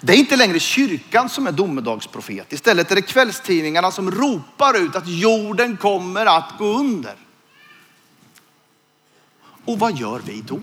Det 0.00 0.12
är 0.12 0.16
inte 0.16 0.36
längre 0.36 0.60
kyrkan 0.60 1.28
som 1.28 1.46
är 1.46 1.52
domedagsprofet. 1.52 2.52
Istället 2.52 2.90
är 2.90 2.94
det 2.94 3.02
kvällstidningarna 3.02 3.90
som 3.90 4.10
ropar 4.10 4.78
ut 4.78 4.96
att 4.96 5.08
jorden 5.08 5.76
kommer 5.76 6.26
att 6.26 6.52
gå 6.58 6.64
under. 6.64 7.14
Och 9.64 9.78
vad 9.78 9.98
gör 9.98 10.20
vi 10.24 10.40
då? 10.40 10.60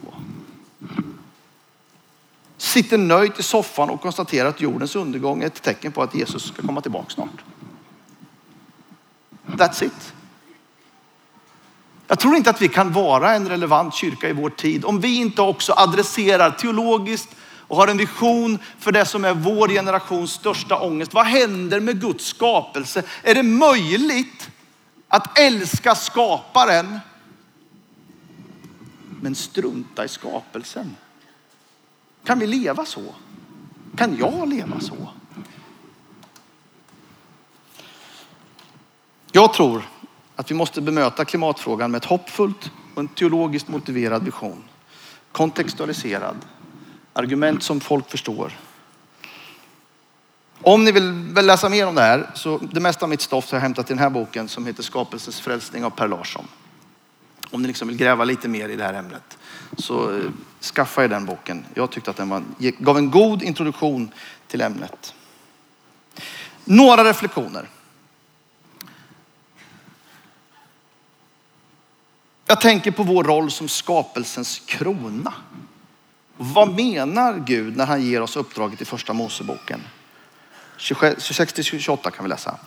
Sitter 2.58 2.98
nöjt 2.98 3.40
i 3.40 3.44
soffan 3.44 3.90
och 3.90 4.02
konstaterar 4.02 4.50
att 4.50 4.62
jordens 4.62 4.96
undergång 4.96 5.42
är 5.42 5.48
ett 5.48 5.62
tecken 5.62 5.92
på 5.92 6.04
att 6.04 6.16
Jesus 6.16 6.44
ska 6.48 6.62
komma 6.62 6.82
tillbaka 6.82 7.10
snart. 7.10 7.44
That's 9.46 9.84
it. 9.84 10.14
Jag 12.08 12.20
tror 12.20 12.36
inte 12.36 12.50
att 12.50 12.62
vi 12.62 12.68
kan 12.68 12.92
vara 12.92 13.36
en 13.36 13.50
relevant 13.50 13.94
kyrka 13.94 14.30
i 14.30 14.34
vår 14.34 14.50
tid 14.50 14.86
om 14.86 15.00
vi 15.00 15.16
inte 15.16 15.42
också 15.42 15.74
adresserar 15.78 16.52
teologiskt 16.52 17.30
och 17.68 17.78
har 17.78 17.88
en 17.88 17.98
vision 17.98 18.60
för 18.80 18.92
det 18.92 19.06
som 19.06 19.26
är 19.26 19.34
vår 19.34 19.68
generations 19.68 20.32
största 20.32 20.80
ångest. 20.80 21.14
Vad 21.14 21.26
händer 21.26 21.80
med 21.80 22.02
Guds 22.02 22.26
skapelse? 22.26 23.04
Är 23.24 23.36
det 23.36 23.44
möjligt 23.44 24.50
att 25.08 25.40
älska 25.40 25.96
skaparen 25.96 27.00
men 29.22 29.36
strunta 29.36 30.06
i 30.06 30.08
skapelsen? 30.08 30.96
Kan 32.24 32.40
vi 32.40 32.48
leva 32.48 32.86
så? 32.86 33.04
Kan 33.96 34.18
jag 34.18 34.50
leva 34.50 34.80
så? 34.80 35.10
Jag 39.32 39.54
tror 39.54 39.84
att 40.36 40.52
vi 40.52 40.56
måste 40.56 40.82
bemöta 40.82 41.26
klimatfrågan 41.26 41.92
med 41.92 41.98
ett 41.98 42.06
hoppfullt 42.06 42.72
och 42.94 43.00
en 43.00 43.08
teologiskt 43.08 43.68
motiverad 43.68 44.24
vision. 44.24 44.64
Kontextualiserad. 45.32 46.36
Argument 47.14 47.64
som 47.64 47.80
folk 47.80 48.10
förstår. 48.10 48.54
Om 50.62 50.84
ni 50.84 50.92
vill 50.92 51.34
läsa 51.34 51.70
mer 51.70 51.88
om 51.88 51.96
det 51.96 52.02
här, 52.02 52.30
så 52.36 52.58
det 52.58 52.80
mesta 52.80 53.06
av 53.06 53.10
mitt 53.10 53.22
stoff 53.22 53.52
har 53.52 53.58
jag 53.58 53.62
hämtat 53.62 53.90
i 53.90 53.94
den 53.94 54.00
här 54.00 54.10
boken 54.10 54.48
som 54.48 54.66
heter 54.66 54.84
Skapelsens 54.84 55.42
frälsning 55.42 55.86
av 55.86 55.90
Per 55.90 56.08
Larsson. 56.08 56.48
Om 57.52 57.62
ni 57.62 57.68
liksom 57.68 57.88
vill 57.88 57.98
gräva 57.98 58.24
lite 58.24 58.48
mer 58.48 58.70
i 58.70 58.76
det 58.76 58.84
här 58.84 58.94
ämnet 58.94 59.38
så 59.78 60.16
eh, 60.16 60.32
skaffa 60.62 61.04
er 61.04 61.08
den 61.08 61.26
boken. 61.26 61.66
Jag 61.74 61.92
tyckte 61.92 62.12
att 62.12 62.18
den 62.18 62.30
var, 62.30 62.44
gav 62.58 62.98
en 62.98 63.12
god 63.12 63.44
introduktion 63.44 64.12
till 64.48 64.62
ämnet. 64.62 65.14
Några 66.66 67.04
reflektioner. 67.04 67.70
Jag 72.46 72.62
tänker 72.62 72.92
på 72.92 73.04
vår 73.04 73.24
roll 73.24 73.52
som 73.52 73.68
skapelsens 73.68 74.60
krona. 74.60 75.34
Vad 76.38 76.76
menar 76.76 77.40
Gud 77.40 77.78
när 77.78 77.86
han 77.86 78.02
ger 78.02 78.22
oss 78.22 78.36
uppdraget 78.36 78.82
i 78.82 78.86
första 78.86 79.14
Moseboken? 79.14 79.82
26-28 80.78 82.10
kan 82.12 82.26
vi 82.26 82.30
läsa. 82.30 82.58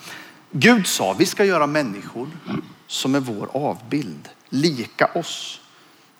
Gud 0.50 0.86
sa, 0.86 1.12
vi 1.12 1.26
ska 1.26 1.44
göra 1.44 1.66
människor 1.66 2.28
som 2.86 3.14
är 3.14 3.20
vår 3.20 3.48
avbild, 3.52 4.28
lika 4.48 5.06
oss. 5.06 5.60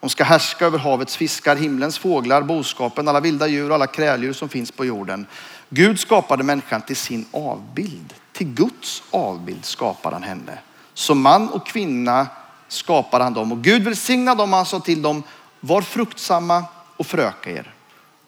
De 0.00 0.10
ska 0.10 0.24
härska 0.24 0.66
över 0.66 0.78
havets 0.78 1.16
fiskar, 1.16 1.56
himlens 1.56 1.98
fåglar, 1.98 2.42
boskapen, 2.42 3.08
alla 3.08 3.20
vilda 3.20 3.46
djur 3.46 3.68
och 3.68 3.74
alla 3.74 3.86
kräldjur 3.86 4.32
som 4.32 4.48
finns 4.48 4.70
på 4.70 4.84
jorden. 4.84 5.26
Gud 5.68 6.00
skapade 6.00 6.44
människan 6.44 6.82
till 6.82 6.96
sin 6.96 7.26
avbild. 7.30 8.14
Till 8.32 8.46
Guds 8.46 9.02
avbild 9.10 9.64
skapade 9.64 10.16
han 10.16 10.22
henne. 10.22 10.58
Som 10.94 11.20
man 11.20 11.48
och 11.48 11.66
kvinna 11.66 12.26
skapade 12.68 13.24
han 13.24 13.34
dem. 13.34 13.52
Och 13.52 13.62
Gud 13.62 13.84
välsignade 13.84 14.42
dem, 14.42 14.52
han 14.52 14.66
sa 14.66 14.80
till 14.80 15.02
dem, 15.02 15.22
var 15.60 15.82
fruktsamma 15.82 16.64
och 16.96 17.06
föröka 17.06 17.50
er. 17.50 17.74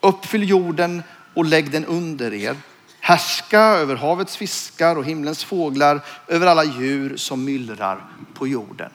Uppfyll 0.01 0.49
jorden 0.49 1.03
och 1.35 1.45
lägg 1.45 1.71
den 1.71 1.85
under 1.85 2.35
er. 2.35 2.57
Härska 3.01 3.61
över 3.61 3.97
havets 3.97 4.37
fiskar 4.37 4.97
och 4.97 5.05
himlens 5.05 5.45
fåglar, 5.45 6.01
över 6.27 6.47
alla 6.47 6.64
djur 6.64 7.16
som 7.16 7.45
myllrar 7.45 8.05
på 8.35 8.49
jorden. 8.49 8.91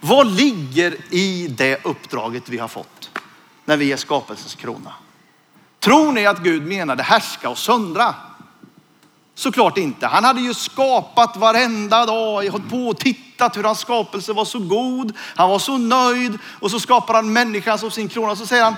Vad 0.00 0.26
ligger 0.26 1.14
i 1.14 1.48
det 1.48 1.84
uppdraget 1.84 2.48
vi 2.48 2.58
har 2.58 2.68
fått 2.68 3.10
när 3.64 3.76
vi 3.76 3.92
är 3.92 3.96
skapelsens 3.96 4.54
krona? 4.54 4.92
Tror 5.78 6.12
ni 6.12 6.26
att 6.26 6.38
Gud 6.38 6.66
menade 6.66 7.02
härska 7.02 7.48
och 7.48 7.58
söndra? 7.58 8.14
Såklart 9.40 9.78
inte. 9.78 10.06
Han 10.06 10.24
hade 10.24 10.40
ju 10.40 10.54
skapat 10.54 11.36
varenda 11.36 12.06
dag, 12.06 12.48
hållit 12.48 12.70
på 12.70 12.88
och 12.88 12.98
tittat 12.98 13.56
hur 13.56 13.62
hans 13.62 13.80
skapelse 13.80 14.32
var 14.32 14.44
så 14.44 14.58
god. 14.58 15.16
Han 15.36 15.50
var 15.50 15.58
så 15.58 15.78
nöjd 15.78 16.38
och 16.44 16.70
så 16.70 16.80
skapar 16.80 17.14
han 17.14 17.32
människan 17.32 17.78
som 17.78 17.90
sin 17.90 18.08
krona. 18.08 18.36
Så 18.36 18.46
säger 18.46 18.64
han, 18.64 18.74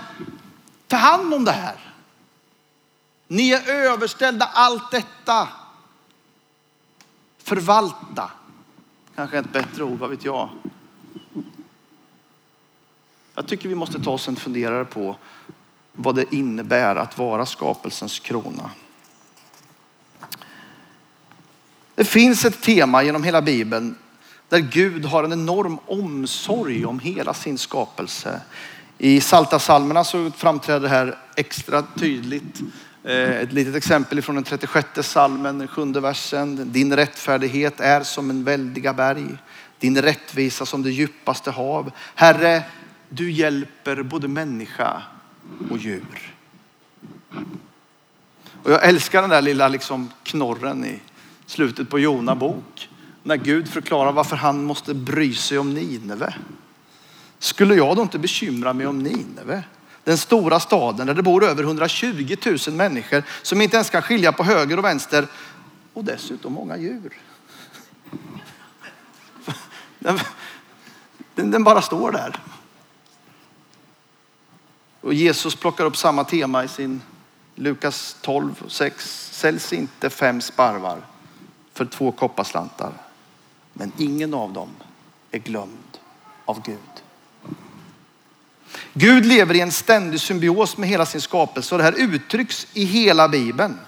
ta 0.86 0.96
hand 0.96 1.34
om 1.34 1.44
det 1.44 1.52
här. 1.52 1.76
Ni 3.28 3.50
är 3.50 3.70
överställda 3.70 4.50
allt 4.54 4.90
detta. 4.90 5.48
Förvalta. 7.42 8.30
Kanske 9.14 9.38
ett 9.38 9.52
bättre 9.52 9.84
ord, 9.84 9.98
vad 9.98 10.10
vet 10.10 10.24
jag. 10.24 10.48
Jag 13.34 13.46
tycker 13.46 13.68
vi 13.68 13.74
måste 13.74 14.00
ta 14.00 14.10
oss 14.10 14.28
en 14.28 14.36
funderare 14.36 14.84
på 14.84 15.16
vad 15.92 16.14
det 16.14 16.34
innebär 16.34 16.96
att 16.96 17.18
vara 17.18 17.46
skapelsens 17.46 18.18
krona. 18.18 18.70
Det 22.02 22.06
finns 22.06 22.44
ett 22.44 22.60
tema 22.60 23.02
genom 23.02 23.24
hela 23.24 23.42
Bibeln 23.42 23.94
där 24.48 24.58
Gud 24.58 25.04
har 25.04 25.24
en 25.24 25.32
enorm 25.32 25.78
omsorg 25.86 26.86
om 26.86 26.98
hela 26.98 27.34
sin 27.34 27.58
skapelse. 27.58 28.40
I 28.98 29.20
Salta 29.20 29.58
salmerna 29.58 30.04
så 30.04 30.30
framträder 30.30 30.80
det 30.80 30.88
här 30.88 31.18
extra 31.36 31.82
tydligt. 31.82 32.60
Eh, 33.04 33.30
ett 33.30 33.52
litet 33.52 33.74
exempel 33.74 34.22
från 34.22 34.34
den 34.34 34.44
36 34.44 34.88
salmen, 35.02 35.58
den 35.58 35.68
sjunde 35.68 36.00
versen. 36.00 36.72
Din 36.72 36.96
rättfärdighet 36.96 37.80
är 37.80 38.02
som 38.02 38.30
en 38.30 38.44
väldiga 38.44 38.92
berg. 38.92 39.36
Din 39.78 40.02
rättvisa 40.02 40.66
som 40.66 40.82
det 40.82 40.90
djupaste 40.90 41.50
hav. 41.50 41.90
Herre, 42.14 42.62
du 43.08 43.30
hjälper 43.30 44.02
både 44.02 44.28
människa 44.28 45.02
och 45.70 45.78
djur. 45.78 46.34
Och 48.62 48.70
jag 48.70 48.84
älskar 48.84 49.20
den 49.20 49.30
där 49.30 49.42
lilla 49.42 49.68
liksom 49.68 50.10
knorren 50.22 50.84
i 50.84 51.00
slutet 51.52 51.90
på 51.90 51.98
Jona 51.98 52.34
bok. 52.34 52.88
När 53.22 53.36
Gud 53.36 53.68
förklarar 53.68 54.12
varför 54.12 54.36
han 54.36 54.64
måste 54.64 54.94
bry 54.94 55.34
sig 55.34 55.58
om 55.58 55.74
Nineve. 55.74 56.34
Skulle 57.38 57.74
jag 57.74 57.96
då 57.96 58.02
inte 58.02 58.18
bekymra 58.18 58.72
mig 58.72 58.86
om 58.86 58.98
Nineve? 58.98 59.64
Den 60.04 60.18
stora 60.18 60.60
staden 60.60 61.06
där 61.06 61.14
det 61.14 61.22
bor 61.22 61.44
över 61.44 61.62
120 61.62 62.36
000 62.46 62.76
människor 62.76 63.22
som 63.42 63.60
inte 63.60 63.76
ens 63.76 63.90
kan 63.90 64.02
skilja 64.02 64.32
på 64.32 64.44
höger 64.44 64.78
och 64.78 64.84
vänster 64.84 65.26
och 65.92 66.04
dessutom 66.04 66.52
många 66.52 66.76
djur. 66.76 67.12
Den, 69.98 71.50
den, 71.50 71.64
bara 71.64 71.82
står 71.82 72.12
där. 72.12 72.36
Och 75.00 75.14
Jesus 75.14 75.56
plockar 75.56 75.84
upp 75.84 75.96
samma 75.96 76.24
tema 76.24 76.64
i 76.64 76.68
sin 76.68 77.02
Lukas 77.54 78.16
12, 78.20 78.62
och 78.64 78.72
6. 78.72 79.30
Säljs 79.32 79.72
inte 79.72 80.10
fem 80.10 80.40
sparvar 80.40 81.02
för 81.72 81.84
två 81.84 82.12
kopparslantar. 82.12 82.92
Men 83.72 83.92
ingen 83.98 84.34
av 84.34 84.52
dem 84.52 84.68
är 85.30 85.38
glömd 85.38 85.98
av 86.44 86.62
Gud. 86.62 86.78
Gud 88.94 89.26
lever 89.26 89.54
i 89.54 89.60
en 89.60 89.72
ständig 89.72 90.20
symbios 90.20 90.76
med 90.76 90.88
hela 90.88 91.06
sin 91.06 91.20
skapelse 91.20 91.74
och 91.74 91.78
det 91.78 91.84
här 91.84 91.94
uttrycks 91.98 92.66
i 92.72 92.84
hela 92.84 93.28
Bibeln. 93.28 93.78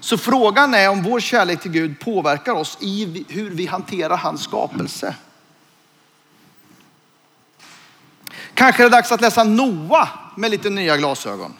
Så 0.00 0.18
frågan 0.18 0.74
är 0.74 0.88
om 0.88 1.02
vår 1.02 1.20
kärlek 1.20 1.60
till 1.60 1.70
Gud 1.70 2.00
påverkar 2.00 2.52
oss 2.52 2.78
i 2.80 3.24
hur 3.28 3.50
vi 3.50 3.66
hanterar 3.66 4.16
hans 4.16 4.42
skapelse. 4.42 5.14
Kanske 8.54 8.82
är 8.82 8.84
det 8.84 8.96
dags 8.96 9.12
att 9.12 9.20
läsa 9.20 9.44
Noa 9.44 10.08
med 10.36 10.50
lite 10.50 10.70
nya 10.70 10.96
glasögon. 10.96 11.54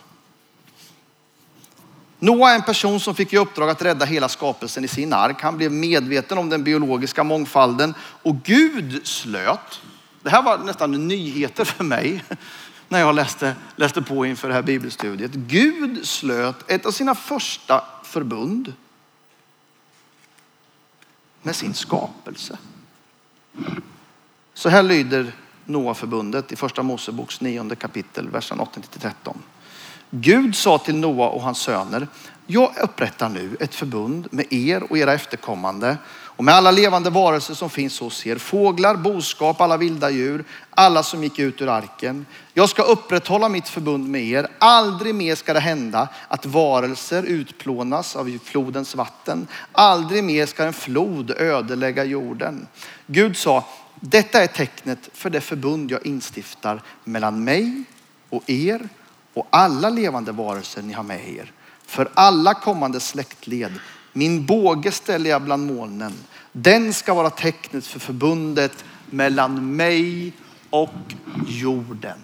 Noa 2.22 2.50
är 2.50 2.54
en 2.54 2.62
person 2.62 3.00
som 3.00 3.14
fick 3.14 3.32
i 3.32 3.38
uppdrag 3.38 3.70
att 3.70 3.82
rädda 3.82 4.04
hela 4.04 4.28
skapelsen 4.28 4.84
i 4.84 4.88
sin 4.88 5.12
ark. 5.12 5.42
Han 5.42 5.56
blev 5.56 5.72
medveten 5.72 6.38
om 6.38 6.48
den 6.48 6.64
biologiska 6.64 7.24
mångfalden 7.24 7.94
och 8.00 8.42
Gud 8.42 9.06
slöt. 9.06 9.80
Det 10.22 10.30
här 10.30 10.42
var 10.42 10.58
nästan 10.58 11.08
nyheter 11.08 11.64
för 11.64 11.84
mig 11.84 12.24
när 12.88 13.00
jag 13.00 13.14
läste, 13.14 13.54
läste 13.76 14.02
på 14.02 14.26
inför 14.26 14.48
det 14.48 14.54
här 14.54 14.62
bibelstudiet. 14.62 15.32
Gud 15.32 16.06
slöt 16.06 16.70
ett 16.70 16.86
av 16.86 16.90
sina 16.90 17.14
första 17.14 17.84
förbund 18.04 18.74
med 21.42 21.56
sin 21.56 21.74
skapelse. 21.74 22.58
Så 24.54 24.68
här 24.68 24.82
lyder 24.82 25.32
Noa-förbundet 25.64 26.52
i 26.52 26.56
första 26.56 26.82
Moseboks 26.82 27.40
nionde 27.40 27.76
kapitel, 27.76 28.28
verserna 28.28 28.64
8-13. 28.64 29.34
Gud 30.10 30.56
sa 30.56 30.78
till 30.78 30.96
Noa 30.96 31.28
och 31.28 31.42
hans 31.42 31.58
söner, 31.58 32.08
jag 32.46 32.70
upprättar 32.82 33.28
nu 33.28 33.56
ett 33.60 33.74
förbund 33.74 34.28
med 34.30 34.52
er 34.52 34.82
och 34.82 34.98
era 34.98 35.12
efterkommande 35.12 35.96
och 36.40 36.44
med 36.44 36.54
alla 36.54 36.70
levande 36.70 37.10
varelser 37.10 37.54
som 37.54 37.70
finns 37.70 38.00
hos 38.00 38.26
er, 38.26 38.36
fåglar, 38.36 38.96
boskap, 38.96 39.60
alla 39.60 39.76
vilda 39.76 40.10
djur, 40.10 40.44
alla 40.70 41.02
som 41.02 41.22
gick 41.22 41.38
ut 41.38 41.62
ur 41.62 41.68
arken. 41.68 42.26
Jag 42.54 42.68
ska 42.68 42.82
upprätthålla 42.82 43.48
mitt 43.48 43.68
förbund 43.68 44.08
med 44.08 44.22
er. 44.22 44.48
Aldrig 44.58 45.14
mer 45.14 45.34
ska 45.34 45.52
det 45.52 45.60
hända 45.60 46.08
att 46.28 46.46
varelser 46.46 47.22
utplånas 47.22 48.16
av 48.16 48.38
flodens 48.44 48.94
vatten. 48.94 49.46
Aldrig 49.72 50.24
mer 50.24 50.46
ska 50.46 50.64
en 50.64 50.72
flod 50.72 51.30
ödelägga 51.30 52.04
jorden. 52.04 52.66
Gud 53.06 53.36
sa, 53.36 53.64
detta 53.94 54.42
är 54.42 54.46
tecknet 54.46 55.08
för 55.12 55.30
det 55.30 55.40
förbund 55.40 55.90
jag 55.90 56.06
instiftar 56.06 56.82
mellan 57.04 57.44
mig 57.44 57.84
och 58.30 58.50
er 58.50 58.88
och 59.40 59.46
alla 59.50 59.90
levande 59.90 60.32
varelser 60.32 60.82
ni 60.82 60.92
har 60.92 61.02
med 61.02 61.28
er. 61.28 61.52
För 61.86 62.10
alla 62.14 62.54
kommande 62.54 63.00
släktled. 63.00 63.72
Min 64.12 64.46
båge 64.46 64.92
ställer 64.92 65.30
jag 65.30 65.42
bland 65.42 65.66
molnen. 65.66 66.12
Den 66.52 66.94
ska 66.94 67.14
vara 67.14 67.30
tecknet 67.30 67.86
för 67.86 68.00
förbundet 68.00 68.84
mellan 69.10 69.76
mig 69.76 70.32
och 70.70 70.94
jorden. 71.46 72.18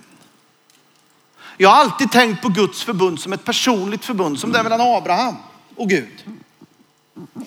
Jag 1.57 1.69
har 1.69 1.77
alltid 1.77 2.13
tänkt 2.13 2.43
på 2.43 2.49
Guds 2.49 2.83
förbund 2.85 3.21
som 3.21 3.33
ett 3.33 3.45
personligt 3.45 4.05
förbund, 4.05 4.39
som 4.39 4.53
det 4.53 4.59
är 4.59 4.63
mellan 4.63 4.81
Abraham 4.81 5.35
och 5.77 5.89
Gud. 5.89 6.25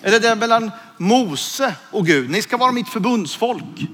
Eller 0.02 0.20
det 0.20 0.28
är 0.28 0.36
mellan 0.36 0.70
Mose 0.98 1.74
och 1.90 2.06
Gud. 2.06 2.30
Ni 2.30 2.42
ska 2.42 2.56
vara 2.56 2.72
mitt 2.72 2.88
förbundsfolk. 2.88 3.86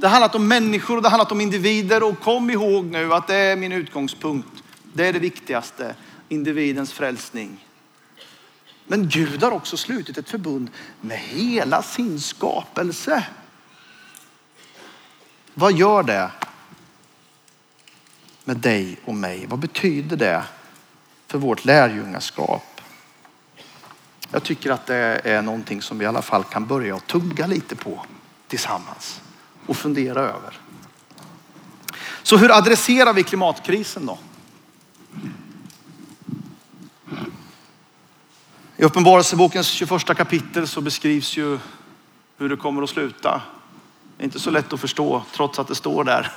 Det 0.00 0.06
har 0.06 0.10
handlat 0.10 0.34
om 0.34 0.48
människor 0.48 0.96
och 0.96 1.02
det 1.02 1.08
har 1.08 1.10
handlat 1.10 1.32
om 1.32 1.40
individer 1.40 2.02
och 2.02 2.20
kom 2.20 2.50
ihåg 2.50 2.84
nu 2.84 3.14
att 3.14 3.26
det 3.26 3.34
är 3.34 3.56
min 3.56 3.72
utgångspunkt. 3.72 4.62
Det 4.92 5.06
är 5.06 5.12
det 5.12 5.18
viktigaste, 5.18 5.94
individens 6.28 6.92
frälsning. 6.92 7.66
Men 8.86 9.08
Gud 9.08 9.42
har 9.42 9.50
också 9.50 9.76
slutit 9.76 10.18
ett 10.18 10.28
förbund 10.28 10.70
med 11.00 11.18
hela 11.18 11.82
sin 11.82 12.20
skapelse. 12.20 13.26
Vad 15.54 15.72
gör 15.72 16.02
det 16.02 16.30
med 18.44 18.56
dig 18.56 18.98
och 19.04 19.14
mig? 19.14 19.46
Vad 19.46 19.58
betyder 19.58 20.16
det 20.16 20.44
för 21.26 21.38
vårt 21.38 21.64
lärjungaskap? 21.64 22.80
Jag 24.32 24.42
tycker 24.42 24.70
att 24.70 24.86
det 24.86 25.20
är 25.24 25.42
någonting 25.42 25.82
som 25.82 25.98
vi 25.98 26.04
i 26.04 26.08
alla 26.08 26.22
fall 26.22 26.44
kan 26.44 26.66
börja 26.66 26.96
att 26.96 27.06
tugga 27.06 27.46
lite 27.46 27.76
på 27.76 28.06
tillsammans 28.48 29.20
och 29.66 29.76
fundera 29.76 30.20
över. 30.20 30.58
Så 32.22 32.36
hur 32.36 32.56
adresserar 32.56 33.12
vi 33.12 33.22
klimatkrisen 33.22 34.06
då? 34.06 34.18
I 38.76 38.82
Uppenbarelsebokens 38.84 39.66
21 39.66 40.04
kapitel 40.04 40.68
så 40.68 40.80
beskrivs 40.80 41.36
ju 41.36 41.58
hur 42.36 42.48
det 42.48 42.56
kommer 42.56 42.82
att 42.82 42.90
sluta. 42.90 43.42
Det 44.16 44.22
är 44.22 44.24
inte 44.24 44.40
så 44.40 44.50
lätt 44.50 44.72
att 44.72 44.80
förstå 44.80 45.22
trots 45.32 45.58
att 45.58 45.68
det 45.68 45.74
står 45.74 46.04
där. 46.04 46.32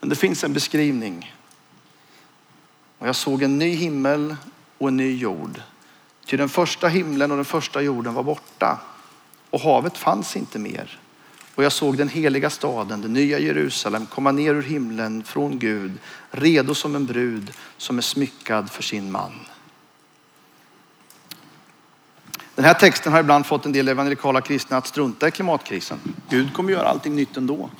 Men 0.00 0.08
det 0.08 0.16
finns 0.16 0.44
en 0.44 0.52
beskrivning. 0.52 1.34
Och 2.98 3.08
jag 3.08 3.16
såg 3.16 3.42
en 3.42 3.58
ny 3.58 3.74
himmel 3.74 4.36
och 4.78 4.88
en 4.88 4.96
ny 4.96 5.16
jord. 5.16 5.60
Till 6.26 6.38
den 6.38 6.48
första 6.48 6.88
himlen 6.88 7.30
och 7.30 7.36
den 7.36 7.44
första 7.44 7.82
jorden 7.82 8.14
var 8.14 8.22
borta 8.22 8.80
och 9.50 9.60
havet 9.60 9.98
fanns 9.98 10.36
inte 10.36 10.58
mer. 10.58 10.98
Och 11.54 11.64
jag 11.64 11.72
såg 11.72 11.96
den 11.96 12.08
heliga 12.08 12.50
staden, 12.50 13.00
det 13.00 13.08
nya 13.08 13.38
Jerusalem, 13.38 14.06
komma 14.06 14.32
ner 14.32 14.54
ur 14.54 14.62
himlen 14.62 15.24
från 15.24 15.58
Gud, 15.58 15.92
redo 16.30 16.74
som 16.74 16.96
en 16.96 17.06
brud 17.06 17.52
som 17.76 17.98
är 17.98 18.02
smyckad 18.02 18.70
för 18.70 18.82
sin 18.82 19.12
man. 19.12 19.32
Den 22.54 22.64
här 22.64 22.74
texten 22.74 23.12
har 23.12 23.20
ibland 23.20 23.46
fått 23.46 23.66
en 23.66 23.72
del 23.72 23.88
evangelikala 23.88 24.40
kristna 24.40 24.76
att 24.76 24.86
strunta 24.86 25.28
i 25.28 25.30
klimatkrisen. 25.30 25.98
Gud 26.28 26.54
kommer 26.54 26.72
göra 26.72 26.88
allting 26.88 27.16
nytt 27.16 27.36
ändå. 27.36 27.70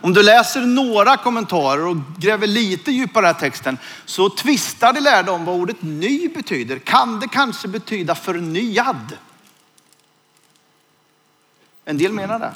Om 0.00 0.12
du 0.12 0.22
läser 0.22 0.60
några 0.60 1.16
kommentarer 1.16 1.86
och 1.86 1.96
gräver 2.18 2.46
lite 2.46 2.92
djupare 2.92 3.24
i 3.24 3.26
den 3.26 3.34
här 3.34 3.40
texten 3.40 3.78
så 4.04 4.30
tvistar 4.30 4.92
de 4.92 5.00
lärde 5.00 5.30
om 5.30 5.44
vad 5.44 5.54
ordet 5.54 5.82
ny 5.82 6.28
betyder. 6.28 6.78
Kan 6.78 7.20
det 7.20 7.28
kanske 7.28 7.68
betyda 7.68 8.14
förnyad? 8.14 9.18
En 11.84 11.98
del 11.98 12.12
menar 12.12 12.38
det. 12.38 12.52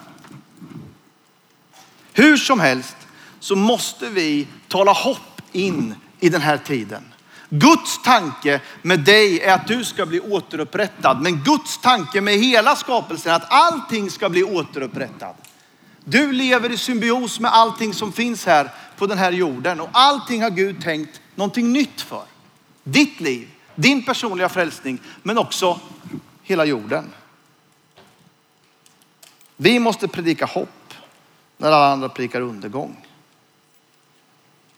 Hur 2.13 2.37
som 2.37 2.61
helst 2.61 2.97
så 3.41 3.57
måste 3.57 4.09
vi 4.09 4.47
tala 4.69 4.93
hopp 4.93 5.41
in 5.53 5.95
i 6.21 6.29
den 6.29 6.41
här 6.41 6.59
tiden. 6.59 7.03
Guds 7.51 8.03
tanke 8.03 8.61
med 8.83 9.01
dig 9.01 9.41
är 9.41 9.55
att 9.55 9.67
du 9.67 9.85
ska 9.85 10.07
bli 10.07 10.21
återupprättad. 10.21 11.23
Men 11.23 11.43
Guds 11.45 11.79
tanke 11.79 12.21
med 12.21 12.35
hela 12.35 12.77
skapelsen 12.77 13.33
är 13.33 13.37
att 13.37 13.53
allting 13.53 14.11
ska 14.11 14.29
bli 14.29 14.45
återupprättad. 14.45 15.35
Du 16.05 16.33
lever 16.33 16.73
i 16.73 16.77
symbios 16.77 17.41
med 17.41 17.55
allting 17.55 17.95
som 17.95 18.13
finns 18.13 18.47
här 18.47 18.71
på 18.97 19.07
den 19.07 19.19
här 19.19 19.33
jorden 19.33 19.81
och 19.81 19.89
allting 19.93 20.43
har 20.43 20.51
Gud 20.51 20.83
tänkt 20.83 21.21
någonting 21.35 21.73
nytt 21.73 22.01
för. 22.01 22.23
Ditt 22.85 23.21
liv, 23.21 23.49
din 23.75 24.05
personliga 24.05 24.49
frälsning, 24.49 24.99
men 25.23 25.39
också 25.39 25.81
hela 26.43 26.65
jorden. 26.65 27.05
Vi 29.61 29.79
måste 29.79 30.09
predika 30.09 30.47
hopp 30.47 30.95
när 31.57 31.69
alla 31.69 31.93
andra 31.93 32.09
predikar 32.09 32.41
undergång. 32.41 33.07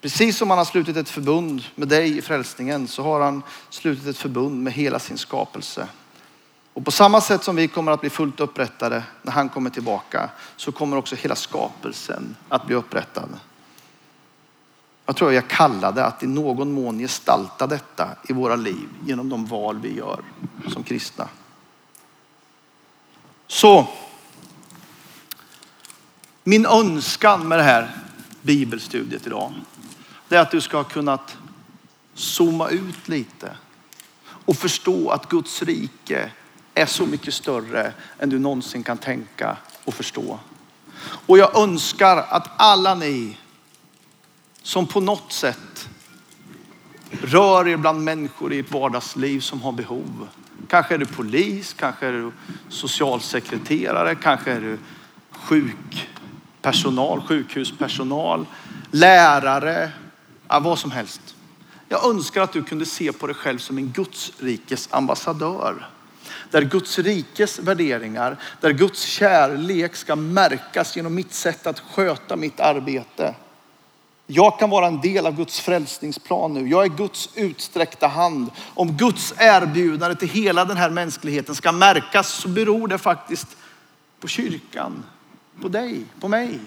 Precis 0.00 0.36
som 0.36 0.50
han 0.50 0.58
har 0.58 0.64
slutit 0.64 0.96
ett 0.96 1.08
förbund 1.08 1.64
med 1.74 1.88
dig 1.88 2.18
i 2.18 2.22
frälsningen 2.22 2.88
så 2.88 3.02
har 3.02 3.20
han 3.20 3.42
slutit 3.70 4.06
ett 4.06 4.16
förbund 4.16 4.62
med 4.62 4.72
hela 4.72 4.98
sin 4.98 5.18
skapelse. 5.18 5.88
Och 6.72 6.84
på 6.84 6.90
samma 6.90 7.20
sätt 7.20 7.44
som 7.44 7.56
vi 7.56 7.68
kommer 7.68 7.92
att 7.92 8.00
bli 8.00 8.10
fullt 8.10 8.40
upprättade 8.40 9.02
när 9.22 9.32
han 9.32 9.48
kommer 9.48 9.70
tillbaka 9.70 10.30
så 10.56 10.72
kommer 10.72 10.96
också 10.96 11.16
hela 11.16 11.34
skapelsen 11.34 12.36
att 12.48 12.66
bli 12.66 12.74
upprättad. 12.74 13.28
Jag 15.06 15.16
tror 15.16 15.32
jag 15.32 15.48
kallade 15.48 16.04
att 16.04 16.22
i 16.22 16.26
någon 16.26 16.72
mån 16.72 16.98
gestalta 16.98 17.66
detta 17.66 18.08
i 18.28 18.32
våra 18.32 18.56
liv 18.56 18.88
genom 19.06 19.28
de 19.28 19.46
val 19.46 19.78
vi 19.78 19.96
gör 19.96 20.20
som 20.68 20.82
kristna. 20.82 21.28
Så 23.46 23.88
min 26.44 26.66
önskan 26.66 27.48
med 27.48 27.58
det 27.58 27.62
här 27.62 27.90
bibelstudiet 28.42 29.26
idag 29.26 29.52
det 30.30 30.36
är 30.36 30.40
att 30.40 30.50
du 30.50 30.60
ska 30.60 30.76
ha 30.76 30.84
kunnat 30.84 31.36
zooma 32.14 32.68
ut 32.68 33.08
lite 33.08 33.56
och 34.22 34.56
förstå 34.56 35.10
att 35.10 35.28
Guds 35.28 35.62
rike 35.62 36.30
är 36.74 36.86
så 36.86 37.06
mycket 37.06 37.34
större 37.34 37.92
än 38.18 38.30
du 38.30 38.38
någonsin 38.38 38.82
kan 38.82 38.98
tänka 38.98 39.56
och 39.84 39.94
förstå. 39.94 40.38
Och 41.02 41.38
jag 41.38 41.58
önskar 41.58 42.16
att 42.16 42.50
alla 42.56 42.94
ni 42.94 43.36
som 44.62 44.86
på 44.86 45.00
något 45.00 45.32
sätt 45.32 45.88
rör 47.10 47.68
er 47.68 47.76
bland 47.76 48.04
människor 48.04 48.52
i 48.52 48.58
ett 48.58 48.72
vardagsliv 48.72 49.40
som 49.40 49.62
har 49.62 49.72
behov. 49.72 50.28
Kanske 50.68 50.94
är 50.94 50.98
du 50.98 51.06
polis, 51.06 51.72
kanske 51.72 52.06
är 52.06 52.12
du 52.12 52.32
socialsekreterare, 52.68 54.14
kanske 54.14 54.52
är 54.52 54.60
du 54.60 54.78
sjuk 55.30 56.08
personal, 56.62 57.20
sjukhuspersonal, 57.20 58.46
lärare, 58.90 59.92
ja, 60.48 60.60
vad 60.60 60.78
som 60.78 60.90
helst. 60.90 61.20
Jag 61.88 62.06
önskar 62.06 62.42
att 62.42 62.52
du 62.52 62.62
kunde 62.62 62.86
se 62.86 63.12
på 63.12 63.26
dig 63.26 63.36
själv 63.36 63.58
som 63.58 63.78
en 63.78 63.90
Guds 63.90 64.32
rikes 64.38 64.88
ambassadör. 64.92 65.86
Där 66.50 66.62
Guds 66.62 66.98
rikes 66.98 67.58
värderingar, 67.58 68.36
där 68.60 68.70
Guds 68.70 69.02
kärlek 69.02 69.96
ska 69.96 70.16
märkas 70.16 70.96
genom 70.96 71.14
mitt 71.14 71.34
sätt 71.34 71.66
att 71.66 71.80
sköta 71.80 72.36
mitt 72.36 72.60
arbete. 72.60 73.34
Jag 74.26 74.58
kan 74.58 74.70
vara 74.70 74.86
en 74.86 75.00
del 75.00 75.26
av 75.26 75.36
Guds 75.36 75.60
frälsningsplan 75.60 76.54
nu. 76.54 76.68
Jag 76.68 76.84
är 76.84 76.88
Guds 76.88 77.28
utsträckta 77.34 78.06
hand. 78.06 78.50
Om 78.74 78.96
Guds 78.96 79.34
erbjudande 79.36 80.16
till 80.16 80.28
hela 80.28 80.64
den 80.64 80.76
här 80.76 80.90
mänskligheten 80.90 81.54
ska 81.54 81.72
märkas 81.72 82.28
så 82.28 82.48
beror 82.48 82.88
det 82.88 82.98
faktiskt 82.98 83.56
på 84.20 84.28
kyrkan, 84.28 85.04
på 85.60 85.68
dig, 85.68 86.04
på 86.20 86.28
mig. 86.28 86.60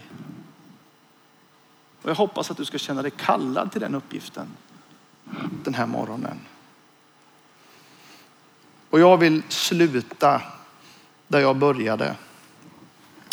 Och 2.02 2.10
jag 2.10 2.16
hoppas 2.16 2.52
att 2.52 2.58
du 2.58 2.66
ska 2.66 2.78
känna 2.78 3.02
dig 3.02 3.12
kallad 3.12 3.72
till 3.72 3.82
den 3.82 3.96
uppgiften 3.96 4.48
den 5.64 5.74
här 5.74 5.86
morgonen. 5.86 6.40
Och 8.90 9.00
jag 9.00 9.18
vill 9.18 9.44
sluta 9.50 10.42
där 11.28 11.40
jag 11.40 11.58
började 11.58 12.16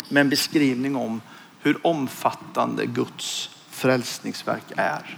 med 0.09 0.21
en 0.21 0.29
beskrivning 0.29 0.95
om 0.95 1.21
hur 1.59 1.87
omfattande 1.87 2.85
Guds 2.85 3.49
frälsningsverk 3.69 4.63
är. 4.77 5.17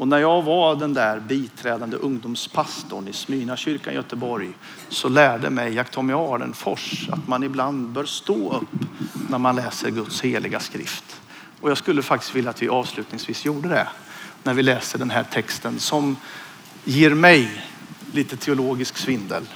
Och 0.00 0.08
när 0.08 0.18
jag 0.18 0.42
var 0.42 0.76
den 0.76 0.94
där 0.94 1.20
biträdande 1.20 1.96
ungdomspastorn 1.96 3.08
i 3.08 3.12
Smyna 3.12 3.56
kyrkan 3.56 3.92
i 3.92 3.96
Göteborg 3.96 4.52
så 4.88 5.08
lärde 5.08 5.50
mig 5.50 5.74
Jack 5.74 5.90
Tommy 5.90 6.12
Ardenfors 6.12 7.08
att 7.12 7.28
man 7.28 7.42
ibland 7.42 7.88
bör 7.88 8.04
stå 8.04 8.56
upp 8.56 8.80
när 9.28 9.38
man 9.38 9.56
läser 9.56 9.90
Guds 9.90 10.20
heliga 10.20 10.60
skrift. 10.60 11.20
Och 11.60 11.70
jag 11.70 11.78
skulle 11.78 12.02
faktiskt 12.02 12.34
vilja 12.34 12.50
att 12.50 12.62
vi 12.62 12.68
avslutningsvis 12.68 13.44
gjorde 13.44 13.68
det 13.68 13.88
när 14.42 14.54
vi 14.54 14.62
läser 14.62 14.98
den 14.98 15.10
här 15.10 15.24
texten 15.32 15.80
som 15.80 16.16
ger 16.84 17.14
mig 17.14 17.64
lite 18.12 18.36
teologisk 18.36 18.96
svindel. 18.96 19.48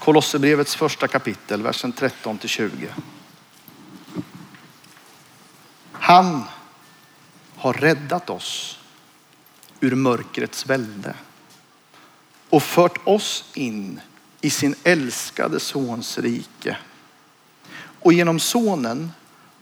Kolosserbrevets 0.00 0.76
första 0.76 1.08
kapitel, 1.08 1.62
versen 1.62 1.92
13 1.92 2.38
till 2.38 2.48
20. 2.48 2.88
Han 5.92 6.42
har 7.66 7.72
räddat 7.72 8.30
oss 8.30 8.78
ur 9.80 9.94
mörkrets 9.94 10.66
välde 10.66 11.14
och 12.50 12.62
fört 12.62 12.98
oss 13.04 13.44
in 13.54 14.00
i 14.40 14.50
sin 14.50 14.74
älskade 14.84 15.60
sons 15.60 16.18
rike. 16.18 16.76
Och 18.00 18.12
genom 18.12 18.40
sonen 18.40 19.12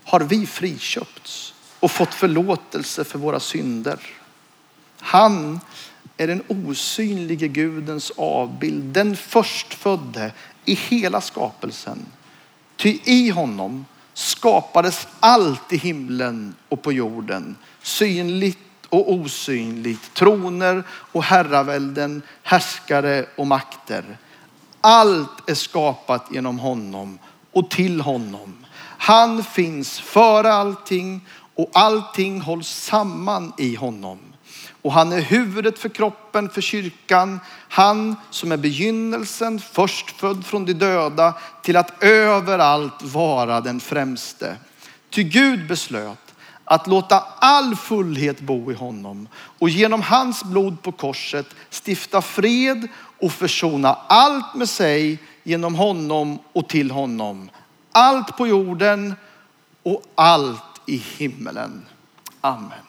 har 0.04 0.20
vi 0.20 0.46
friköpts 0.46 1.54
och 1.80 1.90
fått 1.90 2.14
förlåtelse 2.14 3.04
för 3.04 3.18
våra 3.18 3.40
synder. 3.40 3.98
Han 4.98 5.60
är 6.16 6.26
den 6.26 6.42
osynlige 6.48 7.48
Gudens 7.48 8.12
avbild, 8.16 8.84
den 8.84 9.16
förstfödde 9.16 10.32
i 10.64 10.74
hela 10.74 11.20
skapelsen. 11.20 12.06
Ty 12.76 12.98
i 13.04 13.30
honom 13.30 13.86
skapades 14.14 15.08
allt 15.20 15.72
i 15.72 15.76
himlen 15.76 16.54
och 16.68 16.82
på 16.82 16.92
jorden, 16.92 17.56
synligt 17.82 18.58
och 18.88 19.12
osynligt, 19.12 20.14
troner 20.14 20.82
och 20.88 21.22
herravälden, 21.22 22.22
härskare 22.42 23.26
och 23.36 23.46
makter. 23.46 24.18
Allt 24.80 25.50
är 25.50 25.54
skapat 25.54 26.26
genom 26.30 26.58
honom 26.58 27.18
och 27.52 27.70
till 27.70 28.00
honom. 28.00 28.64
Han 28.98 29.44
finns 29.44 30.00
före 30.00 30.52
allting 30.52 31.28
och 31.54 31.70
allting 31.72 32.40
hålls 32.40 32.68
samman 32.68 33.52
i 33.58 33.74
honom. 33.74 34.18
Och 34.84 34.92
han 34.92 35.12
är 35.12 35.20
huvudet 35.20 35.78
för 35.78 35.88
kroppen, 35.88 36.50
för 36.50 36.60
kyrkan. 36.60 37.40
Han 37.68 38.16
som 38.30 38.52
är 38.52 38.56
begynnelsen, 38.56 39.60
förstfödd 39.60 40.46
från 40.46 40.64
de 40.64 40.72
döda, 40.72 41.34
till 41.62 41.76
att 41.76 42.02
överallt 42.02 43.02
vara 43.02 43.60
den 43.60 43.80
främste. 43.80 44.56
Ty 45.10 45.22
Gud 45.22 45.66
beslöt 45.66 46.34
att 46.64 46.86
låta 46.86 47.24
all 47.38 47.76
fullhet 47.76 48.40
bo 48.40 48.72
i 48.72 48.74
honom 48.74 49.28
och 49.34 49.68
genom 49.68 50.02
hans 50.02 50.44
blod 50.44 50.82
på 50.82 50.92
korset 50.92 51.46
stifta 51.70 52.22
fred 52.22 52.88
och 53.20 53.32
försona 53.32 53.98
allt 54.06 54.54
med 54.54 54.68
sig 54.68 55.18
genom 55.42 55.74
honom 55.74 56.38
och 56.52 56.68
till 56.68 56.90
honom 56.90 57.50
allt 57.94 58.36
på 58.36 58.46
jorden 58.46 59.14
och 59.82 60.02
allt 60.14 60.80
i 60.86 60.96
himmelen. 60.96 61.86
Amen. 62.40 62.83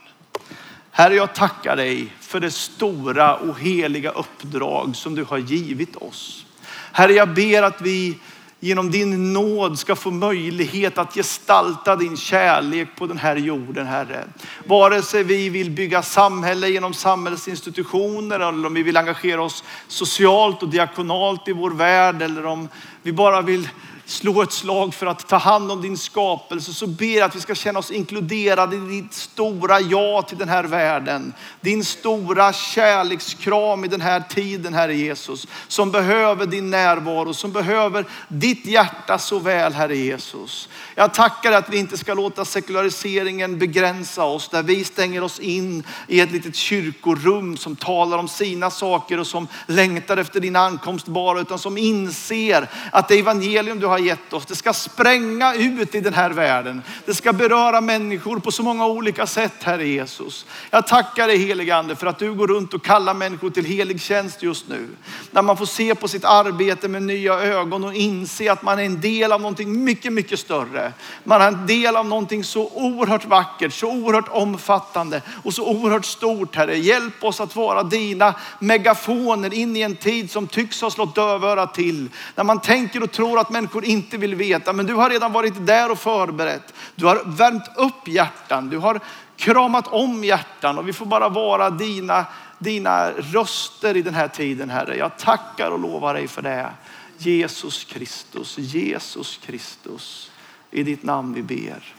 Herre, 0.97 1.15
jag 1.15 1.35
tackar 1.35 1.75
dig 1.75 2.13
för 2.19 2.39
det 2.39 2.51
stora 2.51 3.35
och 3.35 3.59
heliga 3.59 4.11
uppdrag 4.11 4.95
som 4.95 5.15
du 5.15 5.23
har 5.23 5.37
givit 5.37 5.95
oss. 5.95 6.45
Herre, 6.91 7.13
jag 7.13 7.33
ber 7.33 7.63
att 7.63 7.81
vi 7.81 8.17
genom 8.59 8.91
din 8.91 9.33
nåd 9.33 9.79
ska 9.79 9.95
få 9.95 10.11
möjlighet 10.11 10.97
att 10.97 11.13
gestalta 11.13 11.95
din 11.95 12.17
kärlek 12.17 12.87
på 12.97 13.07
den 13.07 13.17
här 13.17 13.35
jorden, 13.35 13.87
Herre. 13.87 14.23
Vare 14.65 15.01
sig 15.01 15.23
vi 15.23 15.49
vill 15.49 15.71
bygga 15.71 16.01
samhälle 16.01 16.69
genom 16.69 16.93
samhällsinstitutioner 16.93 18.39
eller 18.39 18.67
om 18.67 18.73
vi 18.73 18.83
vill 18.83 18.97
engagera 18.97 19.41
oss 19.41 19.63
socialt 19.87 20.63
och 20.63 20.69
diakonalt 20.69 21.47
i 21.47 21.53
vår 21.53 21.71
värld 21.71 22.21
eller 22.21 22.45
om 22.45 22.69
vi 23.01 23.11
bara 23.11 23.41
vill 23.41 23.69
slå 24.05 24.41
ett 24.41 24.51
slag 24.51 24.93
för 24.93 25.05
att 25.05 25.27
ta 25.27 25.37
hand 25.37 25.71
om 25.71 25.81
din 25.81 25.97
skapelse 25.97 26.73
så 26.73 26.87
ber 26.87 27.17
jag 27.17 27.25
att 27.25 27.35
vi 27.35 27.39
ska 27.39 27.55
känna 27.55 27.79
oss 27.79 27.91
inkluderade 27.91 28.75
i 28.75 28.79
ditt 28.79 29.13
stora 29.13 29.79
ja 29.79 30.21
till 30.21 30.37
den 30.37 30.49
här 30.49 30.63
världen. 30.63 31.33
Din 31.61 31.83
stora 31.83 32.53
kärlekskram 32.53 33.85
i 33.85 33.87
den 33.87 34.01
här 34.01 34.23
tiden, 34.29 34.73
Herre 34.73 34.95
Jesus, 34.95 35.47
som 35.67 35.91
behöver 35.91 36.45
din 36.45 36.69
närvaro, 36.69 37.33
som 37.33 37.51
behöver 37.51 38.05
ditt 38.27 38.65
hjärta 38.65 39.17
så 39.17 39.39
väl, 39.39 39.73
Herre 39.73 39.97
Jesus. 39.97 40.69
Jag 40.95 41.13
tackar 41.13 41.51
att 41.51 41.69
vi 41.69 41.77
inte 41.77 41.97
ska 41.97 42.13
låta 42.13 42.45
sekulariseringen 42.45 43.59
begränsa 43.59 44.23
oss, 44.23 44.49
där 44.49 44.63
vi 44.63 44.83
stänger 44.83 45.23
oss 45.23 45.39
in 45.39 45.83
i 46.07 46.19
ett 46.19 46.31
litet 46.31 46.55
kyrkorum 46.55 47.57
som 47.57 47.75
talar 47.75 48.17
om 48.17 48.27
sina 48.27 48.71
saker 48.71 49.19
och 49.19 49.27
som 49.27 49.47
längtar 49.67 50.17
efter 50.17 50.39
din 50.39 50.55
ankomst 50.55 51.07
bara, 51.07 51.39
utan 51.39 51.59
som 51.59 51.77
inser 51.77 52.69
att 52.91 53.07
det 53.07 53.19
evangelium 53.19 53.79
du 53.79 53.87
har 53.87 53.94
har 53.95 53.99
gett 54.05 54.33
oss. 54.33 54.45
Det 54.45 54.55
ska 54.55 54.73
spränga 54.73 55.53
ut 55.53 55.95
i 55.95 56.01
den 56.01 56.13
här 56.13 56.29
världen. 56.29 56.81
Det 57.05 57.13
ska 57.13 57.33
beröra 57.33 57.81
människor 57.81 58.39
på 58.39 58.51
så 58.51 58.63
många 58.63 58.85
olika 58.85 59.27
sätt, 59.27 59.63
Herre 59.63 59.87
Jesus. 59.87 60.45
Jag 60.69 60.87
tackar 60.87 61.27
dig 61.27 61.37
helige 61.37 61.75
Ande 61.75 61.95
för 61.95 62.07
att 62.07 62.19
du 62.19 62.33
går 62.33 62.47
runt 62.47 62.73
och 62.73 62.85
kallar 62.85 63.13
människor 63.13 63.49
till 63.49 63.65
helig 63.65 64.01
tjänst 64.01 64.43
just 64.43 64.67
nu. 64.67 64.87
När 65.31 65.41
man 65.41 65.57
får 65.57 65.65
se 65.65 65.95
på 65.95 66.07
sitt 66.07 66.25
arbete 66.25 66.87
med 66.87 67.03
nya 67.03 67.33
ögon 67.33 67.83
och 67.83 67.93
inse 67.93 68.51
att 68.51 68.63
man 68.63 68.79
är 68.79 68.83
en 68.83 69.01
del 69.01 69.31
av 69.31 69.41
någonting 69.41 69.83
mycket, 69.83 70.13
mycket 70.13 70.39
större. 70.39 70.93
Man 71.23 71.41
är 71.41 71.47
en 71.47 71.67
del 71.67 71.95
av 71.95 72.05
någonting 72.05 72.43
så 72.43 72.71
oerhört 72.73 73.25
vackert, 73.25 73.73
så 73.73 73.91
oerhört 73.91 74.29
omfattande 74.29 75.21
och 75.43 75.53
så 75.53 75.67
oerhört 75.67 76.05
stort, 76.05 76.55
Herre. 76.55 76.77
Hjälp 76.77 77.23
oss 77.23 77.41
att 77.41 77.55
vara 77.55 77.83
dina 77.83 78.33
megafoner 78.59 79.53
in 79.53 79.77
i 79.77 79.81
en 79.81 79.95
tid 79.95 80.31
som 80.31 80.47
tycks 80.47 80.81
ha 80.81 80.89
slått 80.89 81.15
dövörat 81.15 81.73
till. 81.73 82.09
När 82.35 82.43
man 82.43 82.61
tänker 82.61 83.03
och 83.03 83.11
tror 83.11 83.39
att 83.39 83.49
människor 83.49 83.84
inte 83.85 84.17
vill 84.17 84.35
veta, 84.35 84.73
men 84.73 84.85
du 84.85 84.93
har 84.93 85.09
redan 85.09 85.31
varit 85.31 85.65
där 85.65 85.91
och 85.91 85.99
förberett. 85.99 86.73
Du 86.95 87.05
har 87.05 87.21
värmt 87.25 87.71
upp 87.75 88.07
hjärtan, 88.07 88.69
du 88.69 88.77
har 88.77 88.99
kramat 89.35 89.87
om 89.87 90.23
hjärtan 90.23 90.77
och 90.77 90.87
vi 90.87 90.93
får 90.93 91.05
bara 91.05 91.29
vara 91.29 91.69
dina, 91.69 92.25
dina 92.59 93.11
röster 93.11 93.97
i 93.97 94.01
den 94.01 94.13
här 94.13 94.27
tiden, 94.27 94.69
Herre. 94.69 94.97
Jag 94.97 95.17
tackar 95.17 95.71
och 95.71 95.79
lovar 95.79 96.13
dig 96.13 96.27
för 96.27 96.41
det. 96.41 96.69
Jesus 97.17 97.83
Kristus, 97.83 98.57
Jesus 98.57 99.39
Kristus. 99.45 100.31
I 100.71 100.83
ditt 100.83 101.03
namn 101.03 101.33
vi 101.33 101.43
ber. 101.43 101.95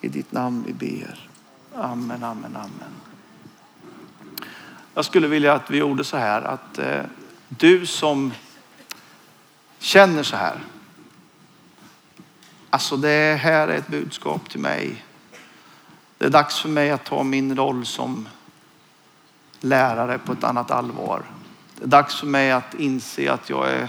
I 0.00 0.08
ditt 0.08 0.32
namn 0.32 0.64
vi 0.66 0.72
ber. 0.72 1.28
Amen, 1.74 2.24
amen, 2.24 2.56
amen. 2.56 2.94
Jag 4.94 5.04
skulle 5.04 5.28
vilja 5.28 5.52
att 5.52 5.70
vi 5.70 5.78
gjorde 5.78 6.04
så 6.04 6.16
här 6.16 6.42
att 6.42 6.78
eh, 6.78 7.02
du 7.48 7.86
som 7.86 8.32
känner 9.78 10.22
så 10.22 10.36
här. 10.36 10.58
Alltså 12.76 12.96
det 12.96 13.40
här 13.42 13.68
är 13.68 13.78
ett 13.78 13.88
budskap 13.88 14.50
till 14.50 14.60
mig. 14.60 15.04
Det 16.18 16.24
är 16.24 16.30
dags 16.30 16.60
för 16.60 16.68
mig 16.68 16.90
att 16.90 17.04
ta 17.04 17.22
min 17.22 17.56
roll 17.56 17.86
som 17.86 18.28
lärare 19.60 20.18
på 20.18 20.32
ett 20.32 20.44
annat 20.44 20.70
allvar. 20.70 21.22
Det 21.76 21.84
är 21.84 21.88
dags 21.88 22.14
för 22.14 22.26
mig 22.26 22.52
att 22.52 22.74
inse 22.74 23.32
att 23.32 23.50
jag 23.50 23.70
är 23.70 23.88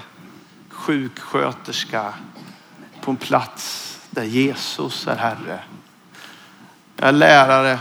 sjuksköterska 0.70 2.14
på 3.02 3.12
en 3.12 3.18
plats 3.18 3.98
där 4.10 4.24
Jesus 4.24 5.08
är 5.08 5.16
Herre. 5.16 5.60
Jag 6.96 7.10
är 7.10 7.14
lärare 7.14 7.80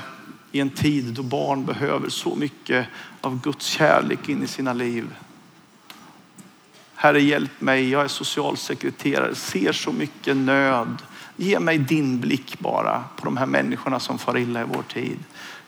i 0.52 0.60
en 0.60 0.70
tid 0.70 1.04
då 1.04 1.22
barn 1.22 1.64
behöver 1.64 2.08
så 2.08 2.34
mycket 2.34 2.86
av 3.20 3.40
Guds 3.40 3.66
kärlek 3.66 4.28
in 4.28 4.42
i 4.42 4.46
sina 4.46 4.72
liv. 4.72 5.14
Herre 6.96 7.20
hjälp 7.20 7.60
mig, 7.60 7.90
jag 7.90 8.04
är 8.04 8.08
socialsekreterare, 8.08 9.34
ser 9.34 9.72
så 9.72 9.92
mycket 9.92 10.36
nöd. 10.36 11.02
Ge 11.36 11.60
mig 11.60 11.78
din 11.78 12.20
blick 12.20 12.58
bara 12.58 13.04
på 13.16 13.24
de 13.24 13.36
här 13.36 13.46
människorna 13.46 14.00
som 14.00 14.18
far 14.18 14.38
illa 14.38 14.60
i 14.60 14.64
vår 14.64 14.82
tid. 14.82 15.18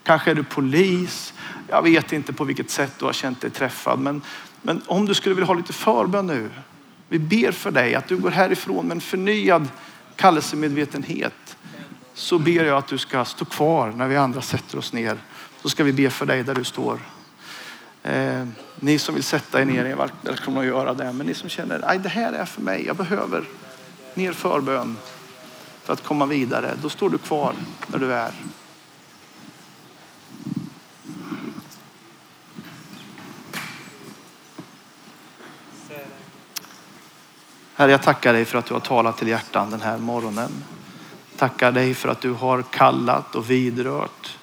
Kanske 0.02 0.30
är 0.30 0.34
du 0.34 0.44
polis, 0.44 1.34
jag 1.68 1.82
vet 1.82 2.12
inte 2.12 2.32
på 2.32 2.44
vilket 2.44 2.70
sätt 2.70 2.92
du 2.98 3.04
har 3.04 3.12
känt 3.12 3.40
dig 3.40 3.50
träffad. 3.50 3.98
Men, 3.98 4.22
men 4.62 4.82
om 4.86 5.06
du 5.06 5.14
skulle 5.14 5.34
vilja 5.34 5.46
ha 5.46 5.54
lite 5.54 5.72
förbön 5.72 6.26
nu. 6.26 6.50
Vi 7.08 7.18
ber 7.18 7.52
för 7.52 7.70
dig 7.70 7.94
att 7.94 8.08
du 8.08 8.16
går 8.16 8.30
härifrån 8.30 8.86
med 8.86 8.94
en 8.94 9.00
förnyad 9.00 9.68
kallelsemedvetenhet. 10.16 11.56
Så 12.14 12.38
ber 12.38 12.64
jag 12.64 12.78
att 12.78 12.88
du 12.88 12.98
ska 12.98 13.24
stå 13.24 13.44
kvar 13.44 13.92
när 13.96 14.08
vi 14.08 14.16
andra 14.16 14.42
sätter 14.42 14.78
oss 14.78 14.92
ner. 14.92 15.18
Så 15.62 15.68
ska 15.68 15.84
vi 15.84 15.92
be 15.92 16.10
för 16.10 16.26
dig 16.26 16.42
där 16.42 16.54
du 16.54 16.64
står. 16.64 16.98
Eh, 18.08 18.46
ni 18.80 18.98
som 18.98 19.14
vill 19.14 19.24
sätta 19.24 19.60
er 19.60 19.64
ner 19.64 19.84
är 19.84 20.08
välkomna 20.22 20.60
att 20.60 20.66
göra 20.66 20.94
det. 20.94 21.12
Men 21.12 21.26
ni 21.26 21.34
som 21.34 21.48
känner 21.48 21.80
att 21.80 22.02
det 22.02 22.08
här 22.08 22.32
är 22.32 22.44
för 22.44 22.62
mig, 22.62 22.86
jag 22.86 22.96
behöver 22.96 23.44
mer 24.14 24.32
förbön 24.32 24.96
för 25.82 25.92
att 25.92 26.04
komma 26.04 26.26
vidare. 26.26 26.74
Då 26.82 26.88
står 26.88 27.10
du 27.10 27.18
kvar 27.18 27.54
där 27.86 27.98
du 27.98 28.12
är. 28.12 28.32
Herre, 37.74 37.90
jag 37.90 38.02
tackar 38.02 38.32
dig 38.32 38.44
för 38.44 38.58
att 38.58 38.66
du 38.66 38.74
har 38.74 38.80
talat 38.80 39.18
till 39.18 39.28
hjärtan 39.28 39.70
den 39.70 39.80
här 39.80 39.98
morgonen. 39.98 40.50
Tackar 41.36 41.72
dig 41.72 41.94
för 41.94 42.08
att 42.08 42.20
du 42.20 42.32
har 42.32 42.62
kallat 42.62 43.34
och 43.34 43.50
vidrört. 43.50 44.37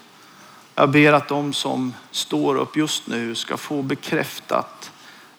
Jag 0.76 0.90
ber 0.90 1.14
att 1.14 1.28
de 1.28 1.54
som 1.54 1.94
står 2.12 2.56
upp 2.56 2.78
just 2.78 3.08
nu 3.08 3.36
ska 3.36 3.58
få 3.58 3.82
bekräftat 3.82 4.92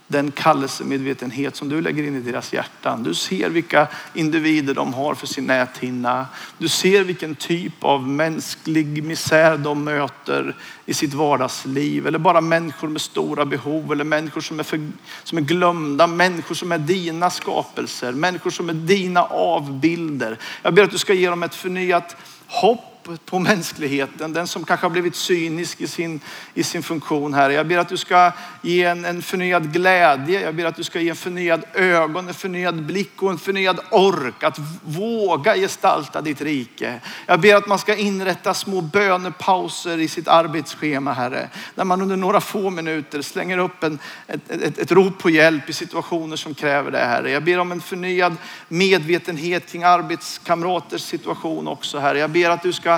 den 0.08 0.30
kallelsemedvetenhet 0.30 1.56
som 1.56 1.68
du 1.68 1.80
lägger 1.80 2.02
in 2.02 2.16
i 2.16 2.20
deras 2.20 2.52
hjärtan. 2.52 3.02
Du 3.02 3.14
ser 3.14 3.50
vilka 3.50 3.88
individer 4.14 4.74
de 4.74 4.94
har 4.94 5.14
för 5.14 5.26
sin 5.26 5.46
näthinna. 5.46 6.26
Du 6.58 6.68
ser 6.68 7.04
vilken 7.04 7.34
typ 7.34 7.84
av 7.84 8.08
mänsklig 8.08 9.04
misär 9.04 9.58
de 9.58 9.84
möter 9.84 10.56
i 10.86 10.94
sitt 10.94 11.14
vardagsliv. 11.14 12.06
Eller 12.06 12.18
bara 12.18 12.40
människor 12.40 12.88
med 12.88 13.00
stora 13.00 13.44
behov 13.44 13.92
eller 13.92 14.04
människor 14.04 14.40
som 14.40 14.60
är, 14.60 14.64
för, 14.64 14.90
som 15.24 15.38
är 15.38 15.42
glömda. 15.42 16.06
Människor 16.06 16.54
som 16.54 16.72
är 16.72 16.78
dina 16.78 17.30
skapelser. 17.30 18.12
Människor 18.12 18.50
som 18.50 18.68
är 18.68 18.74
dina 18.74 19.24
avbilder. 19.24 20.38
Jag 20.62 20.74
ber 20.74 20.82
att 20.82 20.90
du 20.90 20.98
ska 20.98 21.14
ge 21.14 21.30
dem 21.30 21.42
ett 21.42 21.54
förnyat 21.54 22.16
hopp 22.46 22.95
på 23.24 23.38
mänskligheten, 23.38 24.32
den 24.32 24.46
som 24.46 24.64
kanske 24.64 24.84
har 24.84 24.90
blivit 24.90 25.16
cynisk 25.16 25.80
i 25.80 25.86
sin, 25.86 26.20
i 26.54 26.62
sin 26.62 26.82
funktion 26.82 27.34
här. 27.34 27.50
Jag 27.50 27.66
ber 27.66 27.78
att 27.78 27.88
du 27.88 27.96
ska 27.96 28.32
ge 28.62 28.84
en, 28.84 29.04
en 29.04 29.22
förnyad 29.22 29.72
glädje. 29.72 30.40
Jag 30.40 30.54
ber 30.54 30.64
att 30.64 30.76
du 30.76 30.84
ska 30.84 31.00
ge 31.00 31.10
en 31.10 31.16
förnyad 31.16 31.64
ögon, 31.74 32.28
en 32.28 32.34
förnyad 32.34 32.82
blick 32.82 33.22
och 33.22 33.30
en 33.30 33.38
förnyad 33.38 33.80
ork 33.90 34.42
att 34.42 34.58
våga 34.82 35.54
gestalta 35.54 36.20
ditt 36.20 36.40
rike. 36.40 37.00
Jag 37.26 37.40
ber 37.40 37.54
att 37.54 37.66
man 37.66 37.78
ska 37.78 37.96
inrätta 37.96 38.54
små 38.54 38.80
bönepauser 38.80 39.98
i 39.98 40.08
sitt 40.08 40.28
arbetsschema, 40.28 41.12
Herre. 41.12 41.48
Där 41.74 41.84
man 41.84 42.02
under 42.02 42.16
några 42.16 42.40
få 42.40 42.70
minuter 42.70 43.22
slänger 43.22 43.58
upp 43.58 43.82
en, 43.82 43.98
ett, 44.26 44.50
ett, 44.50 44.78
ett 44.78 44.92
rop 44.92 45.18
på 45.18 45.30
hjälp 45.30 45.68
i 45.68 45.72
situationer 45.72 46.36
som 46.36 46.54
kräver 46.54 46.90
det, 46.90 46.98
Herre. 46.98 47.30
Jag 47.30 47.44
ber 47.44 47.58
om 47.58 47.72
en 47.72 47.80
förnyad 47.80 48.36
medvetenhet 48.68 49.72
kring 49.72 49.84
arbetskamraters 49.84 51.02
situation 51.02 51.68
också, 51.68 51.98
Herre. 51.98 52.18
Jag 52.18 52.30
ber 52.30 52.50
att 52.50 52.62
du 52.62 52.72
ska 52.72 52.95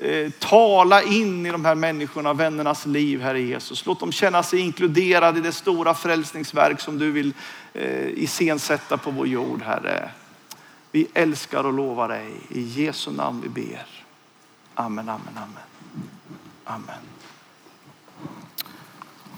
Eh, 0.00 0.30
tala 0.38 1.02
in 1.02 1.46
i 1.46 1.50
de 1.50 1.64
här 1.64 1.74
människorna, 1.74 2.32
vännernas 2.32 2.86
liv, 2.86 3.20
Herre 3.20 3.40
Jesus. 3.40 3.86
Låt 3.86 4.00
dem 4.00 4.12
känna 4.12 4.42
sig 4.42 4.60
inkluderade 4.60 5.38
i 5.38 5.42
det 5.42 5.52
stora 5.52 5.94
frälsningsverk 5.94 6.80
som 6.80 6.98
du 6.98 7.10
vill 7.10 7.34
eh, 7.72 8.08
iscensätta 8.08 8.96
på 8.96 9.10
vår 9.10 9.26
jord, 9.26 9.62
Herre. 9.62 10.10
Vi 10.90 11.06
älskar 11.14 11.64
och 11.64 11.72
lovar 11.72 12.08
dig. 12.08 12.30
I 12.48 12.60
Jesu 12.60 13.10
namn 13.10 13.40
vi 13.42 13.48
ber. 13.48 13.86
Amen, 14.74 15.08
amen, 15.08 15.36
amen. 15.36 15.62
Amen. 16.64 17.00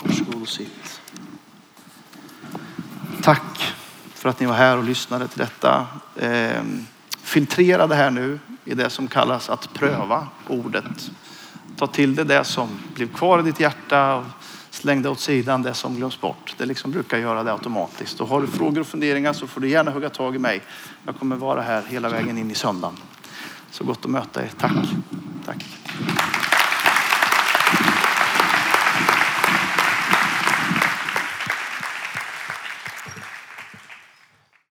Varsågod 0.02 0.42
och 0.42 0.48
sitt. 0.48 1.00
Tack 3.22 3.74
för 4.14 4.28
att 4.28 4.40
ni 4.40 4.46
var 4.46 4.54
här 4.54 4.76
och 4.76 4.84
lyssnade 4.84 5.28
till 5.28 5.38
detta. 5.38 5.86
Eh, 6.16 6.62
filtrera 7.22 7.86
det 7.86 7.94
här 7.94 8.10
nu 8.10 8.38
i 8.64 8.74
det 8.74 8.90
som 8.90 9.08
kallas 9.08 9.50
att 9.50 9.74
pröva 9.74 10.28
ordet. 10.48 11.10
Ta 11.76 11.86
till 11.86 12.14
dig 12.14 12.24
det 12.24 12.44
som 12.44 12.68
blev 12.94 13.12
kvar 13.14 13.38
i 13.38 13.42
ditt 13.42 13.60
hjärta 13.60 14.14
och 14.14 14.24
släng 14.70 15.02
det 15.02 15.08
åt 15.08 15.20
sidan 15.20 15.62
det 15.62 15.74
som 15.74 15.96
glöms 15.96 16.20
bort. 16.20 16.54
Det 16.58 16.66
liksom 16.66 16.90
brukar 16.90 17.18
göra 17.18 17.42
det 17.42 17.52
automatiskt. 17.52 18.20
Och 18.20 18.28
har 18.28 18.40
du 18.40 18.46
frågor 18.46 18.80
och 18.80 18.86
funderingar 18.86 19.32
så 19.32 19.46
får 19.46 19.60
du 19.60 19.68
gärna 19.68 19.90
hugga 19.90 20.10
tag 20.10 20.36
i 20.36 20.38
mig. 20.38 20.62
Jag 21.06 21.18
kommer 21.18 21.36
vara 21.36 21.62
här 21.62 21.82
hela 21.88 22.08
vägen 22.08 22.38
in 22.38 22.50
i 22.50 22.54
söndagen. 22.54 22.96
Så 23.70 23.84
gott 23.84 24.04
att 24.04 24.10
möta 24.10 24.42
er. 24.42 24.50
Tack. 24.58 24.72
Tack. 25.46 25.64